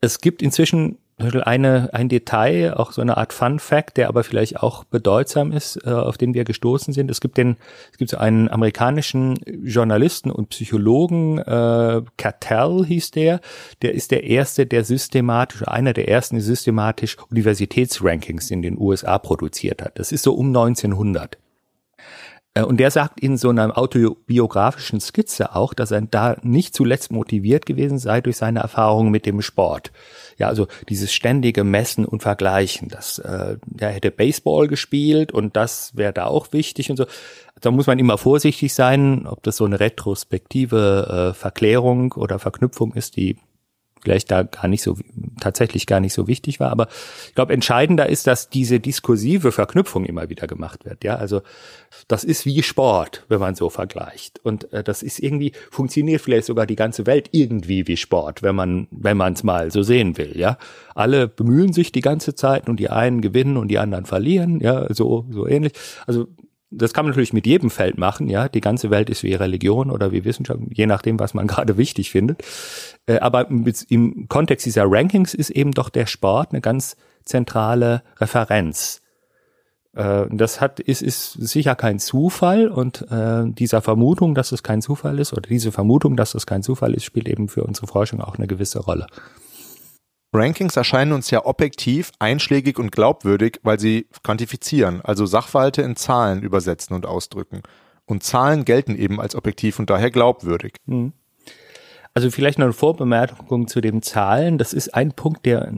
es 0.00 0.20
gibt 0.20 0.42
inzwischen 0.42 0.98
eine, 1.18 1.90
ein 1.92 2.08
Detail, 2.08 2.74
auch 2.74 2.92
so 2.92 3.02
eine 3.02 3.16
Art 3.16 3.32
Fun 3.32 3.58
Fact, 3.58 3.96
der 3.96 4.08
aber 4.08 4.22
vielleicht 4.24 4.62
auch 4.62 4.84
bedeutsam 4.84 5.52
ist, 5.52 5.78
äh, 5.84 5.90
auf 5.90 6.16
den 6.16 6.34
wir 6.34 6.44
gestoßen 6.44 6.94
sind. 6.94 7.10
Es 7.10 7.20
gibt 7.20 7.36
den, 7.36 7.56
es 7.92 7.98
gibt 7.98 8.10
so 8.10 8.18
einen 8.18 8.48
amerikanischen 8.48 9.36
Journalisten 9.64 10.30
und 10.30 10.50
Psychologen, 10.50 11.38
äh, 11.38 12.02
Cattell 12.16 12.84
hieß 12.86 13.10
der, 13.10 13.40
der 13.82 13.94
ist 13.94 14.10
der 14.10 14.24
erste, 14.24 14.66
der 14.66 14.84
systematisch, 14.84 15.66
einer 15.66 15.92
der 15.92 16.08
ersten, 16.08 16.36
die 16.36 16.42
systematisch 16.42 17.16
Universitätsrankings 17.30 18.50
in 18.50 18.62
den 18.62 18.78
USA 18.78 19.18
produziert 19.18 19.82
hat. 19.82 19.98
Das 19.98 20.12
ist 20.12 20.22
so 20.22 20.34
um 20.34 20.48
1900. 20.48 21.38
Äh, 22.58 22.62
und 22.64 22.78
der 22.78 22.90
sagt 22.90 23.20
in 23.20 23.36
so 23.36 23.50
einer 23.50 23.76
autobiografischen 23.78 25.00
Skizze 25.00 25.54
auch, 25.54 25.74
dass 25.74 25.90
er 25.90 26.02
da 26.02 26.36
nicht 26.42 26.74
zuletzt 26.74 27.12
motiviert 27.12 27.66
gewesen 27.66 27.98
sei 27.98 28.20
durch 28.20 28.36
seine 28.36 28.60
Erfahrungen 28.60 29.10
mit 29.10 29.26
dem 29.26 29.42
Sport. 29.42 29.92
Ja, 30.38 30.48
also 30.48 30.66
dieses 30.88 31.12
ständige 31.12 31.64
Messen 31.64 32.04
und 32.04 32.22
Vergleichen. 32.22 32.88
Das, 32.88 33.18
äh, 33.18 33.56
der 33.64 33.90
hätte 33.90 34.10
Baseball 34.10 34.68
gespielt 34.68 35.32
und 35.32 35.56
das 35.56 35.96
wäre 35.96 36.12
da 36.12 36.26
auch 36.26 36.52
wichtig 36.52 36.90
und 36.90 36.96
so. 36.96 37.06
Da 37.60 37.70
muss 37.72 37.88
man 37.88 37.98
immer 37.98 38.18
vorsichtig 38.18 38.72
sein, 38.72 39.26
ob 39.26 39.42
das 39.42 39.56
so 39.56 39.64
eine 39.64 39.80
retrospektive 39.80 41.30
äh, 41.32 41.34
Verklärung 41.34 42.12
oder 42.12 42.38
Verknüpfung 42.38 42.94
ist, 42.94 43.16
die 43.16 43.36
vielleicht 44.00 44.30
da 44.30 44.42
gar 44.42 44.68
nicht 44.68 44.82
so 44.82 44.96
tatsächlich 45.40 45.86
gar 45.86 46.00
nicht 46.00 46.12
so 46.12 46.26
wichtig 46.26 46.60
war, 46.60 46.70
aber 46.70 46.88
ich 47.26 47.34
glaube 47.34 47.52
entscheidender 47.52 48.08
ist, 48.08 48.26
dass 48.26 48.48
diese 48.48 48.80
diskursive 48.80 49.52
Verknüpfung 49.52 50.04
immer 50.04 50.28
wieder 50.28 50.46
gemacht 50.46 50.84
wird. 50.84 51.04
Ja, 51.04 51.16
also 51.16 51.42
das 52.06 52.24
ist 52.24 52.46
wie 52.46 52.62
Sport, 52.62 53.24
wenn 53.28 53.40
man 53.40 53.54
so 53.54 53.70
vergleicht 53.70 54.40
und 54.44 54.72
äh, 54.72 54.82
das 54.82 55.02
ist 55.02 55.18
irgendwie 55.18 55.52
funktioniert 55.70 56.20
vielleicht 56.20 56.46
sogar 56.46 56.66
die 56.66 56.76
ganze 56.76 57.06
Welt 57.06 57.28
irgendwie 57.32 57.86
wie 57.86 57.96
Sport, 57.96 58.42
wenn 58.42 58.56
man 58.56 58.88
wenn 58.90 59.16
man 59.16 59.32
es 59.32 59.42
mal 59.42 59.70
so 59.70 59.82
sehen 59.82 60.18
will. 60.18 60.36
Ja, 60.36 60.58
alle 60.94 61.28
bemühen 61.28 61.72
sich 61.72 61.92
die 61.92 62.00
ganze 62.00 62.34
Zeit 62.34 62.68
und 62.68 62.78
die 62.80 62.90
einen 62.90 63.20
gewinnen 63.20 63.56
und 63.56 63.68
die 63.68 63.78
anderen 63.78 64.06
verlieren. 64.06 64.60
Ja, 64.60 64.92
so 64.92 65.26
so 65.30 65.46
ähnlich. 65.46 65.72
Also 66.06 66.28
das 66.70 66.92
kann 66.92 67.04
man 67.04 67.10
natürlich 67.10 67.32
mit 67.32 67.46
jedem 67.46 67.70
Feld 67.70 67.98
machen, 67.98 68.28
ja. 68.28 68.48
Die 68.48 68.60
ganze 68.60 68.90
Welt 68.90 69.08
ist 69.08 69.22
wie 69.22 69.34
Religion 69.34 69.90
oder 69.90 70.12
wie 70.12 70.24
Wissenschaft, 70.24 70.60
je 70.70 70.86
nachdem, 70.86 71.18
was 71.18 71.34
man 71.34 71.46
gerade 71.48 71.76
wichtig 71.76 72.10
findet. 72.10 72.42
Äh, 73.06 73.18
aber 73.18 73.48
im 73.50 74.28
Kontext 74.28 74.66
dieser 74.66 74.84
Rankings 74.86 75.34
ist 75.34 75.50
eben 75.50 75.72
doch 75.72 75.88
der 75.88 76.06
Sport 76.06 76.52
eine 76.52 76.60
ganz 76.60 76.96
zentrale 77.24 78.02
Referenz. 78.18 79.00
Äh, 79.94 80.26
das 80.30 80.60
hat, 80.60 80.80
ist, 80.80 81.02
ist 81.02 81.32
sicher 81.32 81.74
kein 81.74 81.98
Zufall 81.98 82.68
und 82.68 83.06
äh, 83.10 83.44
dieser 83.46 83.80
Vermutung, 83.82 84.34
dass 84.34 84.52
es 84.52 84.62
kein 84.62 84.82
Zufall 84.82 85.18
ist, 85.18 85.32
oder 85.32 85.42
diese 85.42 85.72
Vermutung, 85.72 86.16
dass 86.16 86.34
es 86.34 86.46
kein 86.46 86.62
Zufall 86.62 86.94
ist, 86.94 87.04
spielt 87.04 87.28
eben 87.28 87.48
für 87.48 87.64
unsere 87.64 87.86
Forschung 87.86 88.20
auch 88.20 88.36
eine 88.36 88.46
gewisse 88.46 88.80
Rolle. 88.80 89.06
Rankings 90.32 90.76
erscheinen 90.76 91.12
uns 91.12 91.30
ja 91.30 91.46
objektiv, 91.46 92.12
einschlägig 92.18 92.78
und 92.78 92.92
glaubwürdig, 92.92 93.60
weil 93.62 93.80
sie 93.80 94.06
quantifizieren, 94.22 95.00
also 95.02 95.24
Sachverhalte 95.24 95.82
in 95.82 95.96
Zahlen 95.96 96.42
übersetzen 96.42 96.94
und 96.94 97.06
ausdrücken. 97.06 97.62
Und 98.04 98.22
Zahlen 98.22 98.64
gelten 98.64 98.96
eben 98.96 99.20
als 99.20 99.34
objektiv 99.34 99.78
und 99.78 99.90
daher 99.90 100.10
glaubwürdig. 100.10 100.74
Hm. 100.86 101.12
Also 102.14 102.30
vielleicht 102.30 102.58
noch 102.58 102.66
eine 102.66 102.72
Vorbemerkung 102.72 103.68
zu 103.68 103.80
den 103.80 104.02
Zahlen. 104.02 104.58
Das 104.58 104.72
ist 104.72 104.94
ein 104.94 105.12
Punkt, 105.12 105.46
der 105.46 105.68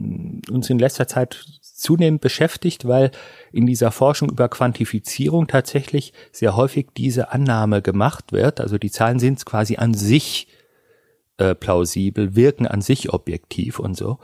uns 0.49 0.69
in 0.69 0.79
letzter 0.79 1.07
Zeit 1.07 1.45
zunehmend 1.61 2.21
beschäftigt, 2.21 2.87
weil 2.87 3.11
in 3.51 3.67
dieser 3.67 3.91
Forschung 3.91 4.29
über 4.29 4.49
Quantifizierung 4.49 5.47
tatsächlich 5.47 6.13
sehr 6.31 6.55
häufig 6.55 6.87
diese 6.97 7.31
Annahme 7.31 7.81
gemacht 7.81 8.31
wird. 8.31 8.59
Also 8.59 8.77
die 8.77 8.91
Zahlen 8.91 9.19
sind 9.19 9.45
quasi 9.45 9.75
an 9.75 9.93
sich 9.93 10.47
äh, 11.37 11.53
plausibel, 11.53 12.35
wirken 12.35 12.65
an 12.65 12.81
sich 12.81 13.13
objektiv 13.13 13.79
und 13.79 13.95
so. 13.95 14.17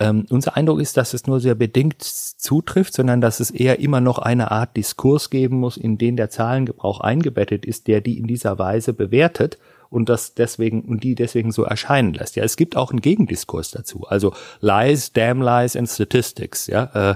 Ähm, 0.00 0.26
unser 0.28 0.56
Eindruck 0.56 0.80
ist, 0.80 0.96
dass 0.96 1.14
es 1.14 1.26
nur 1.26 1.38
sehr 1.38 1.54
bedingt 1.54 2.02
zutrifft, 2.02 2.94
sondern 2.94 3.20
dass 3.20 3.38
es 3.38 3.50
eher 3.50 3.78
immer 3.78 4.00
noch 4.00 4.18
eine 4.18 4.50
Art 4.50 4.76
Diskurs 4.76 5.30
geben 5.30 5.58
muss, 5.58 5.76
in 5.76 5.98
den 5.98 6.16
der 6.16 6.30
Zahlengebrauch 6.30 7.00
eingebettet 7.00 7.64
ist, 7.64 7.86
der 7.86 8.00
die 8.00 8.18
in 8.18 8.26
dieser 8.26 8.58
Weise 8.58 8.92
bewertet 8.92 9.58
und 9.90 10.08
das 10.08 10.34
deswegen 10.34 10.82
und 10.82 11.04
die 11.04 11.14
deswegen 11.14 11.52
so 11.52 11.62
erscheinen 11.62 12.14
lässt. 12.14 12.34
Ja, 12.34 12.42
es 12.42 12.56
gibt 12.56 12.76
auch 12.76 12.90
einen 12.90 13.00
Gegendiskurs 13.00 13.70
dazu. 13.70 14.04
Also 14.08 14.34
Lies, 14.60 15.12
Damn 15.12 15.40
Lies 15.40 15.76
and 15.76 15.88
Statistics. 15.88 16.66
Ja, 16.66 17.12
äh, 17.12 17.14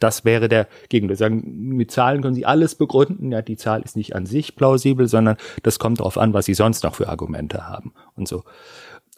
das 0.00 0.24
wäre 0.24 0.48
der 0.48 0.66
Gegendiskurs. 0.88 1.28
Sagen, 1.28 1.76
mit 1.76 1.92
Zahlen 1.92 2.22
können 2.22 2.34
Sie 2.34 2.46
alles 2.46 2.74
begründen. 2.74 3.30
Ja, 3.30 3.42
die 3.42 3.56
Zahl 3.56 3.82
ist 3.82 3.96
nicht 3.96 4.16
an 4.16 4.26
sich 4.26 4.56
plausibel, 4.56 5.06
sondern 5.06 5.36
das 5.62 5.78
kommt 5.78 6.00
darauf 6.00 6.18
an, 6.18 6.34
was 6.34 6.46
Sie 6.46 6.54
sonst 6.54 6.82
noch 6.82 6.96
für 6.96 7.08
Argumente 7.08 7.68
haben 7.68 7.92
und 8.16 8.26
so 8.26 8.42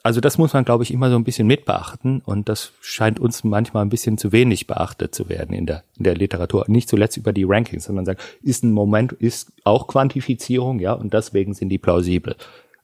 also 0.03 0.19
das 0.19 0.37
muss 0.37 0.53
man, 0.53 0.65
glaube 0.65 0.83
ich, 0.83 0.91
immer 0.91 1.09
so 1.09 1.15
ein 1.15 1.23
bisschen 1.23 1.47
mitbeachten 1.47 2.21
und 2.21 2.49
das 2.49 2.73
scheint 2.81 3.19
uns 3.19 3.43
manchmal 3.43 3.85
ein 3.85 3.89
bisschen 3.89 4.17
zu 4.17 4.31
wenig 4.31 4.67
beachtet 4.67 5.13
zu 5.13 5.29
werden 5.29 5.55
in 5.55 5.65
der, 5.65 5.83
in 5.97 6.03
der 6.03 6.15
Literatur. 6.15 6.65
Nicht 6.67 6.89
zuletzt 6.89 7.17
über 7.17 7.33
die 7.33 7.43
Rankings, 7.43 7.85
sondern 7.85 8.05
sagen, 8.05 8.19
ist 8.41 8.63
ein 8.63 8.71
Moment, 8.71 9.13
ist 9.13 9.51
auch 9.63 9.87
Quantifizierung, 9.87 10.79
ja, 10.79 10.93
und 10.93 11.13
deswegen 11.13 11.53
sind 11.53 11.69
die 11.69 11.77
plausibel. 11.77 12.35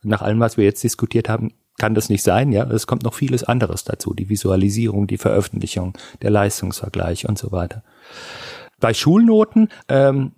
Nach 0.03 0.21
allem, 0.21 0.39
was 0.39 0.57
wir 0.57 0.63
jetzt 0.63 0.83
diskutiert 0.83 1.27
haben, 1.27 1.53
kann 1.79 1.95
das 1.95 2.09
nicht 2.09 2.23
sein, 2.23 2.51
ja. 2.51 2.63
Es 2.69 2.87
kommt 2.87 3.03
noch 3.03 3.13
vieles 3.13 3.43
anderes 3.43 3.83
dazu, 3.83 4.13
die 4.13 4.29
Visualisierung, 4.29 5.07
die 5.07 5.17
Veröffentlichung, 5.17 5.93
der 6.21 6.29
Leistungsvergleich 6.29 7.27
und 7.27 7.37
so 7.37 7.51
weiter. 7.51 7.83
Bei 8.79 8.93
Schulnoten 8.93 9.69
ähm, 9.87 10.33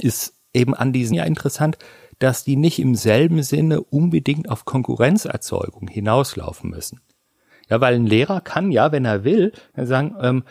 ist 0.00 0.34
eben 0.52 0.74
an 0.74 0.92
diesen 0.92 1.14
ja 1.14 1.24
interessant, 1.24 1.78
dass 2.20 2.44
die 2.44 2.56
nicht 2.56 2.78
im 2.78 2.94
selben 2.94 3.42
Sinne 3.42 3.80
unbedingt 3.80 4.48
auf 4.48 4.64
Konkurrenzerzeugung 4.64 5.88
hinauslaufen 5.88 6.70
müssen. 6.70 7.00
Ja, 7.68 7.80
weil 7.80 7.94
ein 7.94 8.06
Lehrer 8.06 8.40
kann 8.40 8.70
ja, 8.70 8.92
wenn 8.92 9.04
er 9.04 9.24
will, 9.24 9.52
sagen, 9.74 10.14
ähm, 10.20 10.44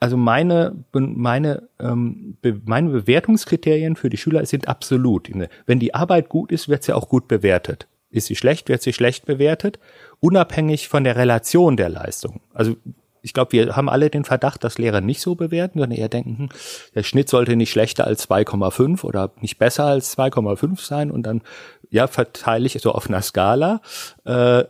also 0.00 0.16
meine, 0.16 0.84
meine, 0.92 1.68
ähm, 1.78 2.36
meine 2.64 2.90
Bewertungskriterien 2.90 3.94
für 3.94 4.10
die 4.10 4.16
Schüler 4.16 4.44
sind 4.46 4.66
absolut. 4.66 5.30
Wenn 5.66 5.78
die 5.78 5.94
Arbeit 5.94 6.28
gut 6.28 6.50
ist, 6.50 6.68
wird 6.68 6.82
sie 6.82 6.92
auch 6.92 7.08
gut 7.08 7.28
bewertet. 7.28 7.86
Ist 8.10 8.26
sie 8.26 8.34
schlecht, 8.34 8.68
wird 8.68 8.82
sie 8.82 8.92
schlecht 8.92 9.26
bewertet, 9.26 9.78
unabhängig 10.18 10.88
von 10.88 11.04
der 11.04 11.14
Relation 11.14 11.76
der 11.76 11.88
Leistung. 11.88 12.40
Also 12.52 12.76
ich 13.22 13.32
glaube, 13.32 13.52
wir 13.52 13.76
haben 13.76 13.88
alle 13.88 14.10
den 14.10 14.24
Verdacht, 14.24 14.64
dass 14.64 14.78
Lehrer 14.78 15.00
nicht 15.00 15.20
so 15.20 15.34
bewerten, 15.34 15.78
sondern 15.78 15.98
eher 15.98 16.08
denken, 16.08 16.38
hm, 16.38 16.48
der 16.94 17.02
Schnitt 17.04 17.28
sollte 17.28 17.56
nicht 17.56 17.70
schlechter 17.70 18.06
als 18.06 18.28
2,5 18.28 19.04
oder 19.04 19.32
nicht 19.40 19.58
besser 19.58 19.84
als 19.84 20.16
2,5 20.16 20.84
sein 20.84 21.10
und 21.10 21.22
dann 21.24 21.42
ja 21.90 22.06
verteile 22.08 22.66
ich 22.66 22.80
so 22.80 22.92
auf 22.92 23.08
einer 23.08 23.22
Skala. 23.22 23.80
Äh, 24.24 24.64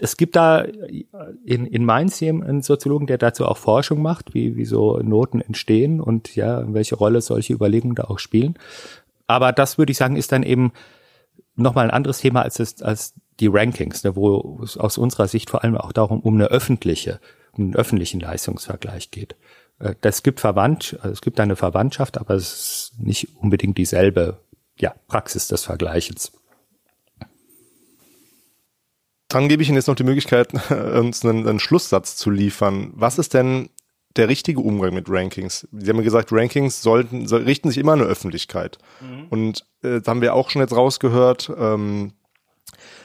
es 0.00 0.16
gibt 0.16 0.34
da 0.36 0.64
in, 1.44 1.66
in 1.66 1.84
Mainz 1.84 2.22
einen 2.22 2.62
Soziologen, 2.62 3.06
der 3.06 3.18
dazu 3.18 3.44
auch 3.46 3.58
Forschung 3.58 4.00
macht, 4.00 4.32
wie, 4.32 4.56
wie 4.56 4.64
so 4.64 4.98
Noten 5.00 5.40
entstehen 5.42 6.00
und 6.00 6.34
ja, 6.36 6.64
welche 6.72 6.94
Rolle 6.94 7.20
solche 7.20 7.52
Überlegungen 7.52 7.94
da 7.94 8.04
auch 8.04 8.18
spielen. 8.18 8.58
Aber 9.26 9.52
das 9.52 9.76
würde 9.76 9.92
ich 9.92 9.98
sagen, 9.98 10.16
ist 10.16 10.32
dann 10.32 10.42
eben 10.42 10.72
nochmal 11.54 11.84
ein 11.84 11.90
anderes 11.90 12.18
Thema 12.18 12.42
als, 12.42 12.54
das, 12.56 12.80
als 12.82 13.14
die 13.40 13.48
Rankings, 13.48 14.04
ne, 14.04 14.16
wo 14.16 14.60
es 14.62 14.78
aus 14.78 14.96
unserer 14.96 15.28
Sicht 15.28 15.50
vor 15.50 15.64
allem 15.64 15.76
auch 15.76 15.92
darum 15.92 16.20
um 16.20 16.34
eine 16.34 16.46
öffentliche 16.46 17.20
den 17.56 17.76
öffentlichen 17.76 18.20
Leistungsvergleich 18.20 19.10
geht. 19.10 19.36
Äh, 19.78 19.94
das 20.00 20.22
gibt 20.22 20.40
Verwandt, 20.40 20.98
also 21.00 21.12
es 21.12 21.20
gibt 21.20 21.40
eine 21.40 21.56
Verwandtschaft, 21.56 22.18
aber 22.18 22.34
es 22.34 22.52
ist 22.52 22.92
nicht 22.98 23.28
unbedingt 23.36 23.78
dieselbe 23.78 24.38
ja, 24.78 24.94
Praxis 25.08 25.48
des 25.48 25.64
Vergleichens. 25.64 26.32
Dann 29.28 29.48
gebe 29.48 29.62
ich 29.62 29.68
Ihnen 29.68 29.76
jetzt 29.76 29.88
noch 29.88 29.96
die 29.96 30.04
Möglichkeit, 30.04 30.52
uns 30.70 31.24
einen, 31.24 31.46
einen 31.46 31.60
Schlusssatz 31.60 32.16
zu 32.16 32.30
liefern. 32.30 32.92
Was 32.94 33.18
ist 33.18 33.34
denn 33.34 33.68
der 34.16 34.28
richtige 34.28 34.60
Umgang 34.60 34.94
mit 34.94 35.08
Rankings? 35.08 35.66
Sie 35.72 35.88
haben 35.88 35.96
ja 35.96 36.04
gesagt, 36.04 36.30
Rankings 36.30 36.82
sollten, 36.82 37.26
richten 37.26 37.70
sich 37.70 37.78
immer 37.78 37.92
an 37.92 38.00
eine 38.00 38.08
Öffentlichkeit. 38.08 38.78
Mhm. 39.00 39.26
Und 39.30 39.66
äh, 39.82 40.00
haben 40.06 40.20
wir 40.20 40.34
auch 40.34 40.50
schon 40.50 40.62
jetzt 40.62 40.76
rausgehört, 40.76 41.50
ähm, 41.56 42.12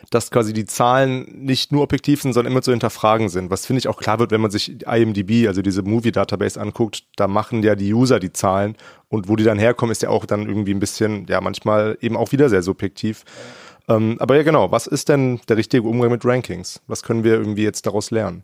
dass 0.10 0.32
quasi 0.32 0.54
die 0.54 0.66
Zahlen 0.66 1.26
nicht 1.44 1.72
nur 1.72 1.84
objektiv 1.84 2.22
sind, 2.22 2.34
sondern 2.34 2.52
immer 2.52 2.62
zu 2.62 2.72
hinterfragen 2.72 3.30
sind. 3.30 3.50
Was 3.52 3.66
finde 3.66 3.80
ich 3.80 3.88
auch 3.88 3.98
klar 3.98 4.20
wird, 4.20 4.32
wenn 4.32 4.42
man 4.42 4.52
sich 4.52 4.86
IMDb, 4.86 5.48
also 5.48 5.62
diese 5.62 5.82
Movie 5.82 6.12
Database 6.12 6.60
anguckt, 6.60 7.04
da 7.16 7.28
machen 7.28 7.64
ja 7.64 7.76
die 7.76 7.94
User 7.94 8.20
die 8.20 8.32
Zahlen 8.32 8.76
und 9.08 9.28
wo 9.28 9.36
die 9.36 9.44
dann 9.44 9.60
herkommen, 9.60 9.92
ist 9.92 10.02
ja 10.02 10.10
auch 10.10 10.26
dann 10.26 10.48
irgendwie 10.48 10.74
ein 10.74 10.80
bisschen, 10.80 11.26
ja, 11.28 11.42
manchmal 11.42 11.98
eben 12.02 12.18
auch 12.18 12.32
wieder 12.32 12.50
sehr 12.50 12.62
subjektiv. 12.62 13.24
Ähm, 13.88 14.18
aber 14.20 14.36
ja, 14.38 14.44
genau, 14.44 14.72
was 14.72 14.88
ist 14.88 15.10
denn 15.10 15.40
der 15.50 15.58
richtige 15.58 15.84
Umgang 15.84 16.12
mit 16.12 16.26
Rankings? 16.26 16.82
Was 16.88 17.04
können 17.04 17.24
wir 17.24 17.34
irgendwie 17.34 17.64
jetzt 17.64 17.86
daraus 17.86 18.12
lernen? 18.12 18.44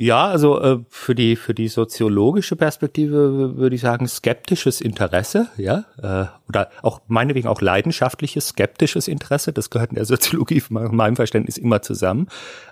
Ja, 0.00 0.28
also 0.28 0.60
äh, 0.60 0.78
für 0.90 1.16
die 1.16 1.34
für 1.34 1.54
die 1.54 1.66
soziologische 1.66 2.54
Perspektive 2.54 3.56
würde 3.56 3.74
ich 3.74 3.80
sagen 3.80 4.06
skeptisches 4.06 4.80
Interesse, 4.80 5.48
ja, 5.56 5.86
äh, 6.00 6.26
oder 6.48 6.70
auch 6.82 7.00
meinetwegen 7.08 7.48
auch 7.48 7.60
leidenschaftliches 7.60 8.50
skeptisches 8.50 9.08
Interesse. 9.08 9.52
Das 9.52 9.70
gehört 9.70 9.90
in 9.90 9.96
der 9.96 10.04
Soziologie 10.04 10.62
in 10.70 10.94
meinem 10.94 11.16
Verständnis 11.16 11.58
immer 11.58 11.82
zusammen. 11.82 12.28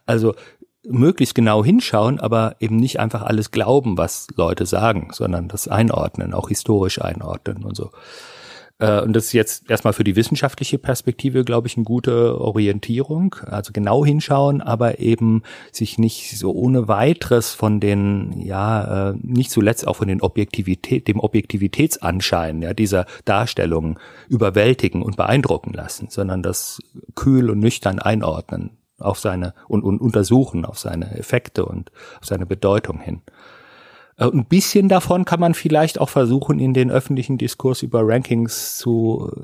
Also 0.07 0.37
möglichst 0.89 1.35
genau 1.35 1.65
hinschauen, 1.65 2.21
aber 2.21 2.55
eben 2.61 2.77
nicht 2.77 3.01
einfach 3.01 3.23
alles 3.23 3.51
glauben, 3.51 3.99
was 3.99 4.29
Leute 4.37 4.65
sagen, 4.65 5.09
sondern 5.13 5.49
das 5.49 5.67
einordnen, 5.67 6.33
auch 6.33 6.49
historisch 6.49 7.03
einordnen 7.03 7.65
und 7.65 7.77
so. 7.77 7.91
Äh, 8.79 9.01
und 9.01 9.15
das 9.15 9.27
ist 9.27 9.33
jetzt 9.33 9.71
erstmal 9.71 9.93
für 9.93 10.05
die 10.05 10.17
wissenschaftliche 10.17 10.79
Perspektive, 10.79 11.45
glaube 11.45 11.69
ich, 11.69 11.77
eine 11.77 11.85
gute 11.85 12.41
Orientierung. 12.41 13.37
Also 13.47 13.73
genau 13.73 14.05
hinschauen, 14.05 14.61
aber 14.61 14.99
eben 14.99 15.43
sich 15.73 15.99
nicht 15.99 16.39
so 16.39 16.53
ohne 16.53 16.89
weiteres 16.89 17.55
von 17.55 17.81
den, 17.81 18.41
ja, 18.41 19.11
äh, 19.11 19.15
nicht 19.23 19.51
zuletzt 19.51 19.87
auch 19.87 19.97
von 19.97 20.09
den 20.09 20.21
Objektivität, 20.21 21.09
dem 21.09 21.21
Objektivitätsanschein, 21.21 22.63
ja, 22.63 22.75
dieser 22.75 23.07
Darstellung 23.25 23.99
überwältigen 24.29 25.03
und 25.03 25.17
beeindrucken 25.17 25.73
lassen, 25.73 26.09
sondern 26.11 26.43
das 26.43 26.81
kühl 27.15 27.51
und 27.51 27.61
nüchtern 27.61 27.99
einordnen 27.99 28.79
auf 28.99 29.19
seine 29.19 29.55
und, 29.69 29.83
und 29.83 30.01
untersuchen 30.01 30.65
auf 30.65 30.79
seine 30.79 31.19
Effekte 31.19 31.67
und 31.67 31.93
auf 32.19 32.27
seine 32.27 32.47
Bedeutung 32.47 32.99
hin. 33.01 33.23
Äh, 34.17 34.25
ein 34.25 34.47
bisschen 34.47 34.89
davon 34.89 35.25
kann 35.25 35.41
man 35.41 35.55
vielleicht 35.55 36.01
auch 36.01 36.09
versuchen, 36.09 36.59
in 36.59 36.75
den 36.75 36.91
öffentlichen 36.91 37.39
Diskurs 37.39 37.83
über 37.83 38.01
Rankings 38.03 38.77
zu 38.77 39.31
äh, 39.35 39.43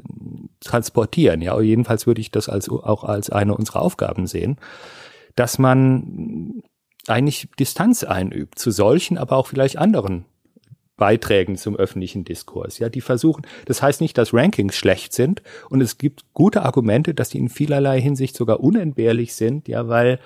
transportieren. 0.61 1.43
Ja, 1.43 1.61
jedenfalls 1.61 2.07
würde 2.07 2.21
ich 2.21 2.31
das 2.31 2.49
als, 2.49 2.69
auch 2.69 3.05
als 3.05 3.31
eine 3.31 3.55
unserer 3.55 3.83
Aufgaben 3.83 4.27
sehen, 4.27 4.57
dass 5.37 5.59
man 5.59 6.63
eigentlich 7.09 7.49
Distanz 7.59 8.05
einübt 8.05 8.59
zu 8.59 8.71
solchen, 8.71 9.19
aber 9.19 9.37
auch 9.37 9.49
vielleicht 9.49 9.77
anderen 9.77 10.25
Beiträgen 10.97 11.57
zum 11.57 11.75
öffentlichen 11.75 12.25
Diskurs. 12.25 12.79
Ja, 12.79 12.89
die 12.89 13.01
versuchen, 13.01 13.45
das 13.65 13.83
heißt 13.83 14.01
nicht, 14.01 14.17
dass 14.19 14.33
Rankings 14.33 14.77
schlecht 14.77 15.13
sind 15.13 15.43
und 15.69 15.81
es 15.81 15.99
gibt 15.99 16.23
gute 16.33 16.63
Argumente, 16.63 17.13
dass 17.13 17.31
die 17.31 17.39
in 17.39 17.49
vielerlei 17.49 18.01
Hinsicht 18.01 18.37
sogar 18.37 18.61
unentbehrlich 18.61 19.35
sind, 19.35 19.67
ja, 19.67 19.89
weil 19.89 20.21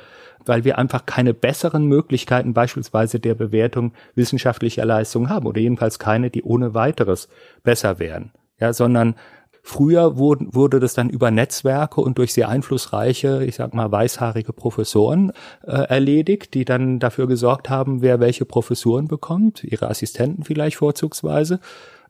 weil 0.46 0.64
wir 0.64 0.78
einfach 0.78 1.06
keine 1.06 1.34
besseren 1.34 1.86
Möglichkeiten 1.86 2.54
beispielsweise 2.54 3.20
der 3.20 3.34
Bewertung 3.34 3.92
wissenschaftlicher 4.14 4.84
Leistungen 4.84 5.28
haben 5.28 5.46
oder 5.46 5.60
jedenfalls 5.60 5.98
keine, 5.98 6.30
die 6.30 6.42
ohne 6.42 6.74
weiteres 6.74 7.28
besser 7.62 7.98
wären. 7.98 8.32
Ja, 8.58 8.72
sondern 8.72 9.16
Früher 9.68 10.16
wurde, 10.16 10.46
wurde 10.54 10.78
das 10.78 10.94
dann 10.94 11.10
über 11.10 11.32
Netzwerke 11.32 12.00
und 12.00 12.18
durch 12.18 12.32
sehr 12.32 12.48
einflussreiche, 12.48 13.44
ich 13.44 13.56
sag 13.56 13.74
mal, 13.74 13.90
weißhaarige 13.90 14.52
Professoren 14.52 15.32
äh, 15.64 15.72
erledigt, 15.72 16.54
die 16.54 16.64
dann 16.64 17.00
dafür 17.00 17.26
gesorgt 17.26 17.68
haben, 17.68 18.00
wer 18.00 18.20
welche 18.20 18.44
Professuren 18.44 19.08
bekommt, 19.08 19.64
ihre 19.64 19.90
Assistenten 19.90 20.44
vielleicht 20.44 20.76
vorzugsweise. 20.76 21.58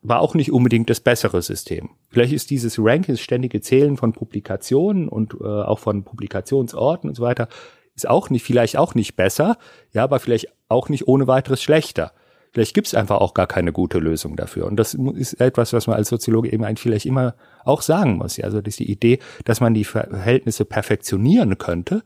War 0.03 0.21
auch 0.21 0.35
nicht 0.35 0.53
unbedingt 0.53 0.91
das 0.91 1.01
bessere 1.01 1.41
System. 1.41 1.89
Vielleicht 2.11 2.35
ist 2.35 2.51
dieses 2.51 2.79
Ranking, 2.79 3.15
das 3.15 3.23
ständige 3.23 3.63
Zählen 3.63 3.97
von 3.97 4.13
Publikationen 4.13 5.09
und 5.09 5.33
äh, 5.41 5.45
auch 5.45 5.79
von 5.79 6.05
Publikationsorten 6.05 7.09
und 7.09 7.15
so 7.17 7.23
weiter, 7.23 7.49
ist 7.97 8.09
auch 8.09 8.31
nicht, 8.31 8.45
vielleicht 8.45 8.77
auch 8.77 8.95
nicht 8.95 9.17
besser, 9.17 9.57
ja, 9.93 10.05
aber 10.05 10.21
vielleicht 10.21 10.49
auch 10.69 10.89
nicht 10.89 11.09
ohne 11.09 11.27
weiteres 11.27 11.63
schlechter. 11.63 12.13
Vielleicht 12.53 12.75
gibt 12.75 12.87
es 12.87 12.95
einfach 12.95 13.19
auch 13.19 13.35
gar 13.35 13.47
keine 13.47 13.73
gute 13.73 13.99
Lösung 13.99 14.37
dafür. 14.37 14.67
Und 14.67 14.77
das 14.77 14.95
ist 14.95 15.35
etwas, 15.41 15.73
was 15.73 15.87
man 15.87 15.97
als 15.97 16.09
Soziologe 16.09 16.51
eben 16.51 16.65
eigentlich 16.65 16.83
vielleicht 16.83 17.07
immer 17.07 17.35
auch 17.65 17.83
sagen 17.83 18.17
muss. 18.17 18.37
Ja, 18.39 18.45
also 18.45 18.61
dass 18.61 18.77
die 18.77 18.91
Idee, 18.91 19.19
dass 19.45 19.61
man 19.61 19.75
die 19.75 19.85
Verhältnisse 19.85 20.65
perfektionieren 20.65 21.59
könnte, 21.59 22.03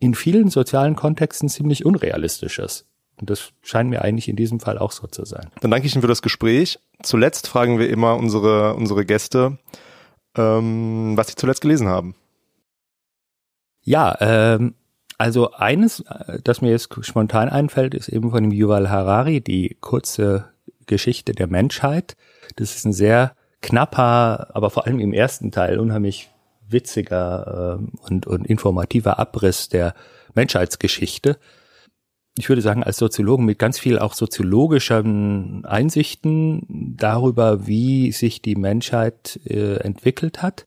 in 0.00 0.14
vielen 0.14 0.50
sozialen 0.50 0.96
Kontexten 0.96 1.48
ziemlich 1.48 1.84
unrealistisch 1.84 2.58
ist. 2.58 2.86
Und 3.20 3.30
das 3.30 3.52
scheint 3.62 3.90
mir 3.90 4.02
eigentlich 4.02 4.28
in 4.28 4.36
diesem 4.36 4.60
Fall 4.60 4.78
auch 4.78 4.92
so 4.92 5.06
zu 5.06 5.24
sein. 5.24 5.50
Dann 5.60 5.70
danke 5.70 5.86
ich 5.86 5.94
Ihnen 5.94 6.02
für 6.02 6.08
das 6.08 6.22
Gespräch. 6.22 6.78
Zuletzt 7.02 7.48
fragen 7.48 7.78
wir 7.78 7.88
immer 7.90 8.16
unsere, 8.16 8.74
unsere 8.74 9.04
Gäste, 9.04 9.58
ähm, 10.36 11.16
was 11.16 11.28
sie 11.28 11.34
zuletzt 11.34 11.60
gelesen 11.60 11.88
haben. 11.88 12.14
Ja, 13.82 14.16
ähm, 14.20 14.74
also 15.18 15.50
eines, 15.52 16.00
äh, 16.00 16.38
das 16.42 16.62
mir 16.62 16.70
jetzt 16.70 16.88
spontan 17.04 17.48
einfällt, 17.48 17.94
ist 17.94 18.08
eben 18.08 18.30
von 18.30 18.42
dem 18.42 18.52
Yuval 18.52 18.88
Harari 18.88 19.40
die 19.40 19.76
kurze 19.80 20.48
Geschichte 20.86 21.32
der 21.32 21.48
Menschheit. 21.48 22.16
Das 22.56 22.76
ist 22.76 22.86
ein 22.86 22.92
sehr 22.92 23.34
knapper, 23.60 24.54
aber 24.54 24.70
vor 24.70 24.86
allem 24.86 25.00
im 25.00 25.12
ersten 25.12 25.50
Teil 25.50 25.80
unheimlich 25.80 26.30
witziger 26.68 27.78
äh, 27.80 28.06
und, 28.08 28.26
und 28.26 28.46
informativer 28.46 29.18
Abriss 29.18 29.68
der 29.68 29.94
Menschheitsgeschichte. 30.34 31.38
Ich 32.36 32.48
würde 32.48 32.62
sagen, 32.62 32.84
als 32.84 32.98
Soziologen 32.98 33.44
mit 33.44 33.58
ganz 33.58 33.80
viel 33.80 33.98
auch 33.98 34.14
soziologischen 34.14 35.64
Einsichten 35.64 36.94
darüber, 36.96 37.66
wie 37.66 38.12
sich 38.12 38.40
die 38.40 38.54
Menschheit 38.54 39.40
äh, 39.44 39.78
entwickelt 39.78 40.40
hat 40.40 40.64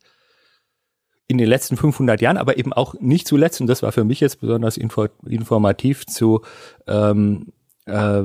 in 1.31 1.37
den 1.37 1.47
letzten 1.47 1.77
500 1.77 2.21
Jahren, 2.21 2.37
aber 2.37 2.57
eben 2.57 2.73
auch 2.73 2.95
nicht 2.99 3.27
zuletzt, 3.27 3.61
und 3.61 3.67
das 3.67 3.81
war 3.81 3.91
für 3.91 4.03
mich 4.03 4.19
jetzt 4.19 4.41
besonders 4.41 4.77
info 4.77 5.07
informativ 5.25 6.05
zu 6.05 6.41
ähm, 6.87 7.53
äh, 7.85 8.23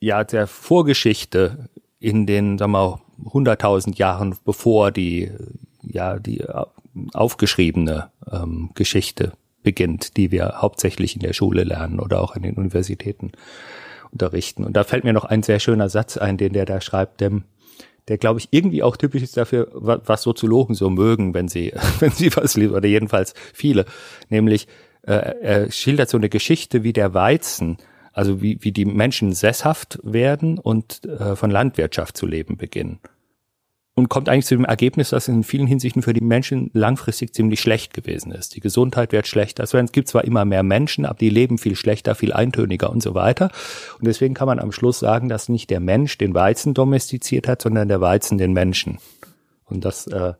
ja 0.00 0.24
der 0.24 0.46
Vorgeschichte 0.46 1.68
in 1.98 2.26
den 2.26 2.58
sagen 2.58 2.72
wir 2.72 3.00
100.000 3.24 3.96
Jahren 3.98 4.36
bevor 4.44 4.90
die 4.90 5.30
ja 5.82 6.18
die 6.18 6.44
aufgeschriebene 7.12 8.10
ähm, 8.30 8.70
Geschichte 8.74 9.32
beginnt, 9.62 10.16
die 10.16 10.30
wir 10.30 10.62
hauptsächlich 10.62 11.14
in 11.14 11.20
der 11.20 11.32
Schule 11.32 11.64
lernen 11.64 12.00
oder 12.00 12.20
auch 12.22 12.34
an 12.34 12.42
den 12.42 12.54
Universitäten 12.54 13.32
unterrichten. 14.10 14.64
Und 14.64 14.74
da 14.74 14.84
fällt 14.84 15.04
mir 15.04 15.12
noch 15.12 15.24
ein 15.24 15.42
sehr 15.42 15.60
schöner 15.60 15.88
Satz 15.88 16.16
ein, 16.16 16.36
den 16.36 16.52
der 16.52 16.64
da 16.64 16.80
schreibt, 16.80 17.20
dem 17.20 17.44
der 18.10 18.18
glaube 18.18 18.40
ich 18.40 18.48
irgendwie 18.50 18.82
auch 18.82 18.96
typisch 18.96 19.22
ist 19.22 19.36
dafür, 19.36 19.68
was 19.72 20.22
Soziologen 20.22 20.74
so 20.74 20.90
mögen, 20.90 21.32
wenn 21.32 21.48
sie, 21.48 21.72
wenn 22.00 22.10
sie 22.10 22.34
was 22.36 22.56
lesen, 22.56 22.74
oder 22.74 22.88
jedenfalls 22.88 23.34
viele. 23.54 23.86
Nämlich, 24.28 24.66
äh, 25.02 25.12
er 25.40 25.72
schildert 25.72 26.10
so 26.10 26.18
eine 26.18 26.28
Geschichte 26.28 26.82
wie 26.82 26.92
der 26.92 27.14
Weizen, 27.14 27.78
also 28.12 28.42
wie, 28.42 28.58
wie 28.60 28.72
die 28.72 28.84
Menschen 28.84 29.32
sesshaft 29.32 29.98
werden 30.02 30.58
und 30.58 31.04
äh, 31.06 31.36
von 31.36 31.50
Landwirtschaft 31.50 32.16
zu 32.16 32.26
leben 32.26 32.56
beginnen 32.56 32.98
und 34.00 34.08
kommt 34.08 34.30
eigentlich 34.30 34.46
zu 34.46 34.56
dem 34.56 34.64
Ergebnis, 34.64 35.10
dass 35.10 35.24
es 35.24 35.28
in 35.28 35.44
vielen 35.44 35.66
Hinsichten 35.66 36.00
für 36.00 36.14
die 36.14 36.22
Menschen 36.22 36.70
langfristig 36.72 37.34
ziemlich 37.34 37.60
schlecht 37.60 37.92
gewesen 37.92 38.32
ist. 38.32 38.56
Die 38.56 38.60
Gesundheit 38.60 39.12
wird 39.12 39.26
schlechter. 39.26 39.62
Also 39.62 39.76
es 39.76 39.92
gibt 39.92 40.08
zwar 40.08 40.24
immer 40.24 40.46
mehr 40.46 40.62
Menschen, 40.62 41.04
aber 41.04 41.18
die 41.18 41.28
leben 41.28 41.58
viel 41.58 41.76
schlechter, 41.76 42.14
viel 42.14 42.32
eintöniger 42.32 42.88
und 42.88 43.02
so 43.02 43.14
weiter. 43.14 43.50
Und 43.98 44.06
deswegen 44.06 44.32
kann 44.32 44.46
man 44.46 44.58
am 44.58 44.72
Schluss 44.72 45.00
sagen, 45.00 45.28
dass 45.28 45.50
nicht 45.50 45.68
der 45.68 45.80
Mensch 45.80 46.16
den 46.16 46.32
Weizen 46.32 46.72
domestiziert 46.72 47.46
hat, 47.46 47.60
sondern 47.60 47.88
der 47.88 48.00
Weizen 48.00 48.38
den 48.38 48.54
Menschen. 48.54 48.98
Und 49.66 49.84
das 49.84 50.06
äh, 50.06 50.32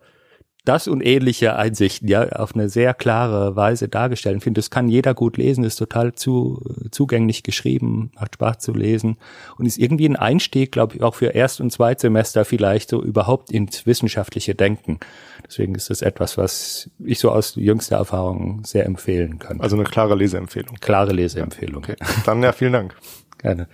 das 0.70 0.86
und 0.86 1.00
ähnliche 1.00 1.56
Einsichten 1.56 2.06
ja 2.06 2.28
auf 2.28 2.54
eine 2.54 2.68
sehr 2.68 2.94
klare 2.94 3.56
Weise 3.56 3.88
dargestellt. 3.88 4.36
Ich 4.36 4.44
finde, 4.44 4.60
das 4.60 4.70
kann 4.70 4.88
jeder 4.88 5.14
gut 5.14 5.36
lesen, 5.36 5.64
ist 5.64 5.74
total 5.74 6.14
zu, 6.14 6.62
zugänglich 6.92 7.42
geschrieben, 7.42 8.12
macht 8.14 8.34
Spaß 8.34 8.60
zu 8.60 8.72
lesen 8.72 9.16
und 9.58 9.66
ist 9.66 9.78
irgendwie 9.78 10.08
ein 10.08 10.14
Einstieg, 10.14 10.70
glaube 10.70 10.94
ich, 10.94 11.02
auch 11.02 11.16
für 11.16 11.26
Erst- 11.26 11.60
und 11.60 11.72
Zweitsemester 11.72 12.44
vielleicht 12.44 12.90
so 12.90 13.02
überhaupt 13.02 13.50
ins 13.50 13.84
wissenschaftliche 13.84 14.54
Denken. 14.54 15.00
Deswegen 15.44 15.74
ist 15.74 15.90
das 15.90 16.02
etwas, 16.02 16.38
was 16.38 16.88
ich 17.04 17.18
so 17.18 17.32
aus 17.32 17.56
jüngster 17.56 17.96
Erfahrung 17.96 18.62
sehr 18.64 18.86
empfehlen 18.86 19.40
kann. 19.40 19.60
Also 19.60 19.74
eine 19.74 19.84
klare 19.84 20.14
Leseempfehlung. 20.14 20.76
Klare 20.80 21.12
Leseempfehlung. 21.12 21.82
Okay. 21.82 21.96
Dann 22.24 22.44
ja, 22.44 22.52
vielen 22.52 22.74
Dank. 22.74 22.94
Gerne. 23.38 23.66